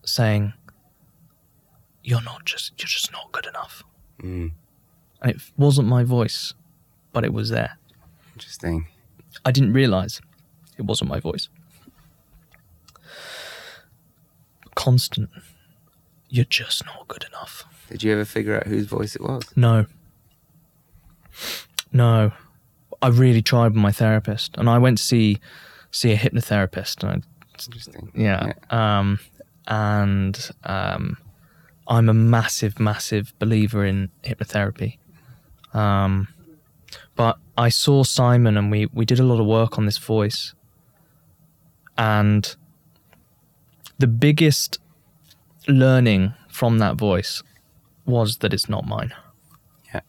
saying, 0.03 0.51
"You're 2.03 2.21
not 2.31 2.43
just 2.43 2.73
you're 2.77 2.87
just 2.99 3.11
not 3.13 3.31
good 3.31 3.45
enough," 3.45 3.83
Mm, 4.21 4.51
and 5.21 5.31
it 5.31 5.41
wasn't 5.57 5.87
my 5.87 6.03
voice, 6.03 6.53
but 7.13 7.23
it 7.23 7.31
was 7.31 7.47
there. 7.49 7.77
interesting. 8.33 8.87
I 9.45 9.51
didn't 9.51 9.73
realize 9.73 10.19
it 10.77 10.85
wasn't 10.85 11.09
my 11.09 11.19
voice. 11.21 11.47
Constant. 14.75 15.29
You're 16.29 16.45
just 16.45 16.85
not 16.85 17.07
good 17.07 17.25
enough. 17.29 17.65
Did 17.89 18.03
you 18.03 18.11
ever 18.13 18.25
figure 18.25 18.55
out 18.55 18.67
whose 18.67 18.87
voice 18.87 19.15
it 19.15 19.21
was? 19.21 19.43
No. 19.55 19.85
No. 21.91 22.31
I 23.01 23.07
really 23.09 23.41
tried 23.41 23.73
with 23.73 23.81
my 23.81 23.91
therapist 23.91 24.55
and 24.57 24.69
I 24.69 24.77
went 24.77 24.97
to 24.97 25.03
see 25.03 25.39
see 25.91 26.11
a 26.11 26.17
hypnotherapist 26.17 27.03
and 27.07 27.23
Interesting. 27.67 28.11
I, 28.15 28.19
yeah, 28.19 28.53
um 28.71 29.19
and 29.67 30.49
um 30.63 31.17
I'm 31.87 32.09
a 32.09 32.13
massive 32.13 32.79
massive 32.79 33.33
believer 33.39 33.85
in 33.85 34.09
hypnotherapy. 34.23 34.97
Um 35.73 36.29
but 37.15 37.37
I 37.57 37.69
saw 37.69 38.03
Simon 38.03 38.57
and 38.57 38.71
we 38.71 38.87
we 38.93 39.05
did 39.05 39.19
a 39.19 39.23
lot 39.23 39.39
of 39.39 39.45
work 39.45 39.77
on 39.77 39.85
this 39.85 39.97
voice. 39.97 40.55
And 41.97 42.55
the 43.99 44.07
biggest 44.07 44.79
learning 45.67 46.33
from 46.49 46.79
that 46.79 46.95
voice 46.95 47.43
was 48.05 48.37
that 48.37 48.53
it's 48.53 48.69
not 48.69 48.85
mine. 48.85 49.13
Yeah. 49.93 50.01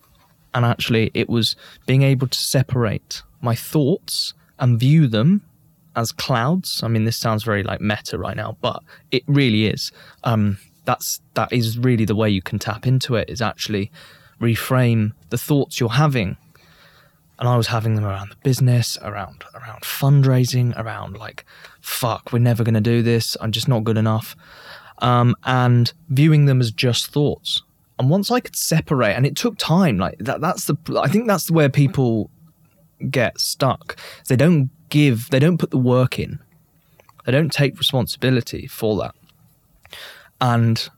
And 0.55 0.65
actually, 0.65 1.11
it 1.15 1.29
was 1.29 1.57
being 1.87 2.03
able 2.03 2.27
to 2.27 2.39
separate 2.39 3.23
my 3.41 3.55
thoughts 3.55 4.35
and 4.59 4.79
view 4.79 5.07
them 5.07 5.43
as 5.97 6.13
clouds. 6.13 6.83
I 6.83 6.89
mean, 6.89 7.05
this 7.05 7.17
sounds 7.17 7.45
very 7.45 7.63
like 7.63 7.81
meta 7.81 8.19
right 8.19 8.37
now, 8.37 8.57
but 8.61 8.83
it 9.11 9.23
really 9.27 9.67
is. 9.67 9.93
Um, 10.25 10.59
that's 10.85 11.21
that 11.35 11.53
is 11.53 11.79
really 11.79 12.05
the 12.05 12.15
way 12.15 12.29
you 12.29 12.43
can 12.43 12.59
tap 12.59 12.87
into 12.87 13.15
it. 13.15 13.31
Is 13.31 13.41
actually 13.41 13.91
reframe 14.41 15.13
the 15.31 15.39
thoughts 15.39 15.81
you're 15.81 15.89
having 15.89 16.37
and 17.39 17.49
I 17.49 17.57
was 17.57 17.67
having 17.67 17.95
them 17.95 18.05
around 18.05 18.31
the 18.31 18.37
business, 18.37 18.99
around 19.03 19.45
around 19.55 19.83
fundraising, 19.83 20.79
around 20.79 21.17
like, 21.17 21.45
fuck, 21.81 22.33
we're 22.33 22.39
never 22.39 22.63
going 22.63 22.75
to 22.75 22.81
do 22.81 23.03
this. 23.03 23.37
I'm 23.41 23.53
just 23.53 23.69
not 23.69 23.85
good 23.85 23.99
enough, 23.99 24.37
um, 24.99 25.35
and 25.45 25.93
viewing 26.09 26.47
them 26.47 26.61
as 26.61 26.71
just 26.71 27.09
thoughts. 27.09 27.63
And 27.99 28.11
once 28.11 28.31
I 28.31 28.41
could 28.41 28.57
separate, 28.57 29.15
and 29.15 29.27
it 29.27 29.37
took 29.37 29.57
time. 29.57 29.99
Like 29.99 30.19
that, 30.19 30.41
that's 30.41 30.67
the. 30.67 30.77
I 31.01 31.09
think 31.09 31.27
that's 31.27 31.51
where 31.51 31.69
people 31.69 32.31
get 33.11 33.41
stuck. 33.41 33.97
They 34.29 34.37
don't 34.37 34.71
give. 34.89 35.31
They 35.31 35.39
don't 35.39 35.59
put 35.59 35.71
the 35.71 35.79
work 35.79 36.19
in. 36.19 36.39
They 37.25 37.33
don't 37.33 37.53
take 37.53 37.79
responsibility 37.79 38.67
for 38.67 38.97
that. 38.99 39.15
And 40.41 40.89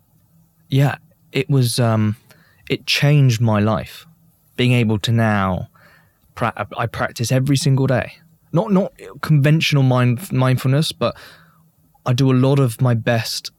yeah, 0.69 0.97
it 1.33 1.49
was. 1.49 1.79
Um, 1.79 2.17
it 2.69 2.87
changed 2.87 3.41
my 3.41 3.61
life. 3.61 4.07
Being 4.57 4.73
able 4.73 4.99
to 5.01 5.13
now 5.13 5.69
pra- 6.37 6.69
I 6.77 6.87
practice 6.87 7.33
every 7.33 7.57
single 7.57 7.89
day. 7.89 8.13
Not 8.53 8.71
not 8.71 8.93
conventional 9.23 9.83
mind 9.83 10.33
mindfulness, 10.33 10.93
but 10.93 11.17
I 12.07 12.13
do 12.13 12.31
a 12.31 12.35
lot 12.35 12.61
of 12.61 12.81
my 12.81 12.95
best. 12.95 13.51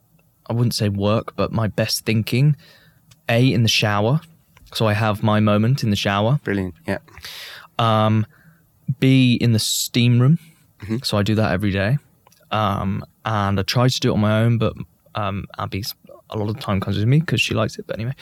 I 0.49 0.53
wouldn't 0.53 0.73
say 0.73 0.87
work, 0.87 1.35
but 1.35 1.51
my 1.51 1.67
best 1.67 2.05
thinking. 2.05 2.55
A 3.29 3.51
in 3.51 3.63
the 3.63 3.69
shower, 3.69 4.21
so 4.73 4.87
I 4.87 4.93
have 4.93 5.21
my 5.21 5.41
moment 5.41 5.83
in 5.83 5.89
the 5.89 5.97
shower. 5.97 6.39
Brilliant. 6.45 6.75
Yeah. 6.87 6.99
Um, 7.77 8.25
B 8.99 9.33
in 9.41 9.51
the 9.51 9.59
steam 9.59 10.21
room, 10.21 10.39
so 11.03 11.17
I 11.17 11.23
do 11.23 11.35
that 11.35 11.51
every 11.51 11.71
day. 11.71 11.97
Um, 12.51 13.03
and 13.25 13.59
I 13.59 13.63
try 13.63 13.89
to 13.89 13.99
do 13.99 14.11
it 14.11 14.13
on 14.13 14.21
my 14.21 14.43
own, 14.43 14.57
but 14.57 14.73
um, 15.15 15.45
Abby's 15.59 15.93
a 16.29 16.37
lot 16.37 16.49
of 16.49 16.59
time 16.59 16.79
comes 16.79 16.97
with 16.97 17.07
me 17.07 17.19
because 17.19 17.41
she 17.41 17.53
likes 17.53 17.77
it. 17.77 17.85
But 17.87 17.97
anyway, 17.97 18.13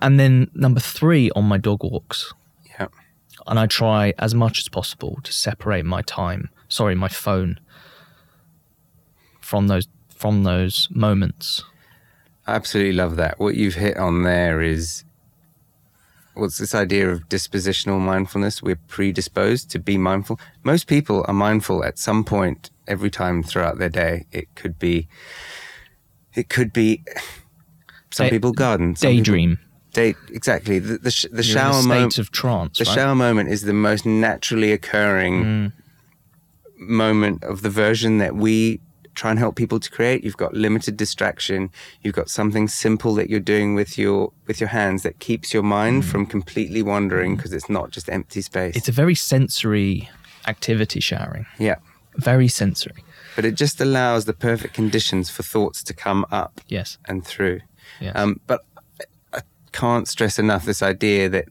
and 0.00 0.18
then 0.18 0.50
number 0.54 0.80
three 0.80 1.30
on 1.32 1.44
my 1.44 1.58
dog 1.58 1.82
walks. 1.82 2.32
And 3.46 3.58
I 3.58 3.66
try 3.66 4.14
as 4.18 4.34
much 4.34 4.58
as 4.58 4.68
possible 4.68 5.18
to 5.22 5.32
separate 5.32 5.84
my 5.84 6.02
time, 6.02 6.50
sorry, 6.68 6.94
my 6.94 7.08
phone 7.08 7.58
from 9.40 9.66
those 9.68 9.88
from 10.14 10.42
those 10.44 10.88
moments. 10.90 11.64
I 12.46 12.54
absolutely 12.54 12.92
love 12.92 13.16
that. 13.16 13.38
What 13.38 13.54
you've 13.54 13.74
hit 13.76 13.96
on 13.96 14.22
there 14.22 14.60
is 14.60 15.04
what's 16.34 16.58
this 16.58 16.74
idea 16.74 17.10
of 17.10 17.28
dispositional 17.28 18.00
mindfulness? 18.00 18.62
We're 18.62 18.78
predisposed 18.88 19.70
to 19.70 19.78
be 19.78 19.96
mindful. 19.98 20.38
Most 20.62 20.86
people 20.86 21.24
are 21.28 21.34
mindful 21.34 21.84
at 21.84 21.98
some 21.98 22.24
point 22.24 22.70
every 22.86 23.10
time 23.10 23.42
throughout 23.42 23.78
their 23.78 23.88
day. 23.88 24.26
It 24.32 24.54
could 24.54 24.78
be, 24.78 25.08
it 26.34 26.48
could 26.48 26.72
be, 26.72 27.02
some 28.10 28.28
people 28.28 28.52
garden, 28.52 28.96
some 28.96 29.10
people- 29.10 29.24
Exactly. 29.96 30.78
The, 30.78 30.98
the, 30.98 31.10
sh- 31.10 31.26
the 31.32 31.42
shower 31.42 31.82
moment. 31.82 32.18
of 32.18 32.30
trance. 32.30 32.78
The 32.78 32.84
right? 32.84 32.94
shower 32.94 33.14
moment 33.14 33.48
is 33.50 33.62
the 33.62 33.72
most 33.72 34.06
naturally 34.06 34.72
occurring 34.72 35.44
Mm. 35.44 35.72
moment 36.76 37.42
of 37.44 37.62
the 37.62 37.70
version 37.70 38.18
that 38.18 38.34
we 38.36 38.80
try 39.14 39.30
and 39.30 39.38
help 39.38 39.56
people 39.56 39.78
to 39.80 39.90
create. 39.90 40.24
You've 40.24 40.36
got 40.36 40.54
limited 40.54 40.96
distraction. 40.96 41.70
You've 42.02 42.14
got 42.14 42.30
something 42.30 42.68
simple 42.68 43.14
that 43.16 43.28
you're 43.28 43.40
doing 43.40 43.74
with 43.74 43.98
your 43.98 44.32
with 44.46 44.60
your 44.60 44.68
hands 44.68 45.02
that 45.02 45.18
keeps 45.18 45.52
your 45.52 45.62
mind 45.62 46.04
from 46.04 46.24
completely 46.26 46.82
wandering 46.82 47.36
because 47.36 47.52
it's 47.52 47.68
not 47.68 47.90
just 47.90 48.08
empty 48.08 48.40
space. 48.40 48.74
Mm. 48.74 48.78
It's 48.78 48.88
a 48.88 48.92
very 48.92 49.14
sensory 49.14 50.08
activity. 50.46 51.00
Showering, 51.00 51.46
yeah. 51.58 51.76
very 52.16 52.48
sensory. 52.48 53.04
But 53.36 53.44
it 53.44 53.54
just 53.56 53.80
allows 53.80 54.24
the 54.24 54.32
perfect 54.32 54.74
conditions 54.74 55.30
for 55.30 55.42
thoughts 55.42 55.82
to 55.84 55.94
come 55.94 56.24
up 56.30 56.60
Yes. 56.68 56.98
and 57.06 57.24
through. 57.24 57.60
Yes. 58.00 58.12
Um, 58.16 58.40
but 58.46 58.62
can't 59.72 60.08
stress 60.08 60.38
enough 60.38 60.64
this 60.64 60.82
idea 60.82 61.28
that 61.28 61.46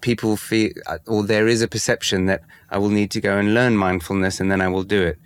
people 0.00 0.36
feel, 0.36 0.70
or 1.06 1.22
there 1.24 1.48
is 1.48 1.62
a 1.62 1.68
perception 1.68 2.26
that 2.26 2.42
I 2.70 2.78
will 2.78 2.90
need 2.90 3.10
to 3.12 3.20
go 3.20 3.36
and 3.36 3.54
learn 3.54 3.76
mindfulness 3.76 4.40
and 4.40 4.50
then 4.50 4.60
I 4.60 4.68
will 4.68 4.84
do 4.84 5.02
it. 5.02 5.18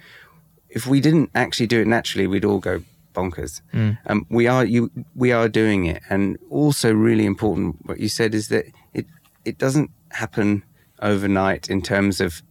If 0.69 0.87
we 0.87 1.01
didn't 1.01 1.31
actually 1.35 1.67
do 1.67 1.81
it 1.81 1.87
naturally, 1.87 2.27
we'd 2.27 2.45
all 2.45 2.59
go 2.59 2.83
bonkers. 3.15 3.61
Um, 4.07 4.27
we 4.31 4.47
are 4.47 4.65
you, 4.65 4.91
we 5.15 5.33
are 5.33 5.49
doing 5.49 5.85
it, 5.85 6.03
and 6.09 6.39
also 6.49 6.93
really 6.93 7.27
important. 7.27 7.77
What 7.87 8.01
you 8.01 8.09
said 8.09 8.35
is 8.35 8.49
that 8.49 8.67
it 8.95 9.07
it 9.45 9.59
doesn't 9.59 9.91
happen 10.13 10.63
overnight 11.01 11.69
in 11.69 11.83
terms 11.83 12.21
of 12.21 12.43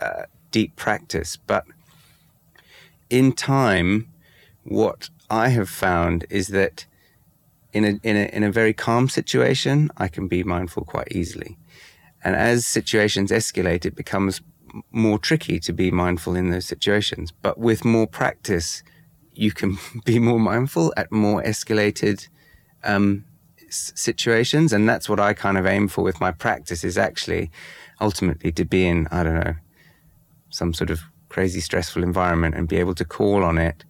uh, 0.00 0.22
deep 0.50 0.74
practice, 0.74 1.36
but 1.36 1.64
in 3.08 3.32
time, 3.32 4.08
what 4.64 5.10
I 5.28 5.48
have 5.50 5.68
found 5.68 6.26
is 6.28 6.48
that 6.48 6.86
in 7.72 7.84
a, 7.84 8.00
in 8.02 8.16
a 8.16 8.36
in 8.36 8.42
a 8.42 8.52
very 8.52 8.72
calm 8.72 9.08
situation, 9.08 9.90
I 9.96 10.08
can 10.08 10.28
be 10.28 10.42
mindful 10.42 10.84
quite 10.84 11.08
easily, 11.12 11.58
and 12.24 12.34
as 12.34 12.66
situations 12.66 13.30
escalate, 13.30 13.84
it 13.84 13.94
becomes 13.94 14.40
more 14.92 15.18
tricky 15.18 15.58
to 15.60 15.72
be 15.72 15.90
mindful 15.90 16.36
in 16.36 16.50
those 16.50 16.66
situations. 16.66 17.32
But 17.32 17.58
with 17.58 17.84
more 17.84 18.06
practice, 18.06 18.82
you 19.34 19.52
can 19.52 19.78
be 20.04 20.18
more 20.18 20.40
mindful 20.40 20.92
at 20.96 21.10
more 21.10 21.42
escalated 21.42 22.28
um, 22.84 23.24
s- 23.66 23.92
situations, 23.94 24.72
and 24.72 24.88
that's 24.88 25.08
what 25.08 25.20
I 25.20 25.34
kind 25.34 25.58
of 25.58 25.66
aim 25.66 25.88
for 25.88 26.02
with 26.02 26.20
my 26.20 26.32
practice. 26.32 26.84
Is 26.84 26.98
actually 26.98 27.50
ultimately 28.00 28.52
to 28.52 28.64
be 28.64 28.86
in 28.86 29.06
I 29.10 29.22
don't 29.22 29.44
know 29.44 29.54
some 30.50 30.74
sort 30.74 30.90
of 30.90 31.00
crazy 31.28 31.60
stressful 31.60 32.02
environment 32.02 32.56
and 32.56 32.68
be 32.68 32.76
able 32.76 32.94
to 32.94 33.04
call 33.04 33.44
on 33.44 33.56
it, 33.56 33.84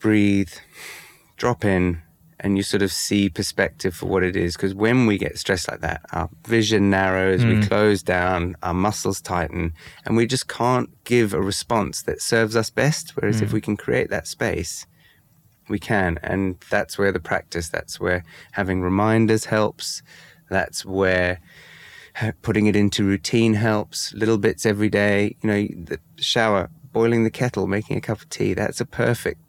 breathe, 0.00 0.52
drop 1.36 1.64
in, 1.64 2.02
and 2.40 2.56
you 2.56 2.62
sort 2.62 2.82
of 2.82 2.90
see 2.90 3.28
perspective 3.28 3.94
for 3.94 4.06
what 4.06 4.22
it 4.22 4.34
is. 4.34 4.56
Because 4.56 4.74
when 4.74 5.06
we 5.06 5.18
get 5.18 5.38
stressed 5.38 5.70
like 5.70 5.80
that, 5.80 6.00
our 6.12 6.28
vision 6.46 6.90
narrows, 6.90 7.44
we 7.44 7.56
hmm. 7.56 7.62
close 7.62 8.02
down, 8.02 8.56
our 8.62 8.74
muscles 8.74 9.20
tighten, 9.20 9.72
and 10.04 10.16
we 10.16 10.26
just 10.26 10.48
can't 10.48 10.90
give 11.04 11.34
a 11.34 11.40
response 11.40 12.02
that 12.02 12.22
serves 12.22 12.56
us 12.56 12.70
best. 12.70 13.14
Whereas 13.16 13.40
if 13.42 13.50
hmm. 13.50 13.54
we 13.54 13.60
can 13.60 13.76
create 13.76 14.08
that 14.10 14.26
space, 14.26 14.86
we 15.68 15.78
can. 15.78 16.18
And 16.22 16.58
that's 16.70 16.98
where 16.98 17.12
the 17.12 17.20
practice, 17.20 17.68
that's 17.68 18.00
where 18.00 18.24
having 18.52 18.80
reminders 18.80 19.44
helps. 19.44 20.02
That's 20.48 20.84
where 20.84 21.40
putting 22.42 22.66
it 22.66 22.74
into 22.74 23.04
routine 23.04 23.54
helps. 23.54 24.14
Little 24.14 24.38
bits 24.38 24.64
every 24.64 24.88
day. 24.88 25.36
You 25.42 25.48
know, 25.48 25.66
the 25.84 26.00
shower, 26.16 26.70
boiling 26.92 27.24
the 27.24 27.30
kettle, 27.30 27.66
making 27.66 27.98
a 27.98 28.00
cup 28.00 28.22
of 28.22 28.30
tea. 28.30 28.54
That's 28.54 28.80
a 28.80 28.86
perfect, 28.86 29.40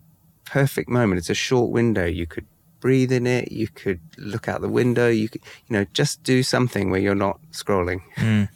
perfect 0.43 0.89
moment. 0.89 1.19
It's 1.19 1.29
a 1.29 1.33
short 1.33 1.71
window. 1.71 2.05
You 2.05 2.27
could 2.27 2.45
breathe 2.81 3.11
in 3.11 3.25
it. 3.25 3.51
You 3.51 3.67
could 3.69 4.01
look 4.17 4.49
out 4.49 4.59
the 4.59 4.67
window. 4.67 5.07
You 5.07 5.29
could, 5.29 5.41
you 5.67 5.73
know, 5.77 5.85
just 5.93 6.23
do 6.23 6.43
something 6.43 6.91
where 6.91 6.99
you're 6.99 7.15
not 7.15 7.39
scrolling. 7.51 8.01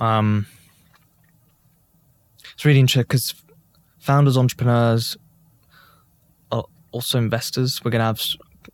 Um, 0.00 0.46
it's 2.54 2.64
really 2.64 2.80
interesting 2.80 3.02
because 3.02 3.34
founders, 3.98 4.36
entrepreneurs, 4.38 5.16
are 6.50 6.64
also 6.90 7.18
investors. 7.18 7.82
We're 7.84 7.90
going 7.90 8.00
to 8.00 8.06
have 8.06 8.22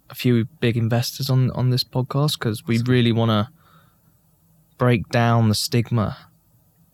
a 0.08 0.14
few 0.14 0.44
big 0.60 0.76
investors 0.76 1.28
on 1.28 1.50
on 1.52 1.70
this 1.70 1.84
podcast 1.84 2.38
because 2.38 2.66
we 2.66 2.80
really 2.82 3.12
want 3.12 3.30
to 3.30 3.48
break 4.78 5.08
down 5.08 5.48
the 5.48 5.54
stigma 5.54 6.16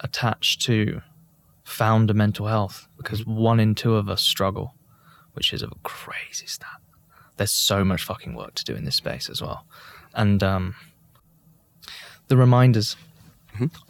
attached 0.01 0.63
to 0.63 1.03
founder 1.63 2.15
mental 2.15 2.47
health 2.47 2.89
because 2.97 3.27
one 3.27 3.61
in 3.61 3.75
two 3.75 3.97
of 3.97 4.09
us 4.09 4.23
struggle, 4.23 4.75
which 5.33 5.53
is 5.53 5.63
a 5.63 5.69
crazy 5.83 6.47
stat. 6.47 6.82
There's 7.37 7.53
so 7.53 7.85
much 7.85 8.03
fucking 8.05 8.35
work 8.35 8.55
to 8.55 8.65
do 8.65 8.75
in 8.75 8.85
this 8.85 8.97
space 8.97 9.29
as 9.31 9.41
well, 9.43 9.65
and 10.15 10.43
um, 10.43 10.75
the 12.29 12.37
reminders. 12.37 12.97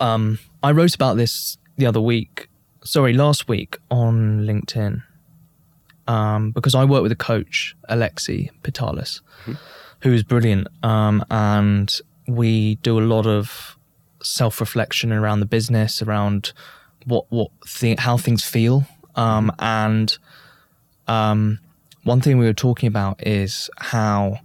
Um, 0.01 0.39
I 0.63 0.73
wrote 0.73 0.95
about 0.95 1.17
this 1.17 1.57
the 1.77 1.87
other 1.87 2.01
week, 2.01 2.49
sorry, 2.83 3.13
last 3.13 3.47
week 3.49 3.79
on 3.91 4.41
LinkedIn, 4.45 5.03
um, 6.09 6.51
because 6.51 6.75
I 6.75 6.85
work 6.85 7.03
with 7.03 7.13
a 7.13 7.17
coach, 7.17 7.77
Alexi 7.89 8.51
Pitalis, 8.63 9.21
who 10.01 10.13
is 10.13 10.25
brilliant, 10.25 10.67
um, 10.83 11.25
and 11.31 11.93
we 12.27 12.77
do 12.77 12.99
a 12.99 13.05
lot 13.07 13.27
of 13.27 13.77
self-reflection 14.23 15.13
around 15.13 15.41
the 15.41 15.47
business, 15.47 16.03
around 16.03 16.53
what 17.07 17.27
what 17.31 17.51
how 17.99 18.17
things 18.17 18.45
feel, 18.45 18.85
um, 19.15 19.53
and 19.59 20.19
um, 21.07 21.61
one 22.05 22.21
thing 22.21 22.39
we 22.39 22.47
were 22.47 22.53
talking 22.53 22.87
about 22.87 23.25
is 23.27 23.71
how 23.79 24.41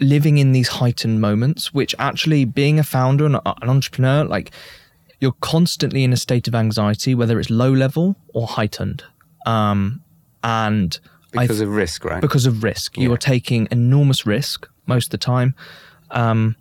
living 0.00 0.38
in 0.38 0.52
these 0.52 0.68
heightened 0.68 1.20
moments, 1.20 1.72
which 1.72 1.94
actually 1.98 2.44
being 2.44 2.78
a 2.78 2.84
founder 2.84 3.24
and 3.24 3.36
an 3.36 3.68
entrepreneur, 3.68 4.24
like 4.24 4.50
you're 5.20 5.34
constantly 5.40 6.04
in 6.04 6.12
a 6.12 6.16
state 6.16 6.46
of 6.48 6.54
anxiety, 6.54 7.14
whether 7.14 7.38
it's 7.40 7.48
low 7.50 7.72
level 7.72 8.16
or 8.34 8.46
heightened. 8.46 9.04
Um, 9.46 10.02
and 10.44 10.98
Because 11.32 11.60
of 11.60 11.68
risk, 11.70 12.04
right? 12.04 12.20
because 12.20 12.46
of 12.46 12.62
risk. 12.62 12.98
You 12.98 13.12
are 13.12 13.18
taking 13.18 13.68
enormous 13.70 14.26
risk 14.26 14.68
most 14.86 15.06
of 15.06 15.10
the 15.12 15.18
time. 15.18 15.54
Um, 16.10 16.56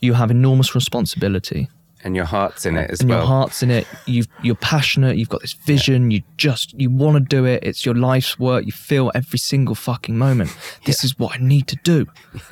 you 0.00 0.14
have 0.14 0.30
enormous 0.30 0.74
responsibility. 0.74 1.68
And 2.04 2.14
your 2.14 2.26
heart's 2.26 2.66
in 2.66 2.76
it 2.76 2.90
as 2.90 3.00
and 3.00 3.08
well. 3.08 3.20
your 3.20 3.26
heart's 3.26 3.62
in 3.62 3.70
it. 3.70 3.86
You've, 4.04 4.28
you're 4.42 4.54
passionate. 4.56 5.16
You've 5.16 5.30
got 5.30 5.40
this 5.40 5.54
vision. 5.54 6.10
You 6.10 6.22
just 6.36 6.78
you 6.78 6.90
want 6.90 7.16
to 7.16 7.20
do 7.20 7.46
it. 7.46 7.64
It's 7.64 7.86
your 7.86 7.94
life's 7.94 8.38
work. 8.38 8.66
You 8.66 8.72
feel 8.72 9.10
every 9.14 9.38
single 9.38 9.74
fucking 9.74 10.16
moment. 10.16 10.54
This 10.84 11.02
is 11.02 11.18
what 11.18 11.34
I 11.34 11.38
need 11.42 11.66
to 11.68 11.76
do. 11.76 12.06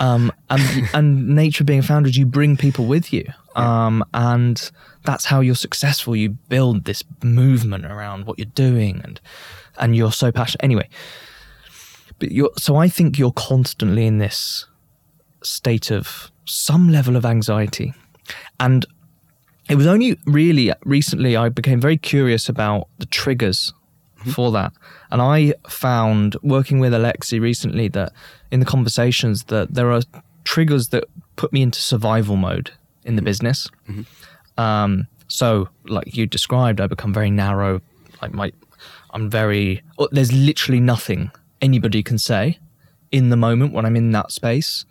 Um, 0.00 0.32
and 0.48 0.88
and 0.94 1.28
nature 1.36 1.62
being 1.62 1.82
founded, 1.82 2.16
you 2.16 2.24
bring 2.24 2.56
people 2.56 2.86
with 2.86 3.12
you. 3.12 3.26
Um, 3.54 4.02
and 4.14 4.70
that's 5.04 5.26
how 5.26 5.40
you're 5.40 5.54
successful. 5.54 6.16
You 6.16 6.30
build 6.30 6.84
this 6.84 7.04
movement 7.22 7.84
around 7.84 8.26
what 8.26 8.38
you're 8.38 8.46
doing, 8.46 9.02
and 9.04 9.20
and 9.78 9.94
you're 9.94 10.12
so 10.12 10.32
passionate. 10.32 10.64
Anyway, 10.64 10.88
but 12.18 12.32
you're 12.32 12.50
so 12.58 12.76
I 12.76 12.88
think 12.88 13.18
you're 13.18 13.32
constantly 13.32 14.06
in 14.06 14.18
this 14.18 14.66
state 15.42 15.90
of 15.90 16.30
some 16.46 16.90
level 16.90 17.16
of 17.16 17.24
anxiety. 17.24 17.92
And 18.60 18.86
it 19.68 19.76
was 19.76 19.86
only 19.86 20.18
really 20.26 20.72
recently 20.84 21.36
I 21.36 21.48
became 21.48 21.80
very 21.80 21.96
curious 21.96 22.48
about 22.48 22.88
the 22.98 23.06
triggers 23.06 23.72
mm-hmm. 24.18 24.30
for 24.30 24.52
that. 24.52 24.72
And 25.10 25.20
I 25.20 25.54
found 25.68 26.36
working 26.42 26.78
with 26.78 26.92
Alexi 26.92 27.40
recently 27.40 27.88
that 27.88 28.12
in 28.50 28.60
the 28.60 28.66
conversations 28.66 29.44
that 29.44 29.74
there 29.74 29.90
are 29.90 30.02
triggers 30.44 30.88
that 30.88 31.04
put 31.36 31.52
me 31.52 31.62
into 31.62 31.80
survival 31.80 32.36
mode 32.36 32.70
in 33.04 33.16
the 33.16 33.20
mm-hmm. 33.20 33.26
business. 33.26 33.68
Mm-hmm. 33.88 34.60
Um, 34.60 35.06
so 35.28 35.68
like 35.86 36.16
you 36.16 36.26
described, 36.26 36.80
I 36.80 36.86
become 36.86 37.12
very 37.12 37.30
narrow. 37.30 37.80
Like 38.22 38.32
my, 38.32 38.52
I'm 39.10 39.28
very. 39.28 39.82
oh, 39.98 40.08
There's 40.12 40.32
literally 40.32 40.80
nothing 40.80 41.30
anybody 41.60 42.02
can 42.02 42.18
say 42.18 42.58
in 43.10 43.30
the 43.30 43.36
moment 43.36 43.72
when 43.72 43.84
I'm 43.84 43.96
in 43.96 44.12
that 44.12 44.30
space 44.30 44.84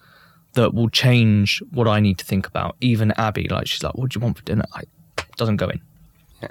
that 0.56 0.74
will 0.74 0.90
change 0.90 1.62
what 1.72 1.88
I 1.88 2.00
need 2.00 2.18
to 2.18 2.26
think 2.26 2.48
about. 2.48 2.76
Even 2.82 3.12
Abby, 3.12 3.48
like 3.48 3.68
she's 3.68 3.84
like, 3.84 3.96
"What 3.96 4.12
do 4.12 4.20
you 4.20 4.24
want 4.24 4.38
for 4.38 4.44
dinner?" 4.44 4.66
I 4.74 4.84
doesn't 5.38 5.58
go 5.58 5.70
in. 5.70 5.82
Yeah. 6.42 6.50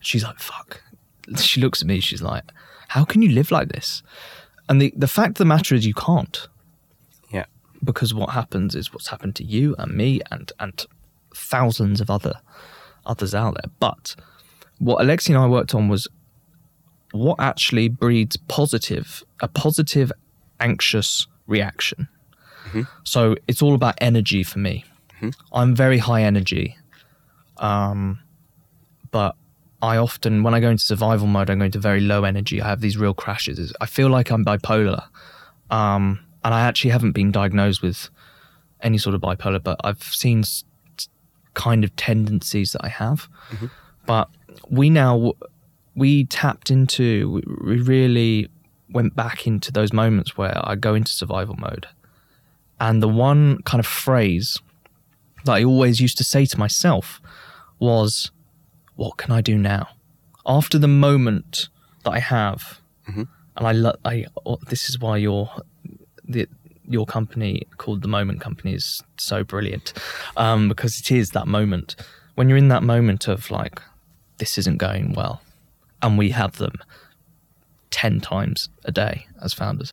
She's 0.00 0.22
like, 0.22 0.38
"Fuck." 0.38 0.82
She 1.36 1.60
looks 1.60 1.82
at 1.82 1.88
me. 1.88 2.00
She's 2.00 2.22
like, 2.22 2.44
"How 2.88 3.04
can 3.04 3.22
you 3.22 3.30
live 3.30 3.50
like 3.50 3.68
this?" 3.68 4.02
And 4.68 4.80
the 4.80 4.92
the 4.96 5.08
fact 5.08 5.30
of 5.30 5.34
the 5.36 5.44
matter 5.46 5.74
is, 5.74 5.86
you 5.86 5.94
can't 5.94 6.48
yeah. 7.30 7.46
because 7.82 8.12
what 8.12 8.30
happens 8.30 8.74
is 8.74 8.92
what's 8.92 9.08
happened 9.08 9.34
to 9.36 9.44
you 9.44 9.74
and 9.78 9.96
me 9.96 10.20
and 10.30 10.52
and 10.60 10.84
thousands 11.34 12.00
of 12.00 12.10
other 12.10 12.34
others 13.06 13.34
out 13.34 13.54
there. 13.54 13.70
But 13.80 14.14
what 14.78 15.00
Alexi 15.00 15.30
and 15.30 15.38
I 15.38 15.46
worked 15.46 15.74
on 15.74 15.88
was 15.88 16.06
what 17.12 17.40
actually 17.40 17.88
breeds 17.88 18.36
positive 18.36 19.22
a 19.40 19.48
positive 19.48 20.12
anxious 20.60 21.26
reaction. 21.46 22.08
So 23.04 23.36
it's 23.46 23.62
all 23.62 23.74
about 23.74 23.94
energy 24.00 24.42
for 24.42 24.58
me. 24.58 24.84
I'm 25.52 25.74
very 25.74 25.98
high 25.98 26.22
energy, 26.22 26.76
um, 27.56 28.20
but 29.10 29.34
I 29.82 29.96
often 29.96 30.42
when 30.42 30.54
I 30.54 30.60
go 30.60 30.70
into 30.70 30.84
survival 30.84 31.26
mode, 31.26 31.50
I 31.50 31.54
go 31.56 31.64
into 31.64 31.78
very 31.80 32.00
low 32.00 32.24
energy. 32.24 32.60
I 32.62 32.68
have 32.68 32.80
these 32.80 32.96
real 32.96 33.14
crashes. 33.14 33.72
I 33.80 33.86
feel 33.86 34.08
like 34.10 34.30
I'm 34.30 34.44
bipolar, 34.44 35.02
um, 35.70 36.20
and 36.44 36.54
I 36.54 36.60
actually 36.60 36.90
haven't 36.92 37.12
been 37.12 37.32
diagnosed 37.32 37.82
with 37.82 38.10
any 38.80 38.98
sort 38.98 39.14
of 39.14 39.20
bipolar, 39.20 39.62
but 39.62 39.80
I've 39.82 40.02
seen 40.02 40.44
kind 41.54 41.82
of 41.82 41.94
tendencies 41.96 42.72
that 42.72 42.84
I 42.84 42.88
have. 42.88 43.28
But 44.06 44.28
we 44.70 44.88
now 44.90 45.32
we 45.96 46.24
tapped 46.26 46.70
into 46.70 47.42
we 47.66 47.80
really 47.80 48.48
went 48.90 49.14
back 49.16 49.46
into 49.46 49.70
those 49.72 49.92
moments 49.92 50.36
where 50.38 50.56
I 50.62 50.76
go 50.76 50.94
into 50.94 51.10
survival 51.12 51.56
mode, 51.56 51.86
and 52.80 53.02
the 53.02 53.08
one 53.08 53.62
kind 53.62 53.80
of 53.80 53.86
phrase 53.86 54.58
that 55.44 55.52
I 55.52 55.64
always 55.64 56.00
used 56.00 56.18
to 56.18 56.24
say 56.24 56.46
to 56.46 56.58
myself 56.58 57.20
was, 57.78 58.30
"What 58.96 59.16
can 59.16 59.32
I 59.32 59.40
do 59.40 59.56
now?" 59.58 59.88
After 60.46 60.78
the 60.78 60.88
moment 60.88 61.68
that 62.04 62.12
I 62.12 62.20
have, 62.20 62.80
and 63.56 63.66
I, 63.66 63.72
lo- 63.72 63.96
I 64.04 64.26
oh, 64.46 64.58
this 64.68 64.88
is 64.88 64.98
why 64.98 65.16
your 65.16 65.50
the 66.24 66.48
your 66.84 67.06
company 67.06 67.62
called 67.76 68.02
the 68.02 68.08
Moment 68.08 68.40
Company 68.40 68.74
is 68.74 69.02
so 69.18 69.44
brilliant, 69.44 69.92
um, 70.36 70.68
because 70.68 71.00
it 71.00 71.10
is 71.10 71.30
that 71.30 71.46
moment 71.46 71.96
when 72.34 72.48
you're 72.48 72.58
in 72.58 72.68
that 72.68 72.82
moment 72.82 73.28
of 73.28 73.50
like, 73.50 73.82
this 74.38 74.58
isn't 74.58 74.78
going 74.78 75.12
well, 75.12 75.42
and 76.02 76.16
we 76.16 76.30
have 76.30 76.56
them 76.58 76.74
ten 77.90 78.20
times 78.20 78.68
a 78.84 78.92
day 78.92 79.26
as 79.42 79.52
founders 79.52 79.92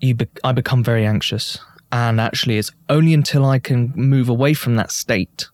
you 0.00 0.14
be- 0.14 0.28
I 0.44 0.52
become 0.52 0.82
very 0.84 1.06
anxious. 1.06 1.58
And 1.92 2.20
actually, 2.20 2.58
it's 2.58 2.72
only 2.88 3.14
until 3.14 3.44
I 3.44 3.58
can 3.58 3.92
move 3.94 4.28
away 4.28 4.54
from 4.54 4.74
that 4.76 4.90
state, 4.90 5.48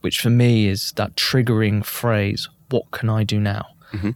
which 0.00 0.20
for 0.20 0.30
me 0.30 0.66
is 0.68 0.92
that 0.92 1.14
triggering 1.16 1.84
phrase, 1.84 2.48
what 2.70 2.90
can 2.90 3.08
I 3.10 3.22
do 3.24 3.38
now? 3.40 3.66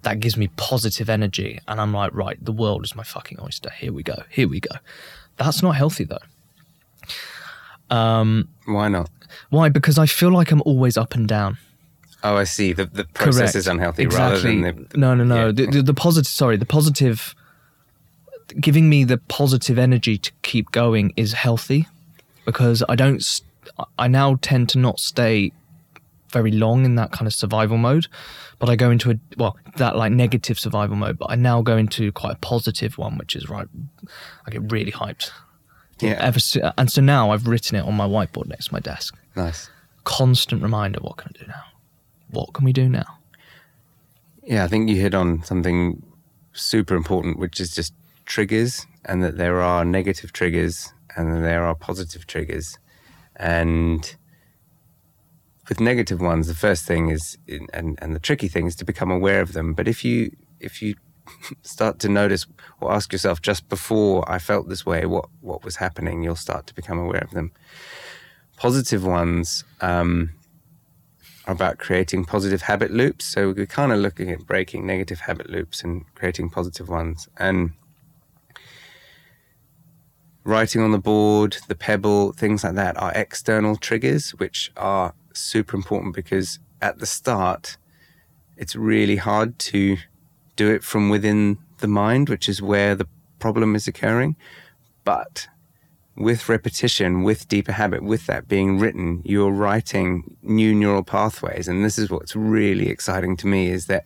That 0.02 0.20
gives 0.20 0.36
me 0.36 0.48
positive 0.56 1.08
energy. 1.08 1.58
And 1.66 1.80
I'm 1.80 1.94
like, 1.94 2.12
right, 2.12 2.36
the 2.44 2.52
world 2.52 2.84
is 2.84 2.94
my 2.94 3.02
fucking 3.02 3.38
oyster. 3.40 3.70
Here 3.70 3.92
we 3.94 4.02
go. 4.02 4.24
Here 4.28 4.46
we 4.46 4.60
go. 4.60 4.74
That's 5.38 5.62
not 5.62 5.70
healthy 5.74 6.04
though. 6.04 6.18
Um, 7.96 8.48
Why 8.66 8.88
not? 8.88 9.08
why? 9.50 9.68
Because 9.68 9.96
I 9.98 10.06
feel 10.06 10.30
like 10.32 10.50
I'm 10.50 10.60
always 10.66 10.96
up 10.98 11.14
and 11.14 11.26
down. 11.26 11.56
Oh, 12.22 12.36
I 12.36 12.44
see. 12.44 12.72
The, 12.74 12.84
the 12.86 13.04
process 13.04 13.38
Correct. 13.52 13.54
is 13.56 13.66
unhealthy 13.68 14.06
rather 14.06 14.34
Exactly. 14.34 14.62
than 14.62 14.88
the. 14.90 14.98
no, 14.98 15.14
no, 15.14 15.24
no. 15.24 15.46
Yeah. 15.46 15.52
The, 15.52 15.66
the, 15.66 15.82
the 15.82 15.94
positive. 15.94 16.26
Sorry, 16.30 16.56
the 16.58 16.66
positive. 16.66 17.34
Giving 18.58 18.88
me 18.88 19.04
the 19.04 19.18
positive 19.18 19.78
energy 19.78 20.18
to 20.18 20.32
keep 20.42 20.72
going 20.72 21.12
is 21.16 21.32
healthy, 21.34 21.86
because 22.44 22.82
I 22.88 22.96
don't. 22.96 23.22
I 23.98 24.08
now 24.08 24.38
tend 24.40 24.68
to 24.70 24.78
not 24.78 24.98
stay 24.98 25.52
very 26.30 26.50
long 26.50 26.84
in 26.84 26.94
that 26.94 27.12
kind 27.12 27.26
of 27.26 27.34
survival 27.34 27.76
mode, 27.76 28.06
but 28.58 28.68
I 28.68 28.76
go 28.76 28.90
into 28.90 29.10
a 29.10 29.14
well 29.36 29.56
that 29.76 29.96
like 29.96 30.12
negative 30.12 30.58
survival 30.58 30.96
mode. 30.96 31.18
But 31.18 31.30
I 31.30 31.34
now 31.34 31.62
go 31.62 31.76
into 31.76 32.12
quite 32.12 32.32
a 32.32 32.38
positive 32.38 32.98
one, 32.98 33.18
which 33.18 33.36
is 33.36 33.48
right. 33.48 33.68
I 34.46 34.50
get 34.50 34.70
really 34.72 34.92
hyped. 34.92 35.30
Yeah. 36.00 36.16
Ever 36.18 36.40
and 36.78 36.90
so 36.90 37.02
now 37.02 37.30
I've 37.30 37.46
written 37.46 37.76
it 37.76 37.84
on 37.84 37.94
my 37.94 38.06
whiteboard 38.06 38.48
next 38.48 38.68
to 38.68 38.72
my 38.72 38.80
desk. 38.80 39.16
Nice. 39.36 39.68
Constant 40.04 40.62
reminder: 40.62 41.00
What 41.00 41.18
can 41.18 41.32
I 41.34 41.38
do 41.38 41.46
now? 41.46 41.62
What 42.30 42.54
can 42.54 42.64
we 42.64 42.72
do 42.72 42.88
now? 42.88 43.18
Yeah, 44.42 44.64
I 44.64 44.68
think 44.68 44.88
you 44.88 44.96
hit 44.96 45.14
on 45.14 45.42
something 45.44 46.02
super 46.52 46.94
important, 46.94 47.38
which 47.38 47.60
is 47.60 47.74
just 47.74 47.92
triggers, 48.30 48.86
and 49.04 49.22
that 49.22 49.36
there 49.36 49.60
are 49.60 49.84
negative 49.84 50.32
triggers 50.32 50.92
and 51.16 51.44
there 51.44 51.64
are 51.64 51.74
positive 51.74 52.26
triggers. 52.26 52.78
And 53.36 54.16
with 55.68 55.80
negative 55.80 56.20
ones, 56.20 56.46
the 56.46 56.54
first 56.54 56.84
thing 56.86 57.10
is, 57.10 57.36
and, 57.72 57.98
and 58.00 58.14
the 58.14 58.20
tricky 58.20 58.48
thing 58.48 58.66
is 58.66 58.76
to 58.76 58.84
become 58.84 59.10
aware 59.10 59.40
of 59.40 59.52
them. 59.52 59.74
But 59.74 59.88
if 59.88 60.04
you 60.04 60.30
if 60.60 60.80
you 60.80 60.94
start 61.62 61.98
to 62.00 62.08
notice 62.08 62.46
or 62.80 62.92
ask 62.92 63.12
yourself 63.12 63.42
just 63.42 63.68
before 63.68 64.30
I 64.30 64.38
felt 64.38 64.68
this 64.68 64.86
way, 64.86 65.06
what 65.06 65.26
what 65.40 65.64
was 65.64 65.76
happening, 65.76 66.22
you'll 66.22 66.36
start 66.36 66.66
to 66.68 66.74
become 66.74 66.98
aware 66.98 67.24
of 67.24 67.32
them. 67.32 67.52
Positive 68.56 69.04
ones. 69.04 69.64
Um, 69.80 70.30
are 71.46 71.54
about 71.54 71.78
creating 71.78 72.24
positive 72.24 72.62
habit 72.62 72.90
loops. 72.90 73.24
So 73.24 73.52
we're 73.56 73.66
kind 73.66 73.92
of 73.92 73.98
looking 73.98 74.30
at 74.30 74.46
breaking 74.46 74.86
negative 74.86 75.20
habit 75.20 75.48
loops 75.48 75.82
and 75.82 76.04
creating 76.14 76.50
positive 76.50 76.88
ones. 76.88 77.28
And 77.38 77.72
writing 80.44 80.80
on 80.82 80.92
the 80.92 80.98
board, 80.98 81.58
the 81.68 81.74
pebble, 81.74 82.32
things 82.32 82.64
like 82.64 82.74
that 82.74 82.96
are 82.96 83.12
external 83.14 83.76
triggers, 83.76 84.30
which 84.32 84.72
are 84.76 85.14
super 85.32 85.76
important 85.76 86.14
because 86.14 86.58
at 86.80 86.98
the 86.98 87.06
start, 87.06 87.76
it's 88.56 88.76
really 88.76 89.16
hard 89.16 89.58
to 89.58 89.96
do 90.56 90.70
it 90.70 90.82
from 90.82 91.08
within 91.08 91.58
the 91.78 91.88
mind, 91.88 92.28
which 92.28 92.48
is 92.48 92.60
where 92.60 92.94
the 92.94 93.06
problem 93.38 93.74
is 93.74 93.88
occurring. 93.88 94.36
But 95.04 95.48
with 96.16 96.48
repetition, 96.48 97.22
with 97.22 97.48
deeper 97.48 97.72
habit, 97.72 98.02
with 98.02 98.26
that 98.26 98.48
being 98.48 98.78
written, 98.78 99.22
you're 99.24 99.50
writing 99.50 100.36
new 100.42 100.74
neural 100.74 101.02
pathways. 101.02 101.68
And 101.68 101.84
this 101.84 101.98
is 101.98 102.10
what's 102.10 102.36
really 102.36 102.88
exciting 102.88 103.36
to 103.38 103.46
me 103.46 103.70
is 103.70 103.86
that 103.86 104.04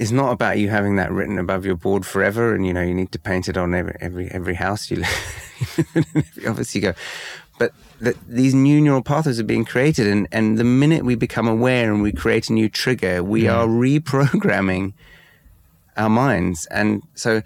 it's 0.00 0.10
not 0.10 0.32
about 0.32 0.56
you 0.56 0.70
having 0.70 0.96
that 0.96 1.12
written 1.12 1.38
above 1.38 1.66
your 1.66 1.76
board 1.76 2.06
forever 2.06 2.54
and 2.54 2.66
you 2.66 2.72
know 2.72 2.80
you 2.80 2.94
need 2.94 3.12
to 3.12 3.18
paint 3.18 3.48
it 3.50 3.58
on 3.58 3.74
every 3.74 3.94
every, 4.00 4.30
every 4.30 4.54
house 4.54 4.90
you 4.90 4.96
live 5.76 5.86
in, 5.94 6.04
every 6.16 6.46
office 6.46 6.74
you 6.74 6.80
go. 6.80 6.94
But 7.58 7.74
that 8.00 8.16
these 8.26 8.54
new 8.54 8.80
neural 8.80 9.02
pathways 9.02 9.38
are 9.38 9.44
being 9.44 9.66
created 9.66 10.06
and, 10.06 10.26
and 10.32 10.56
the 10.56 10.64
minute 10.64 11.04
we 11.04 11.16
become 11.16 11.46
aware 11.46 11.92
and 11.92 12.00
we 12.00 12.12
create 12.12 12.48
a 12.48 12.54
new 12.54 12.70
trigger, 12.70 13.22
we 13.22 13.42
mm. 13.42 13.54
are 13.54 13.66
reprogramming 13.66 14.94
our 15.98 16.08
minds. 16.08 16.64
And 16.70 17.02
so 17.14 17.42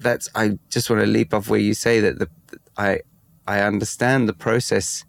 that's 0.00 0.28
I 0.34 0.58
just 0.70 0.90
want 0.90 1.02
to 1.02 1.06
leap 1.06 1.32
off 1.32 1.48
where 1.48 1.60
you 1.60 1.72
say 1.72 2.00
that 2.00 2.18
the 2.18 2.28
I 2.76 3.02
I 3.46 3.60
understand 3.60 4.28
the 4.28 4.34
process 4.34 5.04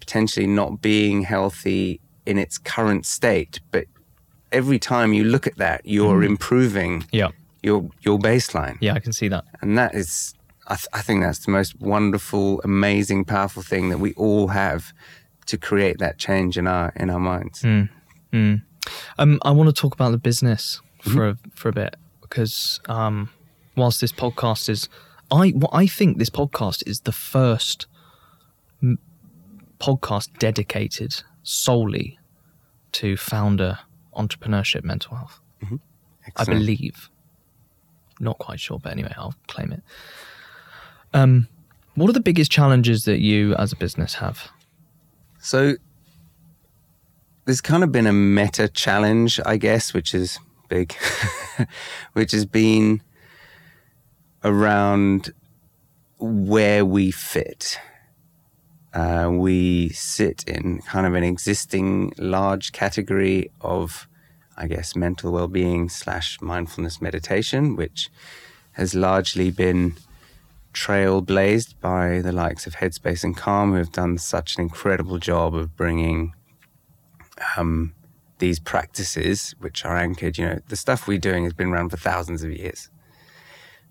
potentially 0.00 0.46
not 0.46 0.82
being 0.82 1.22
healthy 1.22 1.98
in 2.26 2.36
its 2.36 2.58
current 2.58 3.06
state, 3.06 3.60
but 3.70 3.86
every 4.52 4.78
time 4.78 5.12
you 5.12 5.24
look 5.24 5.46
at 5.46 5.56
that, 5.58 5.80
you're 5.84 6.22
improving 6.22 7.04
Yeah. 7.12 7.30
your 7.62 7.88
your 8.00 8.18
baseline, 8.18 8.76
Yeah, 8.80 8.94
I 8.94 9.00
can 9.00 9.12
see 9.12 9.28
that. 9.28 9.44
and 9.60 9.76
that 9.78 9.94
is 9.94 10.34
I, 10.66 10.76
th- 10.76 10.88
I 10.92 11.02
think 11.02 11.22
that's 11.22 11.44
the 11.44 11.50
most 11.50 11.80
wonderful, 11.80 12.60
amazing, 12.62 13.24
powerful 13.24 13.62
thing 13.62 13.88
that 13.90 13.98
we 13.98 14.12
all 14.14 14.48
have 14.48 14.92
to 15.46 15.58
create 15.58 15.98
that 15.98 16.16
change 16.18 16.56
in 16.56 16.66
our 16.68 16.92
in 16.96 17.10
our 17.10 17.18
minds. 17.20 17.64
Um, 19.18 19.38
I 19.42 19.50
want 19.50 19.68
to 19.68 19.72
talk 19.82 19.94
about 19.94 20.10
the 20.12 20.18
business 20.18 20.80
for 21.02 21.28
a, 21.30 21.36
for 21.54 21.68
a 21.68 21.72
bit 21.72 21.96
because 22.22 22.80
um, 22.88 23.30
whilst 23.76 24.00
this 24.00 24.12
podcast 24.12 24.68
is, 24.68 24.88
I 25.30 25.50
what 25.50 25.70
I 25.72 25.86
think 25.86 26.18
this 26.18 26.30
podcast 26.30 26.82
is 26.86 27.00
the 27.00 27.12
first 27.12 27.86
m- 28.82 28.98
podcast 29.78 30.28
dedicated 30.38 31.22
solely 31.42 32.18
to 32.92 33.16
founder 33.16 33.78
entrepreneurship 34.14 34.84
mental 34.84 35.16
health. 35.16 35.40
I 36.36 36.44
believe. 36.44 37.08
Not 38.18 38.38
quite 38.38 38.60
sure, 38.60 38.78
but 38.78 38.92
anyway, 38.92 39.14
I'll 39.16 39.34
claim 39.46 39.72
it. 39.72 39.82
Um, 41.12 41.48
what 41.94 42.08
are 42.08 42.12
the 42.12 42.20
biggest 42.20 42.50
challenges 42.50 43.04
that 43.04 43.20
you 43.20 43.54
as 43.56 43.72
a 43.72 43.76
business 43.76 44.14
have? 44.14 44.50
So 45.38 45.74
there's 47.44 47.60
kind 47.60 47.82
of 47.82 47.90
been 47.90 48.06
a 48.06 48.12
meta 48.12 48.68
challenge, 48.68 49.40
I 49.44 49.56
guess, 49.56 49.94
which 49.94 50.14
is 50.14 50.38
big, 50.68 50.94
which 52.12 52.32
has 52.32 52.46
been 52.46 53.02
around 54.44 55.32
where 56.18 56.84
we 56.84 57.10
fit. 57.10 57.78
Uh, 58.92 59.30
we 59.32 59.88
sit 59.90 60.42
in 60.44 60.80
kind 60.80 61.06
of 61.06 61.14
an 61.14 61.22
existing 61.22 62.12
large 62.18 62.72
category 62.72 63.50
of, 63.60 64.08
I 64.56 64.66
guess, 64.66 64.96
mental 64.96 65.32
well-being 65.32 65.88
slash 65.88 66.40
mindfulness 66.40 67.00
meditation, 67.00 67.76
which 67.76 68.10
has 68.72 68.94
largely 68.94 69.50
been 69.50 69.96
trailblazed 70.74 71.74
by 71.80 72.20
the 72.20 72.32
likes 72.32 72.66
of 72.66 72.76
Headspace 72.76 73.24
and 73.24 73.36
Calm, 73.36 73.70
who 73.70 73.78
have 73.78 73.92
done 73.92 74.18
such 74.18 74.56
an 74.56 74.62
incredible 74.62 75.18
job 75.18 75.54
of 75.54 75.76
bringing 75.76 76.34
um, 77.56 77.94
these 78.38 78.58
practices, 78.58 79.54
which 79.60 79.84
are 79.84 79.96
anchored. 79.96 80.38
You 80.38 80.46
know, 80.46 80.58
the 80.68 80.76
stuff 80.76 81.06
we're 81.06 81.18
doing 81.18 81.44
has 81.44 81.52
been 81.52 81.68
around 81.68 81.90
for 81.90 81.96
thousands 81.96 82.42
of 82.42 82.50
years. 82.50 82.88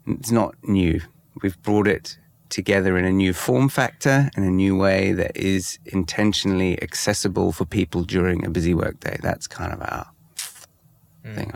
It's 0.08 0.32
not 0.32 0.56
new. 0.64 1.02
We've 1.42 1.62
brought 1.62 1.88
it 1.88 2.18
together 2.50 2.98
in 2.98 3.06
a 3.06 3.12
new 3.12 3.34
form 3.34 3.70
factor 3.70 4.30
and 4.36 4.46
a 4.46 4.50
new 4.50 4.76
way 4.76 5.14
that 5.14 5.36
is 5.38 5.80
intentionally 5.86 6.82
accessible 6.82 7.52
for 7.52 7.66
people 7.66 8.04
during 8.04 8.46
a 8.46 8.50
busy 8.50 8.74
workday. 8.74 9.18
That's 9.22 9.48
kind 9.48 9.72
of 9.74 9.82
our 9.82 10.08
thing. 11.36 11.54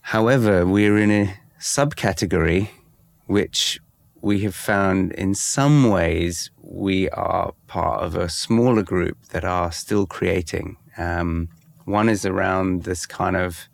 However, 0.00 0.66
we're 0.66 0.98
in 0.98 1.10
a 1.10 1.34
subcategory 1.58 2.68
which 3.26 3.80
we 4.20 4.40
have 4.40 4.54
found 4.54 5.12
in 5.12 5.34
some 5.34 5.90
ways 5.90 6.50
we 6.62 7.10
are 7.10 7.52
part 7.66 8.02
of 8.02 8.14
a 8.14 8.28
smaller 8.28 8.82
group 8.82 9.18
that 9.30 9.44
are 9.44 9.70
still 9.72 10.06
creating. 10.06 10.76
Um, 10.96 11.48
one 11.84 12.08
is 12.08 12.24
around 12.24 12.84
this 12.84 13.06
kind 13.06 13.36
of 13.36 13.68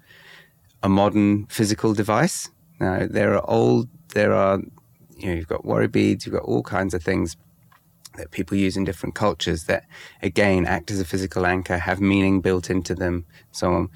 a 0.83 0.89
modern 0.89 1.47
physical 1.47 1.95
device. 1.95 2.51
Now, 2.81 3.07
there 3.09 3.35
are 3.35 3.49
old, 3.49 3.89
there 4.15 4.33
are, 4.33 4.61
you 5.21 5.29
know, 5.29 5.35
you've 5.37 5.49
got 5.49 5.65
worry 5.65 5.89
beads, 5.89 6.27
you've 6.27 6.35
got 6.35 6.45
all 6.45 6.63
kinds 6.63 6.95
of 6.95 7.03
things 7.03 7.37
that 8.17 8.31
people 8.31 8.57
use 8.57 8.77
in 8.77 8.85
different 8.85 9.15
cultures 9.15 9.65
that, 9.65 9.85
again, 10.23 10.67
act 10.67 10.91
as 10.91 11.01
a 11.01 11.05
physical 11.05 11.47
anchor, 11.47 11.79
have 11.79 12.01
meaning 12.01 12.41
built 12.41 12.69
into 12.69 12.95
them, 12.95 13.25
so 13.53 13.73
on. 13.73 13.89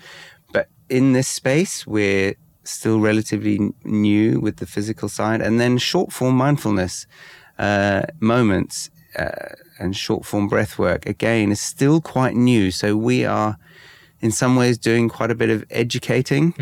But 0.52 0.68
in 0.88 1.12
this 1.12 1.28
space, 1.28 1.86
we're 1.86 2.34
still 2.62 3.00
relatively 3.00 3.72
new 3.84 4.40
with 4.40 4.56
the 4.56 4.66
physical 4.66 5.08
side. 5.08 5.40
And 5.40 5.60
then 5.60 5.78
short 5.78 6.12
form 6.12 6.36
mindfulness 6.36 7.06
uh, 7.58 8.02
moments 8.20 8.90
uh, 9.18 9.54
and 9.78 9.96
short 9.96 10.24
form 10.24 10.48
breath 10.48 10.78
work, 10.78 11.06
again, 11.06 11.50
is 11.50 11.60
still 11.60 12.00
quite 12.00 12.34
new. 12.34 12.70
So 12.70 12.96
we 12.96 13.24
are, 13.24 13.58
in 14.20 14.30
some 14.30 14.56
ways, 14.56 14.78
doing 14.78 15.08
quite 15.08 15.30
a 15.30 15.34
bit 15.34 15.50
of 15.50 15.64
educating, 15.70 16.54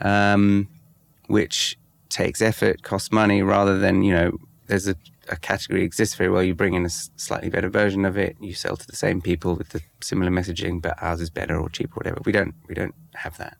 um, 0.00 0.68
which 1.26 1.76
takes 2.14 2.40
effort, 2.40 2.82
costs 2.82 3.10
money, 3.10 3.42
rather 3.42 3.78
than, 3.78 4.02
you 4.02 4.14
know, 4.14 4.38
there's 4.66 4.88
a, 4.88 4.96
a 5.28 5.36
category 5.36 5.82
exists 5.82 6.14
very 6.14 6.30
well. 6.30 6.42
You 6.42 6.54
bring 6.54 6.74
in 6.74 6.86
a 6.86 6.90
slightly 6.90 7.50
better 7.50 7.68
version 7.68 8.04
of 8.04 8.16
it. 8.16 8.36
You 8.40 8.54
sell 8.54 8.76
to 8.76 8.86
the 8.86 8.96
same 8.96 9.20
people 9.20 9.54
with 9.56 9.70
the 9.70 9.82
similar 10.00 10.30
messaging, 10.30 10.80
but 10.80 10.94
ours 11.02 11.20
is 11.20 11.28
better 11.28 11.58
or 11.58 11.68
cheaper, 11.68 11.94
whatever. 11.94 12.20
We 12.24 12.32
don't, 12.32 12.54
we 12.68 12.74
don't 12.74 12.94
have 13.14 13.36
that. 13.38 13.56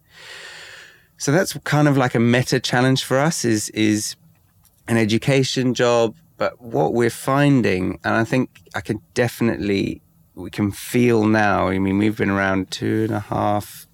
So 1.17 1.33
that's 1.33 1.57
kind 1.65 1.89
of 1.89 1.97
like 1.97 2.15
a 2.15 2.21
meta 2.21 2.61
challenge 2.61 3.05
for 3.05 3.19
us 3.19 3.45
is 3.45 3.71
is 3.71 4.17
an 4.89 4.97
education 4.97 5.75
job. 5.75 6.15
But 6.37 6.61
what 6.61 6.93
we're 6.93 7.11
finding, 7.11 8.01
and 8.05 8.15
I 8.15 8.25
think 8.25 8.63
I 8.75 8.81
can 8.81 9.01
definitely 9.15 10.03
we 10.35 10.51
can 10.51 10.73
feel 10.73 11.25
now. 11.25 11.69
I 11.69 11.79
mean, 11.79 11.99
we've 11.99 12.17
been 12.17 12.31
around 12.31 12.71
two 12.71 13.05
and 13.05 13.15
a 13.15 13.21
half 13.21 13.87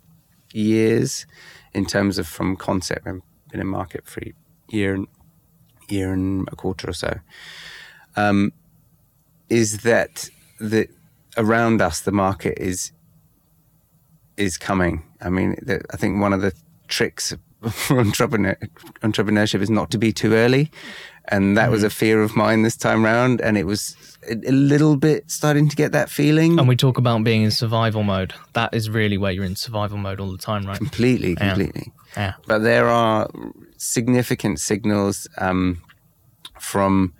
years 0.53 1.27
in 1.73 1.85
terms 1.87 2.19
of 2.19 2.27
from 2.27 2.57
concept. 2.57 3.05
We've 3.05 3.23
been 3.51 3.61
in 3.61 3.67
market 3.67 4.07
for 4.07 4.23
year 4.71 4.95
and 4.95 5.07
year 5.89 6.13
and 6.13 6.49
a 6.53 6.57
quarter 6.57 6.89
or 6.89 6.93
so. 6.93 7.19
Um, 8.17 8.53
is 9.49 9.79
that 9.79 10.29
the 10.59 10.89
around 11.37 11.81
us 11.83 12.01
the 12.01 12.13
market 12.13 12.59
is 12.59 12.93
is 14.37 14.57
coming. 14.57 15.03
I 15.21 15.29
mean, 15.29 15.57
the, 15.63 15.83
I 15.93 15.97
think 15.97 16.21
one 16.21 16.33
of 16.33 16.41
the 16.41 16.53
tricks 16.89 17.35
for 17.71 17.99
entrepreneur, 18.07 18.57
entrepreneurship 19.03 19.61
is 19.61 19.69
not 19.71 19.91
to 19.91 19.99
be 19.99 20.13
too 20.13 20.33
early, 20.33 20.71
and 21.27 21.57
that 21.59 21.71
was 21.71 21.83
a 21.83 21.91
fear 21.91 22.23
of 22.23 22.35
mine 22.37 22.63
this 22.63 22.77
time 22.77 23.05
round, 23.05 23.41
and 23.41 23.59
it 23.59 23.65
was 23.65 23.97
a, 24.31 24.35
a 24.49 24.53
little 24.53 24.97
bit 24.97 25.31
starting 25.31 25.69
to 25.69 25.77
get 25.77 25.93
that 25.93 26.09
feeling. 26.09 26.59
And 26.59 26.67
we 26.69 26.77
talk 26.77 26.97
about 26.97 27.23
being 27.23 27.43
in 27.43 27.51
survival 27.51 28.03
mode. 28.03 28.33
That 28.55 28.73
is 28.75 28.89
really 28.89 29.19
where 29.19 29.33
you're 29.33 29.45
in 29.45 29.57
survival 29.57 29.99
mode 29.99 30.21
all 30.21 30.33
the 30.33 30.39
time, 30.39 30.65
right? 30.65 30.77
completely, 30.79 31.33
Yeah. 31.33 31.49
completely. 31.49 31.93
Yeah. 32.17 32.35
But 32.47 32.61
there 32.63 32.89
are 32.89 33.29
significant 33.81 34.61
signals 34.61 35.27
um, 35.39 35.83
from 36.59 37.15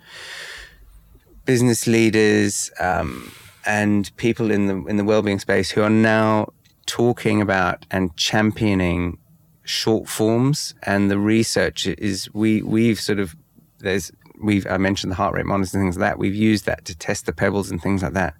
business 1.45 1.87
leaders 1.87 2.69
um, 2.79 3.31
and 3.65 4.15
people 4.17 4.51
in 4.51 4.67
the 4.67 4.75
in 4.85 4.97
the 4.97 5.03
well-being 5.03 5.39
space 5.39 5.71
who 5.71 5.81
are 5.81 5.89
now 5.89 6.47
talking 6.85 7.41
about 7.41 7.85
and 7.89 8.15
championing 8.15 9.17
short 9.63 10.07
forms. 10.07 10.75
And 10.83 11.09
the 11.09 11.17
research 11.17 11.87
is 11.87 12.29
we 12.33 12.61
we've 12.61 12.99
sort 12.99 13.19
of 13.19 13.35
there's 13.79 14.11
we've 14.41 14.67
I 14.67 14.77
mentioned 14.77 15.11
the 15.11 15.15
heart 15.15 15.33
rate 15.33 15.45
monitors 15.45 15.73
and 15.73 15.83
things 15.83 15.97
like 15.97 16.11
that. 16.11 16.19
We've 16.19 16.35
used 16.35 16.65
that 16.65 16.85
to 16.85 16.95
test 16.95 17.25
the 17.25 17.33
pebbles 17.33 17.71
and 17.71 17.81
things 17.81 18.03
like 18.03 18.13
that. 18.13 18.35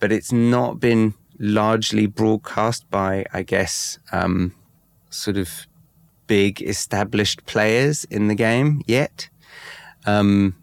But 0.00 0.12
it's 0.12 0.32
not 0.32 0.78
been 0.80 1.14
largely 1.38 2.06
broadcast 2.06 2.88
by, 2.90 3.24
I 3.32 3.42
guess, 3.42 3.98
um, 4.12 4.54
sort 5.10 5.36
of 5.36 5.66
big 6.28 6.62
established 6.62 7.44
players 7.46 8.04
in 8.04 8.28
the 8.28 8.36
game 8.36 8.82
yet. 8.86 9.28
Um, 10.06 10.54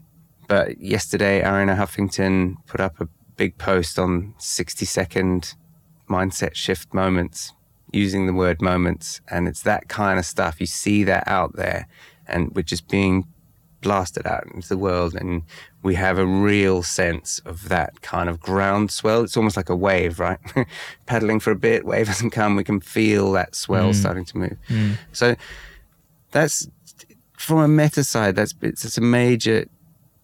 but 0.48 0.80
yesterday, 0.80 1.42
Arianna 1.42 1.76
Huffington 1.76 2.56
put 2.66 2.80
up 2.80 2.98
a 3.00 3.08
big 3.36 3.58
post 3.58 3.98
on 3.98 4.34
60 4.38 4.86
second 4.86 5.54
mindset 6.08 6.54
shift 6.54 6.94
moments 6.94 7.52
using 7.92 8.26
the 8.26 8.32
word 8.32 8.62
moments. 8.62 9.20
And 9.28 9.46
it's 9.46 9.62
that 9.62 9.88
kind 9.88 10.18
of 10.18 10.24
stuff. 10.24 10.60
You 10.60 10.66
see 10.66 11.04
that 11.04 11.24
out 11.26 11.56
there 11.56 11.86
and 12.26 12.54
we're 12.54 12.62
just 12.62 12.88
being 12.88 13.26
blasted 13.80 14.26
out 14.26 14.46
into 14.54 14.68
the 14.68 14.78
world. 14.78 15.14
And 15.14 15.42
we 15.82 15.94
have 15.94 16.18
a 16.18 16.26
real 16.26 16.82
sense 16.82 17.40
of 17.44 17.68
that 17.68 18.02
kind 18.02 18.28
of 18.28 18.40
groundswell. 18.40 19.22
It's 19.22 19.36
almost 19.36 19.56
like 19.56 19.68
a 19.68 19.76
wave, 19.76 20.18
right? 20.18 20.38
Paddling 21.06 21.40
for 21.40 21.50
a 21.50 21.56
bit, 21.56 21.84
wave 21.84 22.08
hasn't 22.08 22.32
come. 22.32 22.56
We 22.56 22.64
can 22.64 22.80
feel 22.80 23.32
that 23.32 23.54
swell 23.54 23.92
starting 23.94 24.24
to 24.26 24.38
move. 24.38 24.56
So 25.12 25.36
that's 26.32 26.68
from 27.36 27.58
a 27.58 27.68
meta 27.68 28.04
side. 28.04 28.36
That's 28.36 28.54
it's, 28.62 28.84
it's 28.84 28.98
a 28.98 29.02
major 29.02 29.66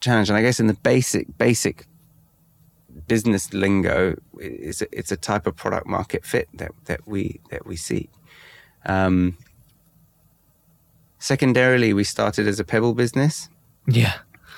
challenge, 0.01 0.29
and 0.29 0.37
I 0.37 0.43
guess 0.43 0.61
in 0.61 0.67
the 0.67 0.75
basic 0.75 1.39
basic 1.39 1.87
business 3.07 3.53
lingo, 3.53 4.17
it's 4.39 4.83
a, 4.83 4.87
it's 4.99 5.13
a 5.13 5.17
type 5.17 5.47
of 5.47 5.57
product 5.57 5.87
market 5.87 6.25
fit 6.25 6.49
that 6.55 6.73
that 6.87 7.07
we 7.07 7.41
that 7.51 7.67
we 7.67 7.77
see. 7.77 8.11
Um, 8.85 9.37
secondarily, 11.23 11.93
we 11.93 12.05
started 12.05 12.47
as 12.49 12.59
a 12.61 12.65
pebble 12.65 12.95
business, 12.95 13.49
Yeah. 13.87 14.15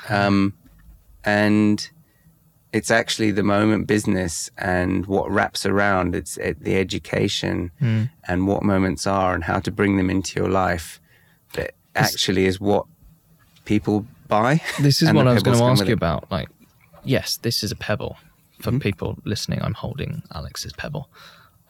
um, 0.08 0.54
and 1.24 1.88
it's 2.72 2.90
actually 2.90 3.30
the 3.30 3.42
moment 3.42 3.86
business 3.86 4.50
and 4.58 5.06
what 5.06 5.30
wraps 5.30 5.64
around 5.64 6.14
it's 6.14 6.36
it, 6.38 6.64
the 6.64 6.76
education 6.76 7.70
and 8.26 8.48
what 8.48 8.62
moments 8.64 9.06
are 9.06 9.32
and 9.34 9.44
how 9.44 9.60
to 9.60 9.70
bring 9.70 9.96
them 9.96 10.10
into 10.10 10.40
your 10.40 10.48
life 10.48 11.00
that 11.52 11.74
actually 11.94 12.46
is 12.46 12.58
what 12.60 12.84
people 13.64 14.04
buy. 14.26 14.60
This 14.80 15.02
is 15.02 15.12
what 15.16 15.28
I 15.28 15.34
was 15.34 15.42
going 15.44 15.56
to 15.58 15.64
ask 15.64 15.86
you 15.86 15.94
about. 15.94 16.30
Like, 16.32 16.48
yes, 17.04 17.36
this 17.42 17.62
is 17.62 17.70
a 17.70 17.76
pebble. 17.76 18.16
For 18.60 18.72
people 18.78 19.18
listening, 19.24 19.60
I'm 19.62 19.74
holding 19.74 20.22
Alex's 20.34 20.72
pebble. 20.72 21.08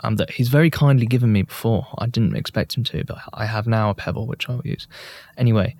Um, 0.01 0.17
that 0.17 0.33
he's 0.33 0.49
very 0.49 0.71
kindly 0.71 1.07
given 1.07 1.33
me 1.33 1.43
before. 1.43 1.87
I 1.99 2.07
didn't 2.07 2.37
expect 2.37 2.77
him 2.77 2.85
to, 2.85 3.05
but 3.05 3.19
I 3.33 3.47
have 3.47 3.67
now 3.67 3.91
a 3.91 3.95
pebble 3.95 4.27
which 4.27 4.51
I'll 4.51 4.61
use. 4.65 4.87
Anyway, 5.39 5.77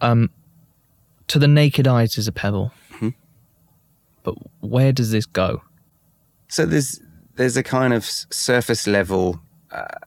um, 0.00 0.30
to 1.28 1.38
the 1.38 1.48
naked 1.48 1.86
eye, 1.86 2.04
it 2.04 2.16
is 2.16 2.28
a 2.28 2.32
pebble. 2.32 2.72
but 4.22 4.34
where 4.60 4.92
does 4.92 5.10
this 5.10 5.26
go? 5.26 5.62
So 6.48 6.66
there's 6.66 7.00
there's 7.34 7.56
a 7.56 7.62
kind 7.62 7.92
of 7.92 8.04
surface 8.04 8.86
level 8.86 9.40
uh, 9.70 9.98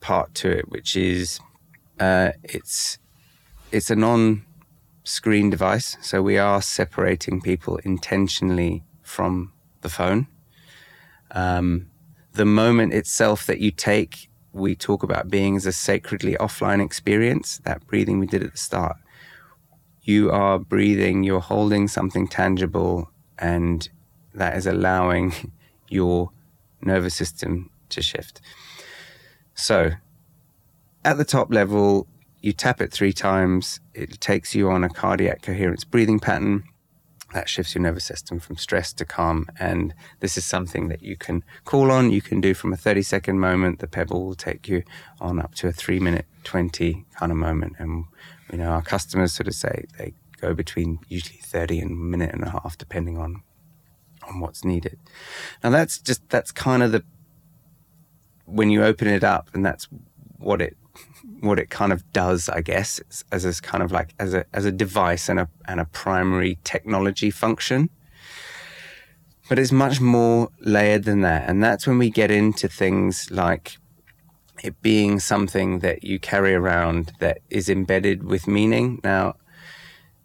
part 0.00 0.34
to 0.36 0.50
it, 0.50 0.68
which 0.70 0.96
is 0.96 1.40
uh, 2.00 2.32
it's 2.42 2.98
it's 3.70 3.90
a 3.90 3.96
non-screen 3.96 5.50
device, 5.50 5.96
so 6.00 6.22
we 6.22 6.38
are 6.38 6.60
separating 6.60 7.40
people 7.40 7.76
intentionally 7.78 8.82
from 9.02 9.52
the 9.82 9.88
phone. 9.88 10.26
Um, 11.30 11.88
the 12.32 12.44
moment 12.44 12.94
itself 12.94 13.46
that 13.46 13.60
you 13.60 13.70
take, 13.70 14.28
we 14.52 14.74
talk 14.74 15.02
about 15.02 15.28
being 15.28 15.56
as 15.56 15.66
a 15.66 15.72
sacredly 15.72 16.34
offline 16.36 16.84
experience. 16.84 17.58
That 17.64 17.86
breathing 17.86 18.18
we 18.18 18.26
did 18.26 18.42
at 18.42 18.52
the 18.52 18.58
start. 18.58 18.96
You 20.02 20.30
are 20.30 20.58
breathing. 20.58 21.22
You're 21.22 21.40
holding 21.40 21.88
something 21.88 22.26
tangible, 22.26 23.10
and 23.38 23.88
that 24.34 24.56
is 24.56 24.66
allowing 24.66 25.52
your 25.88 26.30
nervous 26.80 27.14
system 27.14 27.70
to 27.90 28.02
shift. 28.02 28.40
So, 29.54 29.92
at 31.04 31.18
the 31.18 31.24
top 31.24 31.52
level, 31.52 32.06
you 32.40 32.52
tap 32.52 32.80
it 32.80 32.92
three 32.92 33.12
times, 33.12 33.78
it 33.94 34.20
takes 34.20 34.54
you 34.54 34.70
on 34.70 34.82
a 34.82 34.88
cardiac 34.88 35.42
coherence 35.42 35.84
breathing 35.84 36.18
pattern 36.18 36.64
that 37.32 37.48
shifts 37.48 37.74
your 37.74 37.82
nervous 37.82 38.04
system 38.04 38.38
from 38.38 38.56
stress 38.56 38.92
to 38.94 39.04
calm. 39.04 39.46
And 39.58 39.94
this 40.20 40.36
is 40.36 40.44
something 40.44 40.88
that 40.88 41.02
you 41.02 41.16
can 41.16 41.44
call 41.64 41.90
on. 41.90 42.10
You 42.10 42.22
can 42.22 42.40
do 42.40 42.54
from 42.54 42.72
a 42.72 42.76
30 42.76 43.02
second 43.02 43.40
moment. 43.40 43.78
The 43.78 43.86
pebble 43.86 44.24
will 44.24 44.34
take 44.34 44.68
you 44.68 44.82
on 45.20 45.38
up 45.38 45.54
to 45.56 45.68
a 45.68 45.72
three 45.72 46.00
minute, 46.00 46.26
20 46.44 47.04
kind 47.18 47.32
of 47.32 47.38
moment. 47.38 47.74
And, 47.78 48.04
you 48.50 48.58
know, 48.58 48.68
our 48.68 48.82
customers 48.82 49.32
sort 49.32 49.48
of 49.48 49.54
say 49.54 49.84
they 49.98 50.14
go 50.40 50.54
between 50.54 50.98
usually 51.08 51.38
30 51.38 51.80
and 51.80 51.90
a 51.90 51.94
minute 51.94 52.34
and 52.34 52.44
a 52.44 52.50
half, 52.50 52.76
depending 52.76 53.18
on, 53.18 53.42
on 54.28 54.40
what's 54.40 54.64
needed. 54.64 54.98
Now 55.62 55.70
that's 55.70 55.98
just, 55.98 56.28
that's 56.28 56.52
kind 56.52 56.82
of 56.82 56.92
the, 56.92 57.04
when 58.44 58.70
you 58.70 58.84
open 58.84 59.08
it 59.08 59.24
up 59.24 59.48
and 59.54 59.64
that's 59.64 59.88
what 60.38 60.60
it 60.60 60.76
what 61.40 61.58
it 61.58 61.70
kind 61.70 61.92
of 61.92 62.10
does, 62.12 62.48
I 62.48 62.60
guess, 62.60 63.00
as 63.30 63.44
a 63.44 63.62
kind 63.62 63.82
of 63.82 63.92
like 63.92 64.14
as 64.18 64.34
a 64.34 64.44
as 64.52 64.64
a 64.64 64.72
device 64.72 65.28
and 65.28 65.40
a 65.40 65.48
and 65.66 65.80
a 65.80 65.84
primary 65.86 66.58
technology 66.64 67.30
function. 67.30 67.90
But 69.48 69.58
it's 69.58 69.72
much 69.72 70.00
more 70.00 70.48
layered 70.60 71.04
than 71.04 71.20
that, 71.22 71.48
and 71.48 71.62
that's 71.62 71.86
when 71.86 71.98
we 71.98 72.10
get 72.10 72.30
into 72.30 72.68
things 72.68 73.30
like 73.30 73.78
it 74.62 74.80
being 74.82 75.18
something 75.18 75.80
that 75.80 76.04
you 76.04 76.18
carry 76.18 76.54
around 76.54 77.12
that 77.18 77.38
is 77.50 77.68
embedded 77.68 78.22
with 78.22 78.46
meaning. 78.46 79.00
Now, 79.02 79.34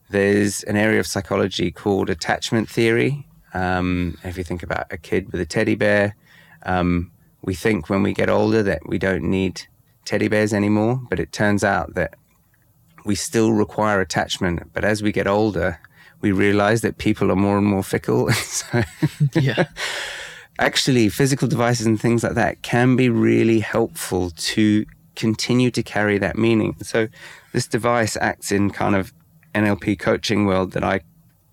there's 0.09 0.63
an 0.63 0.77
area 0.77 0.99
of 0.99 1.07
psychology 1.07 1.71
called 1.71 2.09
attachment 2.09 2.69
theory. 2.69 3.25
Um, 3.53 4.17
if 4.23 4.37
you 4.37 4.43
think 4.43 4.63
about 4.63 4.85
a 4.91 4.97
kid 4.97 5.31
with 5.31 5.41
a 5.41 5.45
teddy 5.45 5.75
bear, 5.75 6.15
um, 6.63 7.11
we 7.41 7.55
think 7.55 7.89
when 7.89 8.03
we 8.03 8.13
get 8.13 8.29
older 8.29 8.61
that 8.63 8.87
we 8.87 8.97
don't 8.99 9.23
need 9.23 9.67
teddy 10.07 10.29
bears 10.29 10.53
anymore, 10.53 11.01
but 11.09 11.19
it 11.19 11.33
turns 11.33 11.65
out 11.65 11.95
that 11.95 12.15
we 13.03 13.13
still 13.13 13.51
require 13.51 13.99
attachment. 13.99 14.71
But 14.73 14.85
as 14.85 15.03
we 15.03 15.11
get 15.11 15.27
older, 15.27 15.79
we 16.21 16.31
realize 16.31 16.79
that 16.81 16.97
people 16.97 17.29
are 17.29 17.35
more 17.35 17.57
and 17.57 17.67
more 17.67 17.83
fickle. 17.83 18.31
so, 18.31 18.83
yeah. 19.35 19.67
Actually, 20.59 21.09
physical 21.09 21.47
devices 21.47 21.85
and 21.85 21.99
things 21.99 22.23
like 22.23 22.33
that 22.33 22.61
can 22.61 22.95
be 22.95 23.09
really 23.09 23.59
helpful 23.59 24.31
to 24.31 24.85
continue 25.15 25.69
to 25.71 25.83
carry 25.83 26.17
that 26.17 26.37
meaning. 26.37 26.77
So, 26.81 27.09
this 27.51 27.67
device 27.67 28.15
acts 28.15 28.51
in 28.51 28.71
kind 28.71 28.95
of 28.95 29.13
NLP 29.53 29.99
coaching 29.99 30.45
world 30.45 30.71
that 30.71 30.83
I 30.85 31.01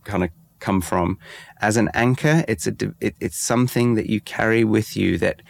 kind 0.04 0.22
of 0.22 0.30
come 0.60 0.80
from 0.80 1.18
as 1.60 1.76
an 1.76 1.90
anchor. 1.92 2.44
It's 2.46 2.66
a 2.68 2.74
it, 3.00 3.16
it's 3.20 3.36
something 3.36 3.94
that 3.96 4.06
you 4.06 4.20
carry 4.20 4.62
with 4.62 4.96
you 4.96 5.18
that 5.18 5.42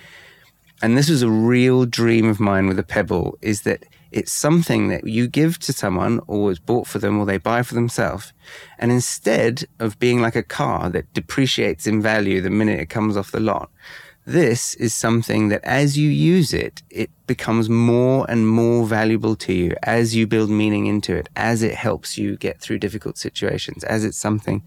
and 0.82 0.96
this 0.96 1.08
was 1.08 1.22
a 1.22 1.30
real 1.30 1.86
dream 1.86 2.28
of 2.28 2.40
mine 2.40 2.66
with 2.66 2.78
a 2.78 2.82
pebble, 2.82 3.38
is 3.40 3.62
that 3.62 3.84
it's 4.10 4.32
something 4.32 4.88
that 4.88 5.06
you 5.06 5.26
give 5.26 5.58
to 5.58 5.72
someone 5.72 6.20
or 6.28 6.52
is 6.52 6.60
bought 6.60 6.86
for 6.86 7.00
them 7.00 7.18
or 7.18 7.26
they 7.26 7.38
buy 7.38 7.62
for 7.62 7.74
themselves. 7.74 8.32
And 8.78 8.92
instead 8.92 9.64
of 9.80 9.98
being 9.98 10.20
like 10.20 10.36
a 10.36 10.42
car 10.42 10.88
that 10.90 11.12
depreciates 11.14 11.86
in 11.86 12.00
value 12.00 12.40
the 12.40 12.50
minute 12.50 12.78
it 12.78 12.90
comes 12.90 13.16
off 13.16 13.32
the 13.32 13.40
lot, 13.40 13.70
this 14.26 14.74
is 14.76 14.94
something 14.94 15.48
that 15.48 15.62
as 15.64 15.98
you 15.98 16.08
use 16.08 16.54
it, 16.54 16.82
it 16.90 17.10
becomes 17.26 17.68
more 17.68 18.24
and 18.30 18.48
more 18.48 18.86
valuable 18.86 19.36
to 19.36 19.52
you 19.52 19.74
as 19.82 20.14
you 20.14 20.26
build 20.26 20.48
meaning 20.48 20.86
into 20.86 21.14
it, 21.14 21.28
as 21.36 21.62
it 21.62 21.74
helps 21.74 22.16
you 22.16 22.36
get 22.36 22.60
through 22.60 22.78
difficult 22.78 23.18
situations, 23.18 23.84
as 23.84 24.04
it's 24.04 24.16
something 24.16 24.62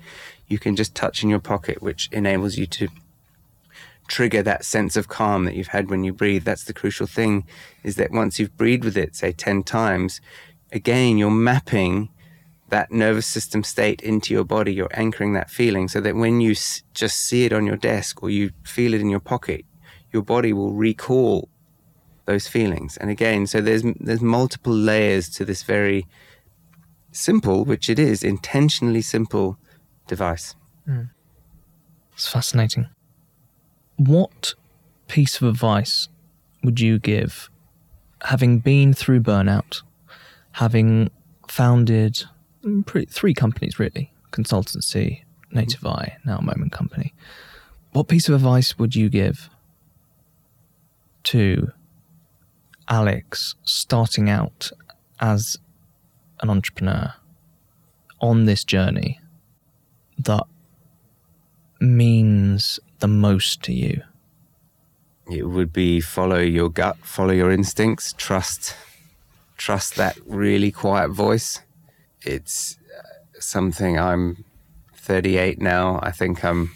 you 0.47 0.60
can 0.60 0.76
just 0.76 0.93
touch 0.93 1.24
in 1.24 1.30
your 1.30 1.39
pocket, 1.39 1.82
which 1.82 2.10
enables 2.12 2.58
you 2.58 2.68
to 2.68 2.88
trigger 4.08 4.41
that 4.43 4.66
sense 4.66 4.95
of 4.95 5.08
calm 5.08 5.45
that 5.45 5.55
you've 5.55 5.68
had 5.68 5.89
when 5.89 6.03
you 6.03 6.14
breathe. 6.14 6.43
That's 6.43 6.64
the 6.64 6.74
crucial 6.74 7.08
thing 7.08 7.45
is 7.84 7.95
that 7.95 8.12
once 8.12 8.39
you've 8.39 8.58
breathed 8.58 8.86
with 8.86 8.97
it, 8.97 9.16
say 9.16 9.32
10 9.32 9.64
times, 9.64 10.22
again, 10.72 11.18
you're 11.18 11.32
mapping 11.32 12.10
that 12.70 12.91
nervous 12.91 13.26
system 13.26 13.64
state 13.64 14.01
into 14.01 14.34
your 14.34 14.43
body. 14.43 14.74
You're 14.74 14.89
anchoring 14.93 15.34
that 15.34 15.49
feeling 15.49 15.88
so 15.88 16.01
that 16.01 16.16
when 16.16 16.41
you 16.41 16.51
s- 16.51 16.84
just 16.93 17.18
see 17.18 17.45
it 17.45 17.53
on 17.53 17.66
your 17.66 17.78
desk 17.78 18.22
or 18.22 18.30
you 18.30 18.51
feel 18.64 18.93
it 18.93 19.01
in 19.01 19.10
your 19.10 19.22
pocket, 19.22 19.66
your 20.12 20.22
body 20.22 20.53
will 20.53 20.74
recall 20.74 21.49
those 22.26 22.47
feelings. 22.47 22.97
And 22.97 23.10
again, 23.10 23.47
so 23.47 23.62
there's, 23.62 23.84
there's 23.99 24.22
multiple 24.22 24.74
layers 24.74 25.30
to 25.30 25.45
this 25.45 25.64
very 25.64 26.05
simple, 27.12 27.64
which 27.64 27.89
it 27.89 27.99
is, 27.99 28.24
intentionally 28.24 29.01
simple 29.01 29.58
device. 30.08 30.55
Mm. 30.88 31.10
It's 32.14 32.28
fascinating. 32.28 32.88
What 33.98 34.54
piece 35.08 35.41
of 35.41 35.48
advice 35.48 36.08
would 36.64 36.80
you 36.80 37.00
give, 37.00 37.50
having 38.22 38.60
been 38.60 38.93
through 38.93 39.22
burnout, 39.22 39.82
having 40.54 41.10
founded 41.48 42.24
three 43.10 43.34
companies 43.34 43.80
really 43.80 44.12
consultancy, 44.32 45.24
Native 45.52 45.82
mm-hmm. 45.82 46.00
Eye, 46.00 46.18
now 46.26 46.39
Moment 46.39 46.72
Company? 46.72 47.14
What 47.91 48.08
piece 48.08 48.30
of 48.30 48.36
advice 48.36 48.78
would 48.78 48.95
you 48.95 49.10
give 49.10 49.50
to 51.24 51.72
Alex 52.88 53.56
starting 53.64 54.30
out 54.30 54.72
as 55.20 55.58
an 56.41 56.50
entrepreneur 56.50 57.14
on 58.22 58.45
this 58.45 58.64
journey 58.64 59.20
that 60.20 60.43
means 61.80 62.80
the 63.00 63.08
most 63.08 63.62
to 63.64 63.74
you? 63.74 64.04
It 65.30 65.50
would 65.50 65.74
be 65.74 66.00
follow 66.00 66.39
your 66.39 66.70
gut, 66.70 66.98
follow 67.02 67.34
your 67.34 67.52
instincts, 67.52 68.14
trust 68.18 68.76
trust 69.58 69.95
that 69.95 70.18
really 70.26 70.72
quiet 70.72 71.10
voice. 71.10 71.62
It's 72.22 72.78
uh, 72.95 73.39
something 73.39 74.00
I'm 74.00 74.45
38 74.95 75.60
now. 75.60 76.00
I 76.02 76.12
think 76.12 76.45
I'm 76.45 76.72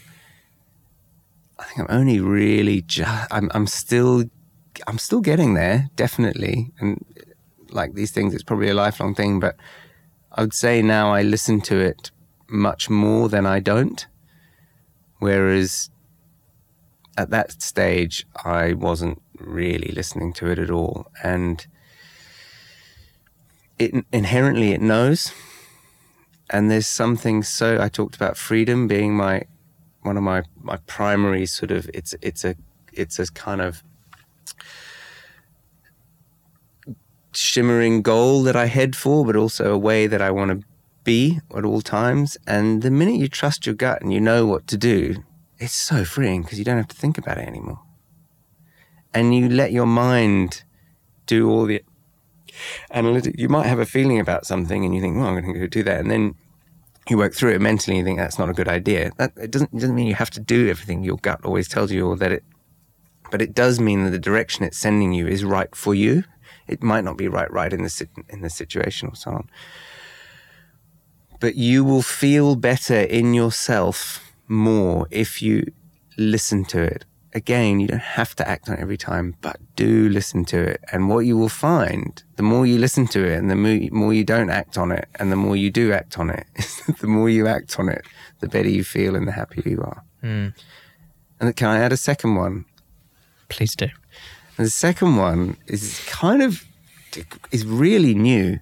I 1.59 1.63
think 1.65 1.79
I'm 1.79 1.95
only 1.95 2.19
really 2.19 2.81
just 2.81 3.27
I'm 3.31 3.49
I'm 3.53 3.67
still 3.67 4.25
I'm 4.87 4.97
still 4.97 5.21
getting 5.21 5.53
there, 5.53 5.89
definitely. 5.95 6.71
And 6.79 7.05
like 7.69 7.93
these 7.93 8.11
things 8.11 8.33
it's 8.33 8.43
probably 8.43 8.69
a 8.69 8.73
lifelong 8.73 9.15
thing, 9.15 9.39
but 9.39 9.55
I 10.31 10.41
would 10.41 10.53
say 10.53 10.81
now 10.81 11.13
I 11.13 11.21
listen 11.21 11.61
to 11.61 11.77
it 11.77 12.11
much 12.49 12.89
more 12.89 13.29
than 13.29 13.45
I 13.45 13.59
don't. 13.59 14.05
Whereas 15.19 15.90
at 17.21 17.29
that 17.29 17.61
stage, 17.61 18.25
I 18.43 18.73
wasn't 18.73 19.21
really 19.37 19.91
listening 19.93 20.33
to 20.33 20.47
it 20.47 20.57
at 20.57 20.71
all. 20.71 21.07
And 21.23 21.65
it 23.77 24.05
inherently 24.11 24.71
it 24.71 24.81
knows. 24.81 25.31
And 26.49 26.69
there's 26.69 26.87
something 26.87 27.43
so 27.43 27.79
I 27.79 27.89
talked 27.89 28.15
about 28.15 28.37
freedom 28.37 28.87
being 28.87 29.15
my 29.15 29.43
one 30.01 30.17
of 30.17 30.23
my 30.23 30.43
my 30.59 30.77
primary 30.87 31.45
sort 31.45 31.71
of 31.71 31.89
it's 31.93 32.15
it's 32.21 32.43
a 32.43 32.55
it's 32.91 33.19
a 33.19 33.27
kind 33.27 33.61
of 33.61 33.83
shimmering 37.33 38.01
goal 38.01 38.43
that 38.43 38.55
I 38.55 38.65
head 38.65 38.95
for, 38.95 39.25
but 39.25 39.35
also 39.35 39.73
a 39.73 39.77
way 39.77 40.07
that 40.07 40.21
I 40.21 40.31
want 40.31 40.51
to 40.51 40.67
be 41.03 41.39
at 41.55 41.63
all 41.63 41.81
times. 41.81 42.37
And 42.45 42.81
the 42.81 42.91
minute 42.91 43.15
you 43.15 43.29
trust 43.29 43.65
your 43.65 43.75
gut 43.75 44.01
and 44.01 44.11
you 44.11 44.19
know 44.19 44.45
what 44.45 44.67
to 44.67 44.77
do, 44.77 45.23
it's 45.61 45.75
so 45.75 46.03
freeing 46.03 46.41
because 46.41 46.57
you 46.57 46.65
don't 46.65 46.77
have 46.77 46.87
to 46.87 46.95
think 46.95 47.19
about 47.19 47.37
it 47.37 47.47
anymore. 47.47 47.79
And 49.13 49.35
you 49.35 49.47
let 49.47 49.71
your 49.71 49.85
mind 49.85 50.63
do 51.27 51.49
all 51.49 51.65
the 51.65 51.83
analytic. 52.89 53.35
You 53.37 53.47
might 53.47 53.67
have 53.67 53.77
a 53.79 53.85
feeling 53.85 54.19
about 54.19 54.47
something 54.47 54.83
and 54.83 54.95
you 54.95 55.01
think, 55.01 55.17
well, 55.17 55.27
I'm 55.27 55.39
going 55.39 55.53
to 55.53 55.59
go 55.59 55.67
do 55.67 55.83
that. 55.83 55.99
And 55.99 56.09
then 56.09 56.33
you 57.09 57.17
work 57.17 57.35
through 57.35 57.51
it 57.51 57.61
mentally 57.61 57.97
and 57.97 57.99
you 57.99 58.09
think 58.09 58.17
that's 58.17 58.39
not 58.39 58.49
a 58.49 58.53
good 58.53 58.67
idea. 58.67 59.11
That 59.17 59.33
it 59.37 59.51
doesn't, 59.51 59.71
it 59.71 59.79
doesn't 59.79 59.95
mean 59.95 60.07
you 60.07 60.15
have 60.15 60.31
to 60.31 60.39
do 60.39 60.67
everything 60.67 61.03
your 61.03 61.17
gut 61.17 61.45
always 61.45 61.67
tells 61.67 61.91
you 61.91 62.07
or 62.07 62.17
that 62.17 62.31
it, 62.31 62.43
but 63.29 63.41
it 63.41 63.53
does 63.53 63.79
mean 63.79 64.03
that 64.03 64.09
the 64.09 64.19
direction 64.19 64.65
it's 64.65 64.79
sending 64.79 65.13
you 65.13 65.27
is 65.27 65.43
right 65.43 65.73
for 65.75 65.93
you. 65.93 66.23
It 66.67 66.81
might 66.81 67.03
not 67.03 67.17
be 67.17 67.27
right, 67.27 67.51
right 67.51 67.71
in 67.71 67.83
the, 67.83 68.07
in 68.29 68.41
the 68.41 68.49
situation 68.49 69.09
or 69.09 69.15
so 69.15 69.31
on. 69.31 69.49
But 71.39 71.55
you 71.55 71.83
will 71.83 72.01
feel 72.01 72.55
better 72.55 72.99
in 72.99 73.35
yourself 73.35 74.30
more 74.51 75.07
if 75.09 75.41
you 75.41 75.71
listen 76.17 76.65
to 76.65 76.81
it. 76.83 77.05
Again, 77.33 77.79
you 77.79 77.87
don't 77.87 78.01
have 78.01 78.35
to 78.35 78.47
act 78.47 78.67
on 78.67 78.75
it 78.75 78.81
every 78.81 78.97
time, 78.97 79.35
but 79.39 79.57
do 79.77 80.09
listen 80.09 80.43
to 80.45 80.59
it. 80.59 80.81
And 80.91 81.07
what 81.07 81.19
you 81.19 81.37
will 81.37 81.49
find, 81.49 82.21
the 82.35 82.43
more 82.43 82.65
you 82.65 82.77
listen 82.77 83.07
to 83.07 83.25
it 83.25 83.37
and 83.37 83.49
the 83.49 83.89
more 83.91 84.13
you 84.13 84.25
don't 84.25 84.49
act 84.49 84.77
on 84.77 84.91
it, 84.91 85.07
and 85.15 85.31
the 85.31 85.37
more 85.37 85.55
you 85.55 85.71
do 85.71 85.93
act 85.93 86.19
on 86.19 86.29
it, 86.29 86.45
the 86.99 87.07
more 87.07 87.29
you 87.29 87.47
act 87.47 87.79
on 87.79 87.87
it, 87.87 88.05
the 88.41 88.49
better 88.49 88.67
you 88.67 88.83
feel 88.83 89.15
and 89.15 89.25
the 89.27 89.31
happier 89.31 89.63
you 89.65 89.81
are. 89.81 90.03
Mm. 90.21 90.53
And 91.39 91.55
can 91.55 91.69
I 91.69 91.79
add 91.79 91.93
a 91.93 91.97
second 91.97 92.35
one? 92.35 92.65
Please 93.47 93.75
do. 93.75 93.87
And 94.57 94.67
the 94.67 94.71
second 94.71 95.15
one 95.15 95.57
is 95.67 96.03
kind 96.07 96.41
of 96.41 96.65
is 97.51 97.65
really 97.65 98.13
new, 98.13 98.59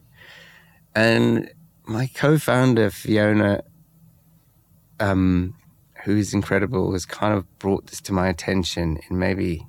and 0.95 1.51
my 1.85 2.07
co-founder 2.15 2.89
Fiona, 2.89 3.63
um, 4.99 5.55
who 6.03 6.17
is 6.17 6.33
incredible, 6.33 6.93
has 6.93 7.05
kind 7.05 7.33
of 7.33 7.59
brought 7.59 7.87
this 7.87 8.01
to 8.01 8.13
my 8.13 8.27
attention 8.27 8.99
in 9.09 9.19
maybe 9.19 9.65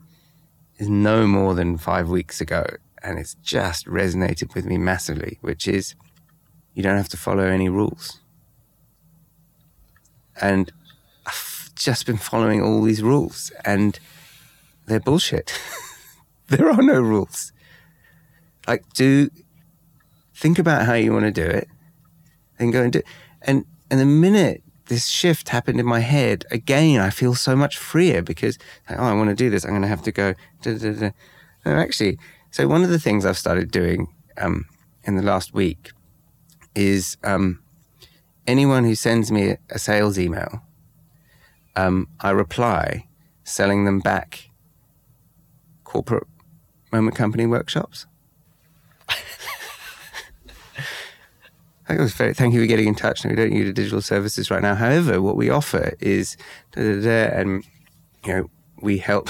is 0.78 0.88
no 0.88 1.26
more 1.26 1.54
than 1.54 1.76
five 1.76 2.08
weeks 2.08 2.40
ago, 2.40 2.64
and 3.02 3.18
it's 3.18 3.34
just 3.34 3.86
resonated 3.86 4.54
with 4.54 4.64
me 4.64 4.78
massively. 4.78 5.38
Which 5.40 5.66
is, 5.66 5.94
you 6.74 6.82
don't 6.82 6.96
have 6.96 7.08
to 7.10 7.16
follow 7.16 7.44
any 7.44 7.68
rules, 7.68 8.20
and 10.40 10.72
I've 11.26 11.70
just 11.74 12.06
been 12.06 12.16
following 12.16 12.62
all 12.62 12.82
these 12.82 13.02
rules, 13.02 13.52
and 13.64 13.98
they're 14.86 15.00
bullshit. 15.00 15.58
there 16.48 16.70
are 16.70 16.82
no 16.82 17.00
rules. 17.00 17.52
Like, 18.66 18.84
do 18.94 19.30
think 20.34 20.58
about 20.58 20.86
how 20.86 20.94
you 20.94 21.12
want 21.12 21.24
to 21.24 21.32
do 21.32 21.46
it, 21.46 21.68
and 22.58 22.72
go 22.72 22.82
and 22.82 22.92
do. 22.92 23.00
It. 23.00 23.06
And 23.42 23.64
and 23.90 23.98
the 23.98 24.06
minute 24.06 24.62
this 24.91 25.07
shift 25.07 25.51
happened 25.51 25.78
in 25.78 25.86
my 25.86 26.01
head, 26.01 26.45
again, 26.51 27.01
I 27.01 27.11
feel 27.11 27.36
so 27.36 27.55
much 27.55 27.78
freer 27.78 28.22
because 28.22 28.59
oh, 28.91 28.97
I 28.97 29.14
want 29.14 29.30
to 29.30 29.36
do 29.36 29.49
this. 29.49 29.64
I'm 29.64 29.70
going 29.70 29.82
to 29.82 29.88
have 29.88 30.03
to 30.03 30.12
go. 30.12 30.34
Da, 30.62 30.76
da, 30.76 30.93
da. 30.93 31.11
No, 31.64 31.76
actually, 31.76 32.18
so 32.51 32.66
one 32.66 32.82
of 32.82 32.91
the 32.91 32.99
things 32.99 33.24
I've 33.24 33.38
started 33.38 33.70
doing 33.70 34.09
um, 34.36 34.66
in 35.05 35.14
the 35.14 35.22
last 35.22 35.55
week 35.55 35.93
is 36.74 37.16
um, 37.22 37.62
anyone 38.49 38.82
who 38.82 38.97
sends 38.97 39.30
me 39.30 39.59
a 39.70 39.78
sales 39.78 40.18
email, 40.18 40.61
um, 41.76 42.09
I 42.18 42.30
reply 42.30 43.07
selling 43.45 43.84
them 43.84 44.01
back 44.01 44.51
corporate 45.84 46.26
moment 46.93 47.16
company 47.16 47.47
workshops. 47.47 48.07
Very, 51.97 52.34
thank 52.34 52.55
you 52.55 52.61
for 52.61 52.66
getting 52.66 52.88
in 52.88 52.95
touch. 52.95 53.24
we 53.24 53.34
don't 53.34 53.53
need 53.53 53.66
a 53.66 53.72
digital 53.72 54.03
services 54.03 54.51
right 54.51 54.62
now. 54.62 54.74
However, 54.74 55.20
what 55.20 55.36
we 55.36 55.51
offer 55.51 55.95
is, 56.01 56.36
da, 56.72 56.82
da, 56.82 57.01
da, 57.03 57.38
and 57.38 57.64
you 58.24 58.32
know, 58.32 58.51
we 58.80 58.99
help 58.99 59.28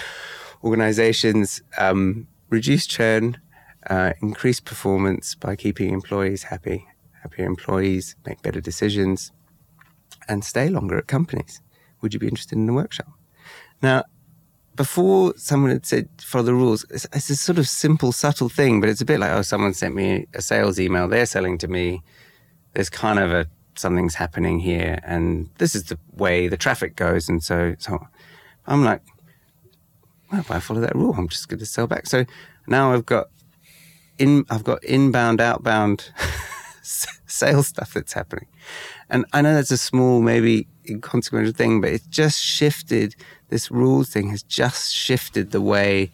organizations 0.64 1.62
um, 1.78 2.28
reduce 2.50 2.86
churn, 2.86 3.38
uh, 3.88 4.12
increase 4.20 4.60
performance 4.60 5.34
by 5.34 5.56
keeping 5.56 5.92
employees 5.92 6.44
happy. 6.44 6.86
Happier 7.22 7.46
employees 7.46 8.16
make 8.26 8.42
better 8.42 8.60
decisions 8.60 9.32
and 10.28 10.44
stay 10.44 10.68
longer 10.68 10.98
at 10.98 11.06
companies. 11.06 11.60
Would 12.00 12.14
you 12.14 12.20
be 12.20 12.28
interested 12.28 12.58
in 12.58 12.68
a 12.68 12.72
workshop? 12.72 13.12
Now, 13.80 14.04
before 14.76 15.34
someone 15.36 15.70
had 15.70 15.86
said 15.86 16.08
follow 16.20 16.44
the 16.44 16.54
rules, 16.54 16.84
it's, 16.90 17.06
it's, 17.12 17.30
a 17.30 17.36
sort 17.36 17.58
of 17.58 17.68
simple, 17.68 18.12
subtle 18.12 18.48
thing, 18.48 18.80
but 18.80 18.88
it's 18.88 19.00
a 19.00 19.04
bit 19.04 19.20
like, 19.20 19.32
oh, 19.32 19.42
someone 19.42 19.74
sent 19.74 19.94
me 19.94 20.26
a 20.34 20.42
sales 20.42 20.80
email. 20.80 21.08
They're 21.08 21.26
selling 21.26 21.58
to 21.58 21.68
me. 21.68 22.02
There's 22.74 22.88
kind 22.88 23.18
of 23.18 23.30
a 23.32 23.46
something's 23.74 24.14
happening 24.14 24.60
here, 24.60 24.98
and 25.04 25.50
this 25.58 25.74
is 25.74 25.84
the 25.84 25.98
way 26.14 26.48
the 26.48 26.56
traffic 26.56 26.96
goes. 26.96 27.28
And 27.28 27.42
so, 27.42 27.74
so 27.78 28.06
I'm 28.66 28.84
like, 28.84 29.02
well, 30.30 30.40
if 30.40 30.50
I 30.50 30.58
follow 30.58 30.80
that 30.80 30.94
rule, 30.94 31.14
I'm 31.16 31.28
just 31.28 31.48
going 31.48 31.60
to 31.60 31.66
sell 31.66 31.86
back. 31.86 32.06
So 32.06 32.24
now 32.66 32.92
I've 32.92 33.06
got 33.06 33.28
in, 34.18 34.44
I've 34.50 34.64
got 34.64 34.82
inbound, 34.84 35.40
outbound 35.40 36.12
sales 36.82 37.68
stuff 37.68 37.92
that's 37.92 38.14
happening, 38.14 38.48
and 39.10 39.26
I 39.32 39.42
know 39.42 39.54
that's 39.54 39.70
a 39.70 39.78
small, 39.78 40.22
maybe 40.22 40.66
inconsequential 40.88 41.52
thing, 41.52 41.80
but 41.80 41.90
it's 41.90 42.06
just 42.06 42.40
shifted 42.40 43.14
this 43.48 43.70
rules 43.70 44.10
thing 44.10 44.30
has 44.30 44.42
just 44.42 44.94
shifted 44.94 45.50
the 45.50 45.60
way 45.60 46.10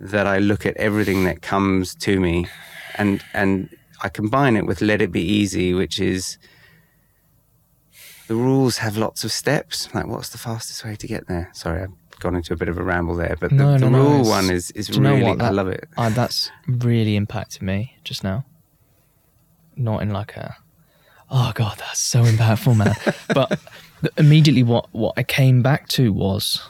that 0.00 0.26
I 0.26 0.38
look 0.38 0.66
at 0.66 0.76
everything 0.76 1.24
that 1.24 1.42
comes 1.42 1.94
to 1.96 2.20
me, 2.20 2.46
and 2.96 3.22
and 3.32 3.68
I 4.02 4.08
combine 4.08 4.56
it 4.56 4.66
with 4.66 4.80
let 4.82 5.00
it 5.00 5.12
be 5.12 5.22
easy, 5.22 5.72
which 5.72 6.00
is 6.00 6.38
the 8.26 8.34
rules 8.34 8.78
have 8.78 8.96
lots 8.96 9.24
of 9.24 9.32
steps. 9.32 9.94
Like, 9.94 10.06
what's 10.06 10.30
the 10.30 10.38
fastest 10.38 10.84
way 10.84 10.96
to 10.96 11.06
get 11.06 11.26
there? 11.26 11.50
Sorry, 11.52 11.82
I've 11.82 12.20
gone 12.20 12.34
into 12.34 12.52
a 12.52 12.56
bit 12.56 12.68
of 12.68 12.78
a 12.78 12.82
ramble 12.82 13.14
there, 13.14 13.36
but 13.38 13.52
no, 13.52 13.72
the, 13.72 13.78
the 13.80 13.90
no, 13.90 13.98
rule 13.98 14.24
one 14.24 14.50
is 14.50 14.70
is 14.72 14.98
really 14.98 15.22
that, 15.22 15.40
I 15.40 15.50
love 15.50 15.68
it. 15.68 15.88
Uh, 15.96 16.08
that's 16.10 16.50
really 16.66 17.16
impacted 17.16 17.62
me 17.62 17.96
just 18.04 18.24
now. 18.24 18.44
Not 19.76 20.02
in 20.02 20.10
like 20.10 20.36
a 20.36 20.56
oh 21.34 21.52
god, 21.54 21.76
that's 21.78 22.00
so 22.00 22.22
impactful, 22.22 22.76
man. 22.76 22.94
but 23.34 23.60
immediately, 24.16 24.62
what 24.62 24.86
what 24.92 25.14
I 25.16 25.22
came 25.22 25.60
back 25.62 25.88
to 25.88 26.12
was 26.12 26.62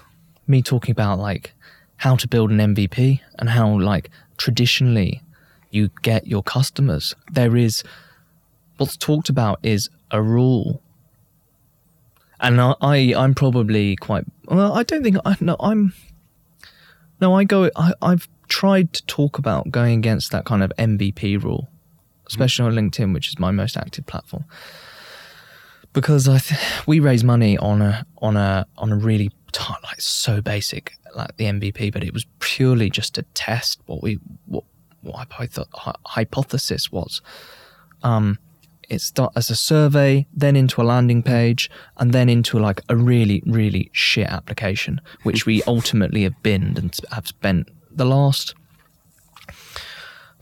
me 0.49 0.63
talking 0.63 0.93
about 0.93 1.19
like 1.19 1.53
how 1.97 2.17
to 2.17 2.27
build 2.27 2.51
an 2.51 2.59
MVP 2.59 3.21
and 3.39 3.51
how 3.51 3.79
like 3.79 4.11
traditionally 4.37 5.23
you 5.71 5.91
get 6.03 6.27
your 6.27 6.43
customers. 6.43 7.15
There 7.31 7.57
is 7.57 7.85
what's 8.79 8.97
talked 8.97 9.29
about 9.29 9.61
is 9.63 9.89
a 10.11 10.21
rule. 10.21 10.81
And 12.41 12.61
I, 12.61 12.75
I 12.81 13.15
I'm 13.17 13.35
probably 13.35 13.97
quite 13.97 14.25
well. 14.47 14.73
I 14.73 14.83
don't 14.83 15.03
think 15.03 15.19
I 15.25 15.37
no 15.41 15.57
I'm 15.61 15.93
no 17.21 17.35
I 17.35 17.45
go 17.45 17.71
I 17.77 17.93
I've 18.03 18.29
tried 18.49 18.93
to 18.95 19.05
talk 19.07 19.39
about 19.39 19.71
going 19.71 19.99
against 19.99 20.33
that 20.33 20.45
kind 20.45 20.63
of 20.63 20.73
MVP 20.79 21.43
rule 21.43 21.69
especially 22.29 22.67
on 22.67 22.75
LinkedIn, 22.75 23.13
which 23.13 23.29
is 23.29 23.39
my 23.39 23.51
most 23.51 23.77
active 23.77 24.07
platform, 24.07 24.45
because 25.93 26.29
I 26.29 26.39
th- 26.39 26.61
we 26.87 27.01
raise 27.01 27.25
money 27.25 27.57
on 27.59 27.83
a 27.83 28.07
on 28.19 28.37
a 28.37 28.67
on 28.77 28.93
a 28.93 28.97
really 28.97 29.31
t- 29.53 29.75
like 29.83 30.01
so 30.01 30.41
basic 30.41 30.95
like 31.15 31.37
the 31.37 31.45
MVP, 31.45 31.93
but 31.93 32.03
it 32.03 32.13
was 32.13 32.27
purely 32.41 32.91
just 32.91 33.15
to 33.15 33.23
test 33.35 33.81
what 33.87 34.03
we 34.03 34.19
what 34.47 34.65
what 35.03 35.29
hypoth- 35.29 35.97
hypothesis 36.07 36.91
was. 36.91 37.23
Um, 38.03 38.39
it 38.91 39.01
start 39.01 39.33
as 39.35 39.49
a 39.49 39.57
survey, 39.57 40.27
then 40.35 40.57
into 40.57 40.83
a 40.83 40.85
landing 40.85 41.23
page, 41.23 41.71
and 41.97 42.13
then 42.13 42.29
into 42.29 42.59
like 42.59 42.83
a 42.89 42.97
really 42.97 43.43
really 43.47 43.91
shit 43.93 44.27
application, 44.27 45.01
which 45.23 45.47
we 45.47 45.63
ultimately 45.67 46.25
have 46.25 46.43
binned 46.43 46.79
and 46.79 46.97
have 47.13 47.27
spent 47.27 47.69
the 47.91 48.05
last 48.05 48.55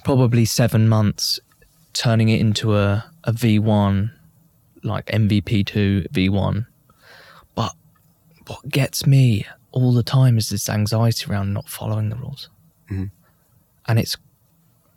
probably 0.04 0.44
seven 0.44 0.88
months 0.88 1.38
turning 1.92 2.28
it 2.28 2.40
into 2.40 2.76
a, 2.76 3.04
a 3.24 3.32
V1, 3.32 4.10
like 4.82 5.06
MVP2 5.06 6.08
V1. 6.08 6.66
But 7.54 7.72
what 8.46 8.68
gets 8.68 9.06
me 9.06 9.46
all 9.70 9.92
the 9.92 10.02
time 10.02 10.38
is 10.38 10.50
this 10.50 10.68
anxiety 10.68 11.30
around 11.30 11.52
not 11.52 11.68
following 11.68 12.08
the 12.08 12.16
rules. 12.16 12.50
Mm-hmm. 12.90 13.04
And 13.86 13.98
it's 13.98 14.16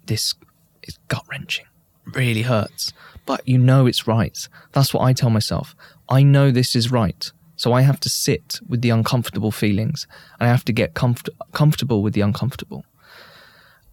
this, 0.05 0.35
it's 0.83 0.97
gut 1.07 1.23
wrenching, 1.29 1.65
really 2.13 2.43
hurts. 2.43 2.93
But 3.25 3.47
you 3.47 3.57
know 3.57 3.87
it's 3.87 4.07
right. 4.07 4.47
That's 4.73 4.93
what 4.93 5.01
I 5.01 5.13
tell 5.13 5.29
myself. 5.29 5.75
I 6.07 6.23
know 6.23 6.51
this 6.51 6.75
is 6.75 6.91
right. 6.91 7.31
So 7.55 7.73
I 7.73 7.81
have 7.81 7.99
to 8.01 8.09
sit 8.09 8.59
with 8.67 8.81
the 8.81 8.89
uncomfortable 8.89 9.51
feelings 9.51 10.07
and 10.39 10.47
I 10.47 10.51
have 10.51 10.65
to 10.65 10.73
get 10.73 10.93
comfort- 10.93 11.33
comfortable 11.53 12.03
with 12.03 12.13
the 12.13 12.21
uncomfortable. 12.21 12.85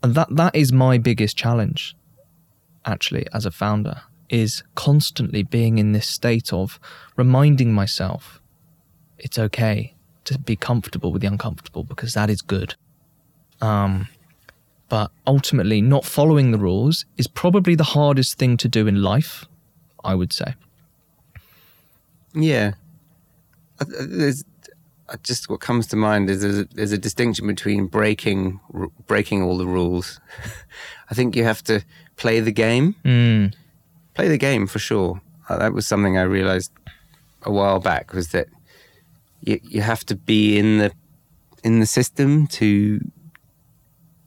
And 0.02 0.14
that, 0.16 0.34
that 0.34 0.54
is 0.56 0.72
my 0.72 0.98
biggest 0.98 1.36
challenge 1.36 1.94
actually 2.84 3.26
as 3.32 3.46
a 3.46 3.50
founder 3.50 4.02
is 4.28 4.62
constantly 4.74 5.42
being 5.42 5.78
in 5.78 5.92
this 5.92 6.06
state 6.06 6.52
of 6.52 6.80
reminding 7.16 7.72
myself 7.72 8.40
it's 9.18 9.38
okay 9.38 9.94
to 10.24 10.38
be 10.38 10.56
comfortable 10.56 11.12
with 11.12 11.22
the 11.22 11.28
uncomfortable 11.28 11.84
because 11.84 12.14
that 12.14 12.30
is 12.30 12.42
good. 12.42 12.74
Um, 13.60 14.08
but 14.88 15.10
ultimately, 15.26 15.80
not 15.80 16.04
following 16.04 16.50
the 16.50 16.58
rules 16.58 17.06
is 17.16 17.26
probably 17.26 17.74
the 17.74 17.84
hardest 17.84 18.38
thing 18.38 18.56
to 18.58 18.68
do 18.68 18.86
in 18.86 19.02
life, 19.02 19.46
I 20.04 20.14
would 20.14 20.32
say. 20.32 20.54
Yeah. 22.34 22.72
There's 23.78 24.44
just 25.22 25.48
what 25.48 25.60
comes 25.60 25.86
to 25.88 25.96
mind 25.96 26.30
is 26.30 26.42
there's 26.42 26.58
a, 26.58 26.64
there's 26.74 26.92
a 26.92 26.98
distinction 26.98 27.46
between 27.46 27.86
breaking 27.86 28.60
breaking 29.06 29.42
all 29.42 29.58
the 29.58 29.66
rules. 29.66 30.20
I 31.10 31.14
think 31.14 31.36
you 31.36 31.44
have 31.44 31.62
to 31.64 31.84
play 32.22 32.38
the 32.38 32.52
game. 32.52 32.94
Mm. 33.04 33.52
Play 34.14 34.28
the 34.28 34.38
game 34.38 34.68
for 34.68 34.78
sure. 34.78 35.20
Uh, 35.48 35.58
that 35.58 35.72
was 35.72 35.88
something 35.88 36.16
I 36.16 36.22
realized 36.22 36.70
a 37.42 37.50
while 37.50 37.80
back 37.80 38.14
was 38.14 38.28
that 38.28 38.46
you 39.40 39.58
you 39.74 39.80
have 39.80 40.04
to 40.06 40.14
be 40.14 40.56
in 40.56 40.78
the 40.78 40.92
in 41.64 41.80
the 41.80 41.86
system 41.98 42.46
to 42.58 43.00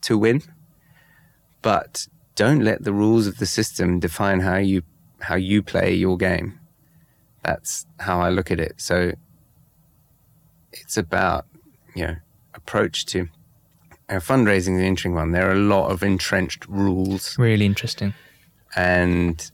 to 0.02 0.18
win, 0.18 0.42
but 1.62 2.06
don't 2.34 2.62
let 2.62 2.84
the 2.84 2.92
rules 2.92 3.26
of 3.26 3.38
the 3.38 3.46
system 3.46 3.98
define 3.98 4.40
how 4.40 4.58
you 4.72 4.82
how 5.28 5.36
you 5.36 5.62
play 5.62 5.94
your 5.94 6.18
game. 6.18 6.48
That's 7.42 7.86
how 8.06 8.20
I 8.20 8.28
look 8.28 8.50
at 8.50 8.60
it. 8.60 8.74
So 8.76 9.12
it's 10.80 10.98
about 10.98 11.46
you 11.94 12.06
know 12.06 12.16
approach 12.52 13.06
to 13.06 13.28
uh, 14.08 14.14
fundraising 14.14 14.56
is 14.58 14.66
an 14.68 14.80
interesting 14.80 15.14
one. 15.14 15.32
There 15.32 15.48
are 15.48 15.52
a 15.54 15.58
lot 15.58 15.90
of 15.90 16.02
entrenched 16.02 16.66
rules, 16.68 17.38
Really 17.38 17.66
interesting. 17.66 18.14
and 18.76 19.50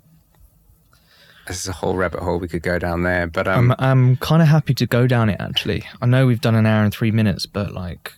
this 1.46 1.60
is 1.60 1.66
a 1.68 1.72
whole 1.72 1.96
rabbit 1.96 2.20
hole 2.22 2.38
we 2.38 2.48
could 2.48 2.62
go 2.62 2.78
down 2.78 3.02
there. 3.02 3.26
But 3.26 3.48
um, 3.48 3.72
I'm 3.78 3.90
I'm 3.90 4.16
kind 4.16 4.42
of 4.42 4.48
happy 4.48 4.74
to 4.74 4.86
go 4.86 5.06
down 5.06 5.28
it 5.28 5.40
actually. 5.40 5.84
I 6.00 6.06
know 6.06 6.26
we've 6.26 6.40
done 6.40 6.54
an 6.54 6.66
hour 6.66 6.84
and 6.84 6.92
three 6.92 7.10
minutes, 7.10 7.46
but 7.46 7.72
like 7.72 8.12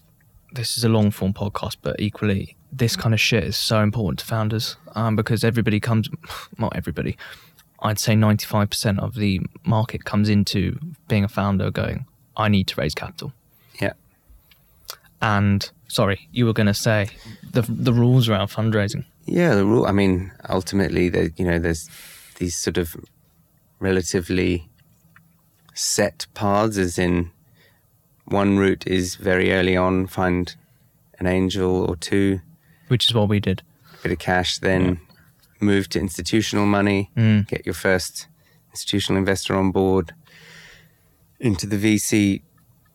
this 0.52 0.76
is 0.76 0.84
a 0.84 0.88
long 0.88 1.10
form 1.10 1.32
podcast, 1.32 1.76
but 1.82 1.98
equally 1.98 2.56
this 2.70 2.96
kind 2.96 3.14
of 3.14 3.20
shit 3.20 3.44
is 3.44 3.56
so 3.56 3.80
important 3.82 4.18
to 4.18 4.24
founders 4.26 4.76
um, 4.94 5.14
because 5.16 5.42
everybody 5.44 5.78
comes, 5.80 6.08
not 6.58 6.74
everybody, 6.76 7.16
I'd 7.80 7.98
say 7.98 8.14
95% 8.14 8.98
of 8.98 9.14
the 9.14 9.40
market 9.64 10.04
comes 10.04 10.28
into 10.28 10.78
being 11.08 11.22
a 11.24 11.28
founder 11.28 11.70
going, 11.70 12.06
I 12.36 12.48
need 12.48 12.66
to 12.68 12.80
raise 12.80 12.94
capital. 12.94 13.32
yeah, 13.80 13.92
And 15.22 15.70
sorry, 15.94 16.18
you 16.32 16.44
were 16.46 16.52
going 16.52 16.72
to 16.74 16.80
say 16.88 17.08
the 17.52 17.62
the 17.62 17.92
rules 17.92 18.28
around 18.28 18.48
fundraising. 18.48 19.04
Yeah, 19.26 19.54
the 19.54 19.64
rule. 19.64 19.86
I 19.86 19.92
mean, 19.92 20.32
ultimately, 20.48 21.08
there, 21.08 21.30
you 21.36 21.44
know, 21.46 21.58
there's 21.58 21.88
these 22.38 22.56
sort 22.56 22.78
of 22.78 22.96
relatively 23.80 24.68
set 25.74 26.26
paths, 26.34 26.78
as 26.78 26.98
in 26.98 27.30
one 28.26 28.58
route 28.58 28.86
is 28.86 29.16
very 29.16 29.52
early 29.52 29.76
on 29.76 30.06
find 30.06 30.56
an 31.18 31.26
angel 31.26 31.84
or 31.88 31.96
two, 31.96 32.40
Which 32.88 33.06
is 33.08 33.14
what 33.14 33.28
we 33.28 33.40
did. 33.40 33.62
bit 34.02 34.12
of 34.12 34.18
cash, 34.18 34.58
then 34.58 35.00
move 35.60 35.88
to 35.90 35.98
institutional 36.00 36.66
money, 36.66 37.10
Mm. 37.16 37.46
get 37.48 37.64
your 37.66 37.74
first 37.74 38.26
institutional 38.70 39.18
investor 39.18 39.54
on 39.56 39.70
board 39.70 40.12
into 41.40 41.66
the 41.66 41.76
VC 41.78 42.42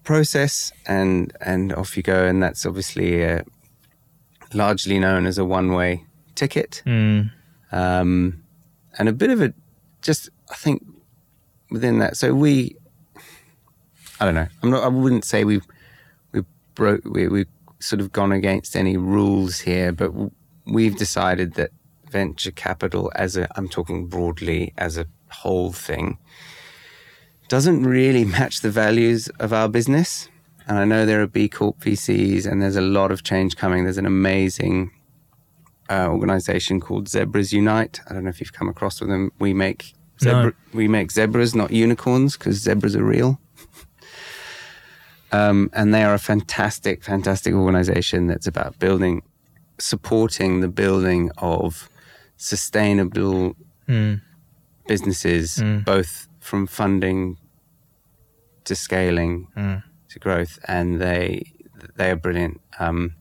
process, 0.09 0.71
and 0.87 1.31
and 1.39 1.71
off 1.73 1.95
you 1.95 2.01
go. 2.01 2.25
And 2.25 2.41
that's 2.41 2.65
obviously 2.65 3.23
uh, 3.23 3.43
largely 4.55 4.97
known 4.97 5.27
as 5.27 5.37
a 5.37 5.45
one 5.45 5.71
way 5.71 6.03
ticket. 6.33 6.81
Mm. 6.87 7.29
um, 7.71 8.43
and 8.97 9.07
a 9.07 9.13
bit 9.13 9.29
of 9.29 9.39
a 9.39 9.53
just 10.01 10.29
I 10.49 10.55
think 10.55 10.83
within 11.69 11.99
that. 11.99 12.17
So 12.17 12.33
we, 12.33 12.75
I 14.19 14.25
don't 14.25 14.33
know. 14.33 14.47
I'm 14.63 14.71
not. 14.71 14.83
I 14.83 14.87
wouldn't 14.87 15.25
say 15.25 15.43
we've 15.43 15.67
we 16.31 16.41
broke. 16.73 17.05
We 17.05 17.27
we've 17.27 17.53
sort 17.79 18.01
of 18.01 18.11
gone 18.11 18.31
against 18.31 18.75
any 18.75 18.97
rules 18.97 19.59
here, 19.59 19.91
but 19.91 20.11
we've 20.65 20.97
decided 20.97 21.53
that 21.53 21.69
venture 22.09 22.51
capital, 22.51 23.11
as 23.13 23.37
a 23.37 23.47
I'm 23.55 23.69
talking 23.69 24.07
broadly 24.07 24.73
as 24.75 24.97
a 24.97 25.05
whole 25.29 25.71
thing, 25.71 26.17
doesn't 27.49 27.83
really 27.83 28.23
match 28.25 28.61
the 28.61 28.69
values 28.71 29.27
of 29.39 29.51
our 29.51 29.67
business. 29.67 30.29
And 30.67 30.77
I 30.77 30.85
know 30.85 31.05
there 31.05 31.21
are 31.21 31.27
B 31.27 31.49
Corp 31.49 31.79
VCs, 31.79 32.45
and 32.45 32.61
there's 32.61 32.75
a 32.75 32.81
lot 32.81 33.11
of 33.11 33.23
change 33.23 33.55
coming. 33.57 33.83
There's 33.83 33.97
an 33.97 34.05
amazing 34.05 34.91
uh, 35.89 36.07
organization 36.07 36.79
called 36.79 37.09
Zebras 37.09 37.51
Unite. 37.51 37.99
I 38.07 38.13
don't 38.13 38.23
know 38.23 38.29
if 38.29 38.39
you've 38.39 38.53
come 38.53 38.69
across 38.69 39.01
with 39.01 39.09
them. 39.09 39.31
We 39.39 39.53
make 39.53 39.93
zebra, 40.21 40.53
we 40.73 40.87
make 40.87 41.11
zebras, 41.11 41.55
not 41.55 41.71
unicorns, 41.71 42.37
because 42.37 42.57
zebras 42.57 42.95
are 42.95 43.03
real. 43.03 43.39
um, 45.31 45.71
and 45.73 45.91
they 45.93 46.03
are 46.03 46.13
a 46.13 46.19
fantastic, 46.19 47.03
fantastic 47.03 47.53
organization 47.55 48.27
that's 48.27 48.45
about 48.45 48.77
building, 48.77 49.23
supporting 49.79 50.61
the 50.61 50.67
building 50.67 51.31
of 51.39 51.89
sustainable 52.37 53.55
Mm. 53.87 54.21
businesses, 54.87 55.57
Mm. 55.57 55.83
both 55.83 56.27
from 56.39 56.67
funding 56.67 57.37
to 58.69 58.75
scaling 58.75 59.47
Mm. 59.57 59.83
to 60.09 60.19
growth, 60.19 60.57
and 60.67 60.99
they 61.01 61.51
they 61.97 62.09
are 62.11 62.15
brilliant. 62.15 62.59
Um, 62.79 63.13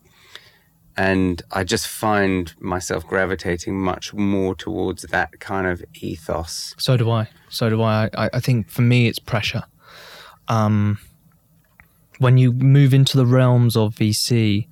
and 0.96 1.42
I 1.52 1.62
just 1.62 1.86
find 1.86 2.52
myself 2.60 3.06
gravitating 3.06 3.78
much 3.80 4.12
more 4.14 4.54
towards 4.56 5.02
that 5.02 5.38
kind 5.38 5.66
of 5.66 5.84
ethos. 5.94 6.74
So 6.78 6.96
do 6.96 7.10
I. 7.10 7.28
So 7.48 7.70
do 7.70 7.82
I. 7.82 8.10
I, 8.16 8.30
I 8.34 8.40
think 8.40 8.68
for 8.68 8.82
me, 8.82 9.06
it's 9.06 9.20
pressure. 9.20 9.62
Um, 10.48 10.98
when 12.18 12.36
you 12.38 12.52
move 12.52 12.92
into 12.94 13.16
the 13.16 13.26
realms 13.26 13.76
of 13.76 13.94
VC, 13.94 14.66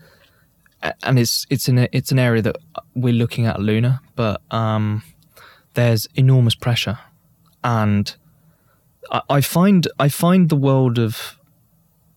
and 1.03 1.19
it's 1.19 1.47
it's 1.51 1.69
an 1.69 1.87
it's 1.93 2.11
an 2.11 2.19
area 2.19 2.43
that 2.43 2.57
we're 2.95 3.13
looking 3.15 3.47
at 3.47 3.61
Luna, 3.61 4.01
but 4.17 4.41
um, 4.51 5.03
there's 5.75 6.09
enormous 6.17 6.55
pressure, 6.57 6.99
and 7.63 8.17
I, 9.11 9.41
find 9.41 9.87
I 9.99 10.09
find 10.09 10.49
the 10.49 10.57
world 10.57 10.99
of 10.99 11.39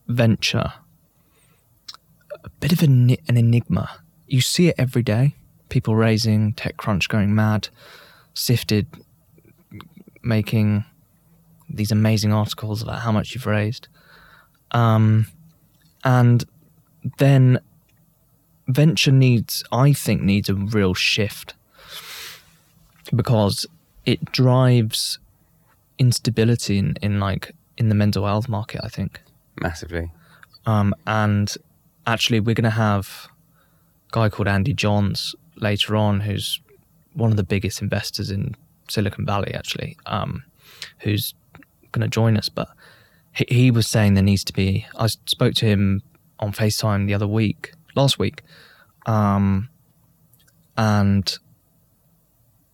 venture 0.08 0.74
a 2.44 2.50
bit 2.60 2.72
of 2.72 2.82
an, 2.82 3.12
an 3.28 3.38
enigma. 3.38 4.02
You 4.28 4.42
see 4.42 4.68
it 4.68 4.76
every 4.78 5.04
day. 5.04 5.36
People 5.70 5.96
raising, 5.96 6.54
TechCrunch 6.54 7.08
going 7.10 7.36
mad, 7.36 7.70
Sifted 8.34 8.88
making 10.24 10.86
these 11.70 11.92
amazing 11.92 12.32
articles 12.34 12.82
about 12.82 13.00
how 13.00 13.12
much 13.12 13.34
you've 13.34 13.46
raised. 13.46 13.88
Um, 14.72 15.28
and 16.04 16.46
then 17.18 17.60
venture 18.68 19.12
needs, 19.12 19.64
I 19.72 19.94
think, 19.94 20.22
needs 20.22 20.50
a 20.50 20.56
real 20.56 20.94
shift 20.94 21.54
because 23.14 23.66
it 24.06 24.32
drives 24.32 25.20
instability 26.00 26.80
in, 26.80 26.95
in 27.02 27.20
like 27.20 27.52
in 27.78 27.89
the 27.89 27.95
mental 27.95 28.26
health 28.26 28.50
market, 28.50 28.82
I 28.84 28.88
think. 28.88 29.22
Massively. 29.62 30.12
Um, 30.66 30.95
and 31.06 31.54
actually, 32.08 32.39
we're 32.39 32.56
going 32.56 32.64
to 32.64 32.70
have 32.72 33.28
a 34.10 34.14
guy 34.14 34.30
called 34.30 34.47
Andy 34.47 34.74
Johns 34.74 35.36
later 35.56 35.95
on, 35.95 36.22
who's 36.22 36.60
one 37.14 37.32
of 37.32 37.38
the 37.38 37.43
biggest 37.43 37.82
investors 37.82 38.32
in 38.32 38.56
Silicon 38.88 39.26
Valley, 39.26 39.54
actually, 39.54 39.97
um, 40.06 40.43
who's 41.00 41.34
going 41.91 42.02
to 42.02 42.08
join 42.08 42.38
us. 42.38 42.50
But 42.50 42.70
he, 43.34 43.45
he 43.50 43.72
was 43.72 43.88
saying 43.88 44.14
there 44.14 44.24
needs 44.24 44.43
to 44.45 44.54
be. 44.54 44.86
I 44.97 45.08
spoke 45.08 45.54
to 45.56 45.66
him 45.66 46.02
on 46.39 46.52
FaceTime 46.52 47.08
the 47.08 47.14
other 47.14 47.28
week, 47.28 47.74
last 47.95 48.18
week, 48.18 48.43
um, 49.06 49.70
and 50.78 51.38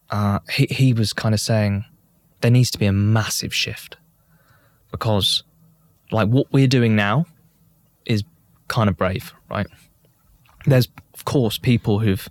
uh, 0.09 0.39
he 0.51 0.67
he 0.69 0.93
was 0.93 1.13
kind 1.13 1.33
of 1.33 1.39
saying 1.39 1.85
there 2.45 2.51
needs 2.51 2.69
to 2.69 2.77
be 2.77 2.85
a 2.85 2.91
massive 2.91 3.51
shift 3.51 3.97
because, 4.91 5.41
like, 6.11 6.27
what 6.27 6.45
we're 6.53 6.67
doing 6.67 6.95
now 6.95 7.25
is 8.05 8.23
kind 8.67 8.87
of 8.87 8.95
brave, 8.95 9.33
right? 9.49 9.65
There's 10.67 10.87
of 11.15 11.25
course 11.25 11.57
people 11.57 11.97
who've 11.97 12.29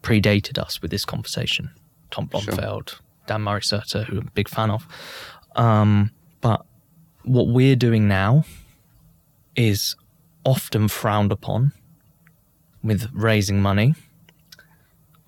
predated 0.00 0.56
us 0.56 0.80
with 0.80 0.90
this 0.90 1.04
conversation. 1.04 1.68
Tom 2.10 2.24
Blomfield, 2.24 3.02
Dan 3.26 3.42
Murray 3.42 3.60
Serter, 3.60 4.06
who 4.06 4.20
I'm 4.20 4.28
a 4.28 4.30
big 4.30 4.48
fan 4.48 4.70
of. 4.70 4.88
Um, 5.56 6.10
but 6.40 6.64
what 7.24 7.48
we're 7.48 7.76
doing 7.76 8.08
now 8.08 8.44
is 9.56 9.94
often 10.42 10.88
frowned 10.88 11.32
upon 11.32 11.72
with 12.82 13.10
raising 13.12 13.60
money. 13.60 13.94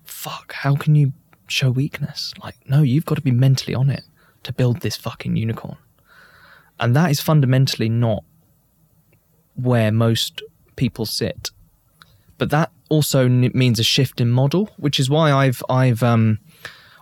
Fuck, 0.05 0.53
how 0.53 0.75
can 0.75 0.95
you 0.95 1.13
show 1.45 1.69
weakness? 1.69 2.33
Like, 2.43 2.55
no, 2.67 2.81
you've 2.81 3.05
got 3.05 3.13
to 3.13 3.21
be 3.21 3.29
mentally 3.29 3.75
on 3.75 3.91
it 3.91 4.05
to 4.43 4.53
build 4.53 4.81
this 4.81 4.95
fucking 4.95 5.35
unicorn. 5.35 5.77
And 6.79 6.95
that 6.95 7.11
is 7.11 7.21
fundamentally 7.21 7.89
not 7.89 8.23
where 9.55 9.91
most 9.91 10.41
people 10.75 11.05
sit. 11.05 11.51
But 12.37 12.49
that 12.49 12.71
also 12.89 13.25
n- 13.25 13.51
means 13.53 13.79
a 13.79 13.83
shift 13.83 14.19
in 14.19 14.29
model, 14.29 14.69
which 14.77 14.99
is 14.99 15.09
why 15.09 15.31
I've 15.31 15.63
I've 15.69 16.03
um 16.03 16.39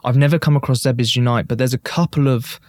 I've 0.03 0.18
never 0.18 0.39
come 0.39 0.55
across 0.55 0.81
Zebras 0.81 1.15
Unite, 1.15 1.47
but 1.47 1.57
there's 1.57 1.73
a 1.73 1.80
couple 1.80 2.27
of 2.27 2.59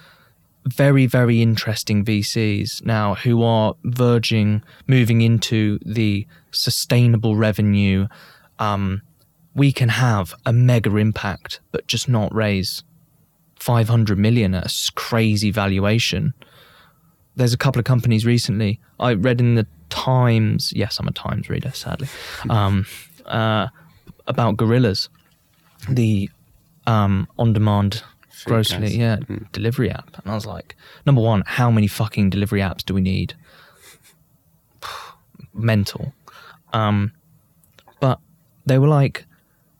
very 0.64 1.06
very 1.06 1.42
interesting 1.42 2.04
VCs 2.04 2.84
now 2.84 3.16
who 3.16 3.42
are 3.42 3.74
verging 3.84 4.62
moving 4.86 5.20
into 5.20 5.78
the 5.84 6.26
sustainable 6.52 7.36
revenue. 7.36 8.06
Um, 8.58 9.02
we 9.54 9.72
can 9.72 9.90
have 9.90 10.34
a 10.46 10.52
mega 10.52 10.96
impact, 10.96 11.60
but 11.72 11.86
just 11.86 12.08
not 12.08 12.34
raise 12.34 12.84
500 13.62 14.18
million 14.18 14.54
at 14.54 14.66
a 14.66 14.92
crazy 14.94 15.50
valuation 15.50 16.34
there's 17.36 17.54
a 17.54 17.58
couple 17.58 17.78
of 17.78 17.84
companies 17.84 18.26
recently 18.26 18.80
I 19.00 19.14
read 19.14 19.40
in 19.40 19.54
the 19.54 19.66
Times. 19.88 20.72
Yes, 20.74 20.98
I'm 20.98 21.08
a 21.08 21.12
Times 21.12 21.50
reader, 21.50 21.70
sadly. 21.72 22.08
Um, 22.48 22.86
uh, 23.26 23.68
about 24.26 24.56
gorillas, 24.56 25.08
the 25.88 26.30
um, 26.86 27.28
on-demand 27.38 28.02
grocery, 28.44 28.80
guys. 28.80 28.96
yeah, 28.96 29.16
delivery 29.52 29.90
app. 29.90 30.16
And 30.22 30.30
I 30.32 30.34
was 30.34 30.46
like, 30.46 30.76
number 31.04 31.20
one, 31.20 31.42
how 31.46 31.70
many 31.70 31.86
fucking 31.86 32.30
delivery 32.30 32.60
apps 32.60 32.84
do 32.84 32.94
we 32.94 33.00
need? 33.00 33.34
Mental. 35.54 36.14
Um, 36.72 37.12
but 38.00 38.18
they 38.64 38.78
were 38.78 38.88
like, 38.88 39.26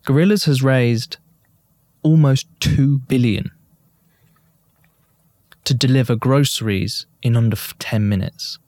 Gorillas 0.04 0.44
has 0.44 0.62
raised 0.62 1.16
almost 2.02 2.48
two 2.60 2.98
billion 2.98 3.50
to 5.64 5.74
deliver 5.74 6.16
groceries 6.16 7.06
in 7.22 7.36
under 7.36 7.56
10 7.56 8.08
minutes. 8.08 8.58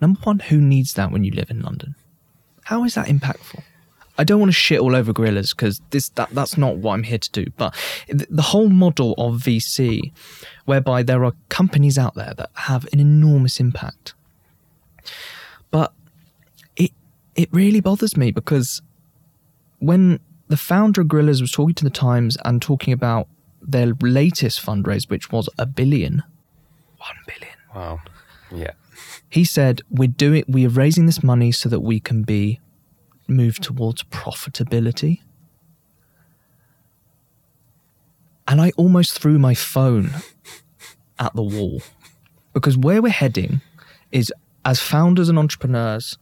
Number 0.00 0.20
one, 0.20 0.38
who 0.40 0.60
needs 0.60 0.94
that 0.94 1.10
when 1.10 1.24
you 1.24 1.32
live 1.32 1.50
in 1.50 1.62
London? 1.62 1.94
How 2.64 2.84
is 2.84 2.94
that 2.94 3.06
impactful? 3.06 3.62
I 4.18 4.24
don't 4.24 4.38
want 4.38 4.50
to 4.50 4.54
shit 4.54 4.80
all 4.80 4.94
over 4.94 5.14
gorillas 5.14 5.54
because 5.54 5.80
this 5.90 6.10
that 6.10 6.28
that's 6.30 6.58
not 6.58 6.76
what 6.76 6.92
I'm 6.92 7.04
here 7.04 7.18
to 7.18 7.30
do. 7.30 7.46
But 7.56 7.74
the 8.08 8.42
whole 8.42 8.68
model 8.68 9.14
of 9.16 9.40
VC, 9.40 10.12
whereby 10.66 11.02
there 11.02 11.24
are 11.24 11.32
companies 11.48 11.96
out 11.96 12.14
there 12.16 12.34
that 12.36 12.50
have 12.54 12.86
an 12.92 13.00
enormous 13.00 13.60
impact, 13.60 14.12
but 15.70 15.94
it 16.76 16.90
it 17.34 17.48
really 17.50 17.80
bothers 17.80 18.14
me 18.14 18.30
because 18.30 18.82
when 19.78 20.20
the 20.48 20.58
founder 20.58 21.00
of 21.00 21.08
Gorillas 21.08 21.40
was 21.40 21.52
talking 21.52 21.74
to 21.76 21.84
the 21.84 21.90
Times 21.90 22.36
and 22.44 22.60
talking 22.60 22.92
about 22.92 23.26
their 23.60 23.94
latest 24.00 24.64
fundraise, 24.64 25.08
which 25.08 25.30
was 25.30 25.48
a 25.58 25.66
billion, 25.66 26.22
one 26.98 27.16
billion. 27.26 27.56
Wow. 27.74 28.00
Yeah. 28.52 28.72
He 29.28 29.44
said, 29.44 29.82
"We're 29.90 30.08
doing, 30.08 30.44
we're 30.48 30.68
raising 30.68 31.06
this 31.06 31.22
money 31.22 31.52
so 31.52 31.68
that 31.68 31.80
we 31.80 32.00
can 32.00 32.22
be 32.22 32.60
moved 33.28 33.62
towards 33.62 34.02
profitability." 34.04 35.20
And 38.48 38.60
I 38.60 38.72
almost 38.76 39.18
threw 39.18 39.38
my 39.38 39.54
phone 39.54 40.10
at 41.18 41.34
the 41.36 41.42
wall 41.42 41.82
because 42.52 42.76
where 42.76 43.00
we're 43.00 43.10
heading 43.10 43.60
is 44.10 44.32
as 44.64 44.80
founders 44.80 45.28
and 45.28 45.38
entrepreneurs, 45.38 46.18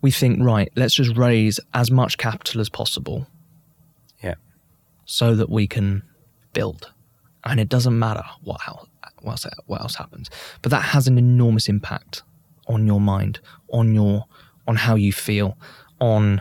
we 0.00 0.10
think, 0.10 0.42
right, 0.42 0.70
let's 0.76 0.94
just 0.94 1.16
raise 1.16 1.58
as 1.74 1.90
much 1.90 2.18
capital 2.18 2.60
as 2.60 2.68
possible. 2.68 3.26
So 5.04 5.34
that 5.34 5.50
we 5.50 5.66
can 5.66 6.02
build. 6.52 6.92
And 7.44 7.58
it 7.58 7.68
doesn't 7.68 7.98
matter 7.98 8.24
what 8.42 8.60
else, 8.66 8.88
what 9.66 9.80
else, 9.80 9.94
happens. 9.96 10.30
But 10.62 10.70
that 10.70 10.82
has 10.82 11.08
an 11.08 11.18
enormous 11.18 11.68
impact 11.68 12.22
on 12.68 12.86
your 12.86 13.00
mind, 13.00 13.40
on 13.72 13.94
your 13.94 14.26
on 14.66 14.76
how 14.76 14.94
you 14.94 15.12
feel, 15.12 15.58
on 16.00 16.40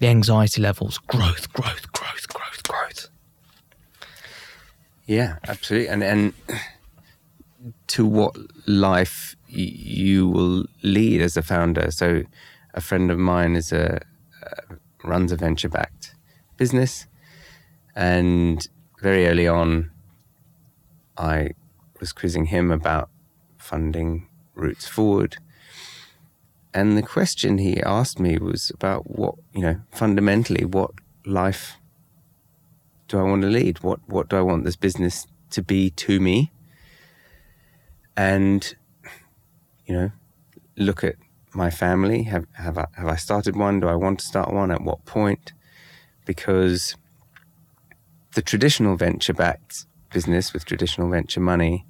the 0.00 0.06
anxiety 0.06 0.62
levels, 0.62 0.96
growth, 0.98 1.52
growth, 1.52 1.92
growth, 1.92 2.26
growth, 2.28 2.62
growth. 2.62 3.08
Yeah, 5.06 5.36
absolutely. 5.46 5.88
And 5.88 6.02
and 6.02 6.32
to 7.88 8.06
what 8.06 8.36
life 8.66 9.36
you 9.46 10.28
will 10.28 10.64
lead 10.82 11.20
as 11.20 11.36
a 11.36 11.42
founder. 11.42 11.90
So, 11.90 12.22
a 12.74 12.80
friend 12.80 13.10
of 13.10 13.18
mine 13.18 13.56
is 13.56 13.72
a 13.72 14.00
uh, 14.42 14.74
runs 15.04 15.32
a 15.32 15.36
venture 15.36 15.68
backed 15.68 16.14
business, 16.56 17.06
and 17.94 18.66
very 19.00 19.26
early 19.26 19.46
on, 19.46 19.90
I 21.16 21.50
was 22.00 22.12
quizzing 22.12 22.46
him 22.46 22.70
about 22.70 23.10
funding 23.58 24.28
routes 24.54 24.86
forward. 24.86 25.36
And 26.72 26.96
the 26.98 27.02
question 27.02 27.58
he 27.58 27.80
asked 27.82 28.18
me 28.18 28.36
was 28.38 28.70
about 28.70 29.08
what, 29.10 29.36
you 29.54 29.62
know, 29.62 29.80
fundamentally, 29.92 30.64
what 30.64 30.90
life 31.24 31.76
do 33.08 33.18
I 33.18 33.22
want 33.22 33.42
to 33.42 33.48
lead? 33.48 33.82
What 33.82 34.00
what 34.08 34.28
do 34.28 34.36
I 34.36 34.40
want 34.40 34.64
this 34.64 34.76
business 34.76 35.26
to 35.50 35.62
be 35.62 35.90
to 35.90 36.18
me? 36.18 36.50
And 38.16 38.74
you 39.86 39.94
know, 39.94 40.10
look 40.76 41.04
at 41.04 41.16
my 41.54 41.70
family. 41.70 42.24
Have 42.24 42.46
have 42.54 42.78
I, 42.78 42.86
have 42.96 43.06
I 43.06 43.16
started 43.16 43.56
one? 43.56 43.80
Do 43.80 43.88
I 43.88 43.94
want 43.94 44.18
to 44.20 44.26
start 44.26 44.52
one? 44.52 44.70
At 44.70 44.82
what 44.82 45.04
point? 45.04 45.52
Because 46.24 46.96
the 48.34 48.42
traditional 48.42 48.96
venture 48.96 49.32
backed 49.32 49.86
business 50.12 50.52
with 50.52 50.64
traditional 50.64 51.08
venture 51.08 51.40
money 51.40 51.86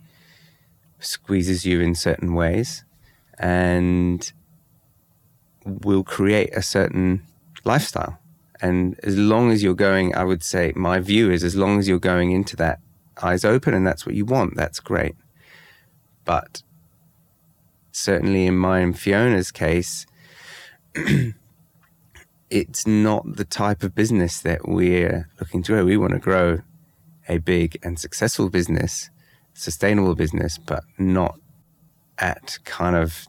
squeezes 0.98 1.66
you 1.66 1.80
in 1.80 1.94
certain 1.94 2.34
ways 2.34 2.84
and 3.38 4.32
will 5.64 6.04
create 6.04 6.54
a 6.54 6.62
certain 6.62 7.22
lifestyle. 7.64 8.18
And 8.60 8.98
as 9.02 9.16
long 9.18 9.50
as 9.50 9.62
you're 9.62 9.74
going, 9.74 10.14
I 10.14 10.24
would 10.24 10.42
say, 10.42 10.72
my 10.74 11.00
view 11.00 11.30
is 11.30 11.44
as 11.44 11.56
long 11.56 11.78
as 11.78 11.88
you're 11.88 11.98
going 11.98 12.30
into 12.30 12.56
that 12.56 12.80
eyes 13.22 13.44
open 13.44 13.74
and 13.74 13.86
that's 13.86 14.06
what 14.06 14.14
you 14.14 14.24
want, 14.24 14.56
that's 14.56 14.80
great. 14.80 15.16
But 16.24 16.62
certainly 17.92 18.46
in 18.46 18.56
mine 18.56 18.82
and 18.82 18.98
Fiona's 18.98 19.50
case, 19.50 20.06
it's 22.54 22.86
not 22.86 23.24
the 23.36 23.44
type 23.44 23.82
of 23.82 23.96
business 23.96 24.40
that 24.42 24.68
we're 24.68 25.28
looking 25.40 25.60
to 25.64 25.72
grow. 25.72 25.84
We 25.84 25.96
want 25.96 26.12
to 26.12 26.20
grow 26.20 26.60
a 27.28 27.38
big 27.38 27.76
and 27.82 27.98
successful 27.98 28.48
business, 28.48 29.10
sustainable 29.54 30.14
business, 30.14 30.56
but 30.56 30.84
not 30.96 31.34
at 32.16 32.60
kind 32.64 32.94
of 32.94 33.26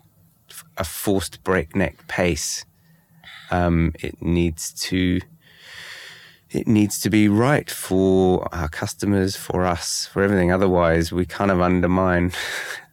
a 0.78 0.84
forced 0.84 1.44
breakneck 1.44 2.08
pace. 2.08 2.66
Um, 3.50 3.94
it 4.00 4.22
needs 4.22 4.72
to 4.90 5.22
it 6.52 6.68
needs 6.68 7.00
to 7.00 7.10
be 7.10 7.28
right 7.28 7.70
for 7.70 8.48
our 8.54 8.70
customers, 8.70 9.36
for 9.36 9.66
us, 9.66 10.06
for 10.06 10.22
everything. 10.22 10.52
Otherwise, 10.52 11.12
we 11.12 11.26
kind 11.26 11.50
of 11.50 11.60
undermine 11.60 12.32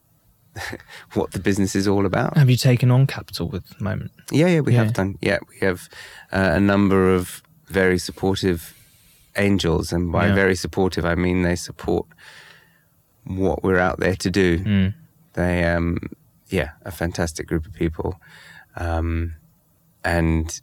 what 1.14 1.30
the 1.32 1.38
business 1.38 1.74
is 1.74 1.88
all 1.88 2.04
about. 2.06 2.36
Have 2.36 2.50
you 2.50 2.56
taken 2.56 2.90
on 2.90 3.06
capital 3.06 3.48
with 3.48 3.66
the 3.68 3.82
moment? 3.84 4.10
Yeah, 4.30 4.46
yeah, 4.48 4.60
we 4.60 4.74
Yeah. 4.74 4.84
have 4.84 4.92
done. 4.94 5.18
Yeah, 5.20 5.38
we 5.48 5.58
have 5.66 5.88
uh, 6.32 6.50
a 6.54 6.60
number 6.60 7.14
of 7.14 7.42
very 7.68 7.98
supportive 7.98 8.74
angels, 9.36 9.92
and 9.92 10.12
by 10.12 10.26
Yeah. 10.28 10.34
very 10.34 10.54
supportive, 10.54 11.04
I 11.04 11.14
mean 11.14 11.42
they 11.42 11.56
support 11.56 12.06
what 13.24 13.62
we're 13.62 13.78
out 13.78 13.98
there 14.00 14.16
to 14.16 14.30
do. 14.30 14.58
Mm. 14.58 14.94
They, 15.34 15.64
um, 15.64 15.98
yeah, 16.48 16.70
a 16.84 16.90
fantastic 16.90 17.46
group 17.46 17.64
of 17.66 17.72
people, 17.72 18.20
um, 18.76 19.34
and 20.04 20.60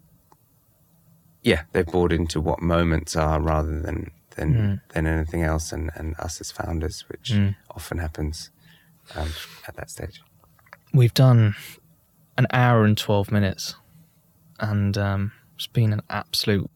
yeah, 1.41 1.64
they've 1.72 1.86
bought 1.88 2.11
into 2.11 2.40
what 2.41 2.61
moments 2.61 3.16
are 3.16 3.40
rather 3.41 3.80
than 3.82 4.11
than 4.36 4.53
Mm. 4.53 4.82
than 4.94 5.07
anything 5.07 5.41
else, 5.44 5.72
and 5.74 5.90
and 5.95 6.16
us 6.20 6.40
as 6.41 6.52
founders, 6.52 7.06
which 7.10 7.32
Mm. 7.32 7.56
often 7.72 7.98
happens 7.98 8.52
um, 9.15 9.30
at 9.68 9.76
that 9.76 9.90
stage. 9.90 10.22
We've 10.94 11.14
done 11.14 11.56
an 12.38 12.48
hour 12.52 12.84
and 12.84 12.98
12 12.98 13.31
minutes, 13.31 13.76
and 14.60 14.98
um, 14.98 15.31
it's 15.56 15.68
been 15.68 15.94
an 15.94 16.02
absolute. 16.10 16.69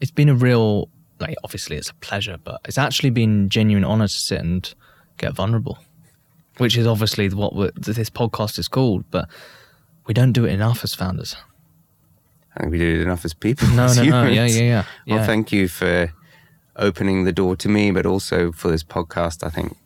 It's 0.00 0.10
been 0.10 0.28
a 0.28 0.34
real, 0.34 0.88
like, 1.20 1.36
obviously 1.44 1.76
it's 1.76 1.90
a 1.90 1.94
pleasure, 1.94 2.36
but 2.42 2.60
it's 2.64 2.78
actually 2.78 3.10
been 3.10 3.48
genuine 3.48 3.84
honor 3.84 4.08
to 4.08 4.12
sit 4.12 4.40
and 4.40 4.74
get 5.16 5.32
vulnerable, 5.32 5.78
which 6.58 6.76
is 6.76 6.86
obviously 6.86 7.28
what 7.30 7.54
this 7.76 8.10
podcast 8.10 8.58
is 8.58 8.68
called, 8.68 9.04
but 9.10 9.28
we 10.06 10.12
don't 10.14 10.32
do 10.32 10.44
it 10.44 10.52
enough 10.52 10.84
as 10.84 10.94
founders. 10.94 11.36
I 12.56 12.60
think 12.60 12.72
we 12.72 12.78
do 12.78 13.00
it 13.00 13.02
enough 13.02 13.24
as 13.24 13.34
people. 13.34 13.68
No, 13.68 13.84
as 13.84 13.96
no, 13.96 14.04
no. 14.04 14.26
Yeah, 14.26 14.46
yeah, 14.46 14.62
yeah. 14.62 14.84
Well, 15.06 15.18
yeah. 15.18 15.26
thank 15.26 15.50
you 15.50 15.68
for 15.68 16.12
opening 16.76 17.24
the 17.24 17.32
door 17.32 17.56
to 17.56 17.68
me, 17.68 17.90
but 17.90 18.06
also 18.06 18.52
for 18.52 18.68
this 18.68 18.84
podcast. 18.84 19.44
I 19.44 19.50
think 19.50 19.76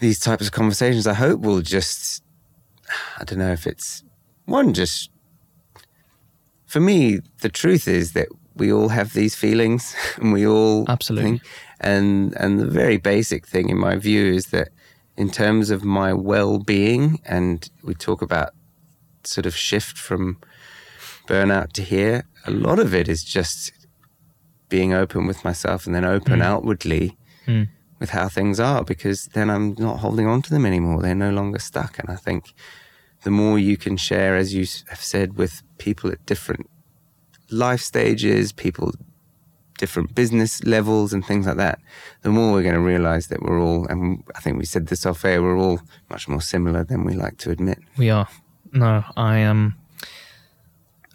these 0.00 0.18
types 0.18 0.46
of 0.46 0.52
conversations, 0.52 1.06
I 1.06 1.14
hope, 1.14 1.40
will 1.40 1.60
just, 1.62 2.22
I 3.18 3.24
don't 3.24 3.38
know 3.38 3.52
if 3.52 3.66
it's 3.66 4.02
one, 4.44 4.74
just 4.74 5.10
for 6.66 6.80
me, 6.80 7.20
the 7.40 7.48
truth 7.48 7.88
is 7.88 8.12
that 8.12 8.28
we 8.54 8.72
all 8.72 8.88
have 8.88 9.12
these 9.12 9.34
feelings 9.34 9.94
and 10.16 10.32
we 10.32 10.46
all 10.46 10.84
Absolutely. 10.88 11.30
think- 11.38 11.42
and 11.78 12.32
and 12.40 12.58
the 12.58 12.66
very 12.66 12.96
basic 12.96 13.46
thing 13.46 13.68
in 13.68 13.76
my 13.78 13.96
view 13.96 14.32
is 14.32 14.46
that 14.46 14.68
in 15.18 15.28
terms 15.30 15.68
of 15.68 15.84
my 15.84 16.10
well-being 16.14 17.20
and 17.26 17.68
we 17.82 17.92
talk 17.94 18.22
about 18.22 18.54
sort 19.24 19.44
of 19.44 19.54
shift 19.54 19.98
from 19.98 20.38
burnout 21.26 21.72
to 21.72 21.82
here 21.82 22.24
a 22.46 22.50
lot 22.50 22.78
of 22.78 22.94
it 22.94 23.08
is 23.08 23.22
just 23.22 23.72
being 24.70 24.94
open 24.94 25.26
with 25.26 25.44
myself 25.44 25.84
and 25.84 25.94
then 25.94 26.04
open 26.04 26.40
outwardly 26.40 27.16
Mm. 27.46 27.68
With 27.98 28.10
how 28.10 28.28
things 28.28 28.60
are 28.60 28.84
because 28.84 29.26
then 29.26 29.48
I'm 29.50 29.74
not 29.78 29.98
holding 29.98 30.26
on 30.26 30.42
to 30.42 30.50
them 30.50 30.66
anymore. 30.66 31.02
They're 31.02 31.14
no 31.14 31.30
longer 31.30 31.58
stuck. 31.58 31.98
And 31.98 32.10
I 32.10 32.16
think 32.16 32.52
the 33.22 33.30
more 33.30 33.58
you 33.58 33.76
can 33.76 33.96
share, 33.96 34.36
as 34.36 34.54
you 34.54 34.66
have 34.88 35.00
said, 35.00 35.36
with 35.36 35.62
people 35.78 36.10
at 36.10 36.24
different 36.26 36.68
life 37.50 37.80
stages, 37.80 38.52
people, 38.52 38.92
different 39.78 40.14
business 40.14 40.62
levels, 40.64 41.12
and 41.12 41.24
things 41.24 41.46
like 41.46 41.56
that, 41.56 41.78
the 42.22 42.30
more 42.30 42.52
we're 42.52 42.62
going 42.62 42.74
to 42.74 42.80
realize 42.80 43.28
that 43.28 43.42
we're 43.42 43.60
all, 43.60 43.86
and 43.86 44.22
I 44.34 44.40
think 44.40 44.58
we 44.58 44.64
said 44.64 44.88
this 44.88 45.06
off 45.06 45.24
air, 45.24 45.42
we're 45.42 45.58
all 45.58 45.80
much 46.10 46.28
more 46.28 46.40
similar 46.40 46.84
than 46.84 47.04
we 47.04 47.14
like 47.14 47.38
to 47.38 47.50
admit. 47.50 47.78
We 47.96 48.10
are. 48.10 48.28
No, 48.72 49.04
I 49.16 49.42
um 49.44 49.74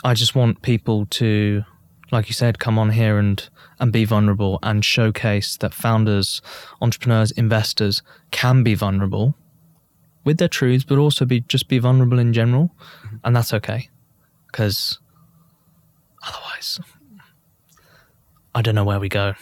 I 0.03 0.13
just 0.13 0.35
want 0.35 0.61
people 0.61 1.05
to 1.07 1.63
like 2.11 2.27
you 2.27 2.33
said 2.33 2.59
come 2.59 2.79
on 2.79 2.89
here 2.89 3.17
and 3.17 3.47
and 3.81 3.91
be 3.91 4.05
vulnerable 4.05 4.59
and 4.63 4.85
showcase 4.85 5.57
that 5.57 5.73
founders, 5.73 6.41
entrepreneurs, 6.81 7.31
investors 7.31 8.01
can 8.31 8.63
be 8.63 8.75
vulnerable 8.75 9.35
with 10.23 10.37
their 10.37 10.47
truths 10.47 10.85
but 10.85 10.97
also 10.97 11.25
be 11.25 11.41
just 11.41 11.67
be 11.67 11.79
vulnerable 11.79 12.19
in 12.19 12.31
general 12.31 12.73
and 13.23 13.35
that's 13.35 13.53
okay 13.53 13.89
cuz 14.51 14.99
otherwise 16.23 16.79
I 18.53 18.61
don't 18.61 18.75
know 18.75 18.85
where 18.85 18.99
we 18.99 19.09
go 19.09 19.33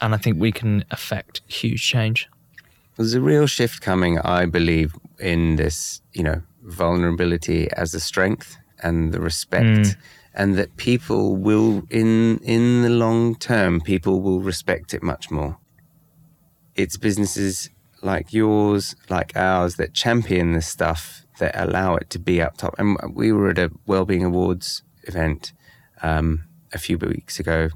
and 0.00 0.14
I 0.14 0.18
think 0.18 0.40
we 0.40 0.52
can 0.52 0.84
affect 0.90 1.42
huge 1.46 1.82
change. 1.82 2.28
There's 2.96 3.14
a 3.14 3.20
real 3.20 3.46
shift 3.46 3.80
coming, 3.80 4.18
I 4.18 4.46
believe, 4.46 4.94
in 5.18 5.56
this, 5.56 6.00
you 6.12 6.22
know, 6.22 6.42
vulnerability 6.62 7.70
as 7.72 7.94
a 7.94 8.00
strength 8.00 8.56
and 8.82 9.12
the 9.12 9.20
respect. 9.20 9.66
Mm. 9.66 9.96
And 10.32 10.56
that 10.56 10.76
people 10.76 11.36
will, 11.36 11.82
in 11.90 12.38
in 12.38 12.82
the 12.82 12.90
long 12.90 13.34
term, 13.34 13.80
people 13.80 14.20
will 14.20 14.40
respect 14.40 14.94
it 14.94 15.02
much 15.02 15.30
more. 15.30 15.58
It's 16.76 16.96
businesses 16.96 17.70
like 18.02 18.32
yours, 18.32 18.94
like 19.08 19.36
ours, 19.36 19.76
that 19.76 19.92
champion 19.92 20.52
this 20.52 20.68
stuff, 20.68 21.26
that 21.38 21.52
allow 21.54 21.96
it 21.96 22.10
to 22.10 22.18
be 22.18 22.40
up 22.40 22.56
top. 22.56 22.74
And 22.78 22.96
we 23.12 23.32
were 23.32 23.50
at 23.50 23.58
a 23.58 23.70
Wellbeing 23.86 24.24
Awards 24.24 24.82
event 25.02 25.52
um, 26.02 26.44
a 26.72 26.78
few 26.78 26.96
weeks 26.96 27.40
ago. 27.40 27.68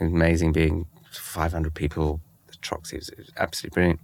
Amazing 0.00 0.52
being 0.52 0.86
500 1.12 1.74
people. 1.74 2.20
The 2.48 2.56
Troxy 2.56 2.96
was, 2.96 3.10
was 3.16 3.30
absolutely 3.36 3.74
brilliant. 3.74 4.00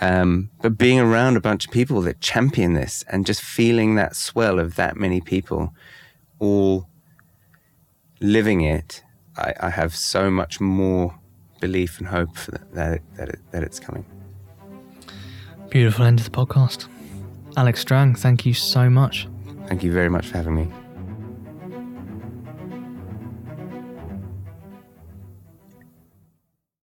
Um, 0.00 0.50
but 0.60 0.76
being 0.76 0.98
around 0.98 1.36
a 1.36 1.40
bunch 1.40 1.66
of 1.66 1.72
people 1.72 2.00
that 2.02 2.20
champion 2.20 2.74
this 2.74 3.04
and 3.08 3.24
just 3.24 3.40
feeling 3.40 3.94
that 3.94 4.16
swell 4.16 4.58
of 4.58 4.74
that 4.74 4.96
many 4.96 5.20
people 5.20 5.72
all 6.40 6.88
living 8.24 8.62
it, 8.62 9.02
I, 9.36 9.52
I 9.60 9.70
have 9.70 9.94
so 9.94 10.30
much 10.30 10.60
more 10.60 11.18
belief 11.60 11.98
and 11.98 12.08
hope 12.08 12.36
for 12.36 12.52
that, 12.52 12.74
that, 12.74 12.92
it, 12.94 13.02
that, 13.16 13.28
it, 13.28 13.38
that 13.52 13.62
it's 13.62 13.78
coming. 13.78 14.04
Beautiful 15.68 16.06
end 16.06 16.20
of 16.20 16.24
the 16.24 16.30
podcast. 16.30 16.88
Alex 17.56 17.80
Strang, 17.80 18.14
thank 18.14 18.46
you 18.46 18.54
so 18.54 18.88
much. 18.88 19.28
Thank 19.66 19.82
you 19.82 19.92
very 19.92 20.08
much 20.08 20.26
for 20.26 20.36
having 20.36 20.54
me. 20.54 20.68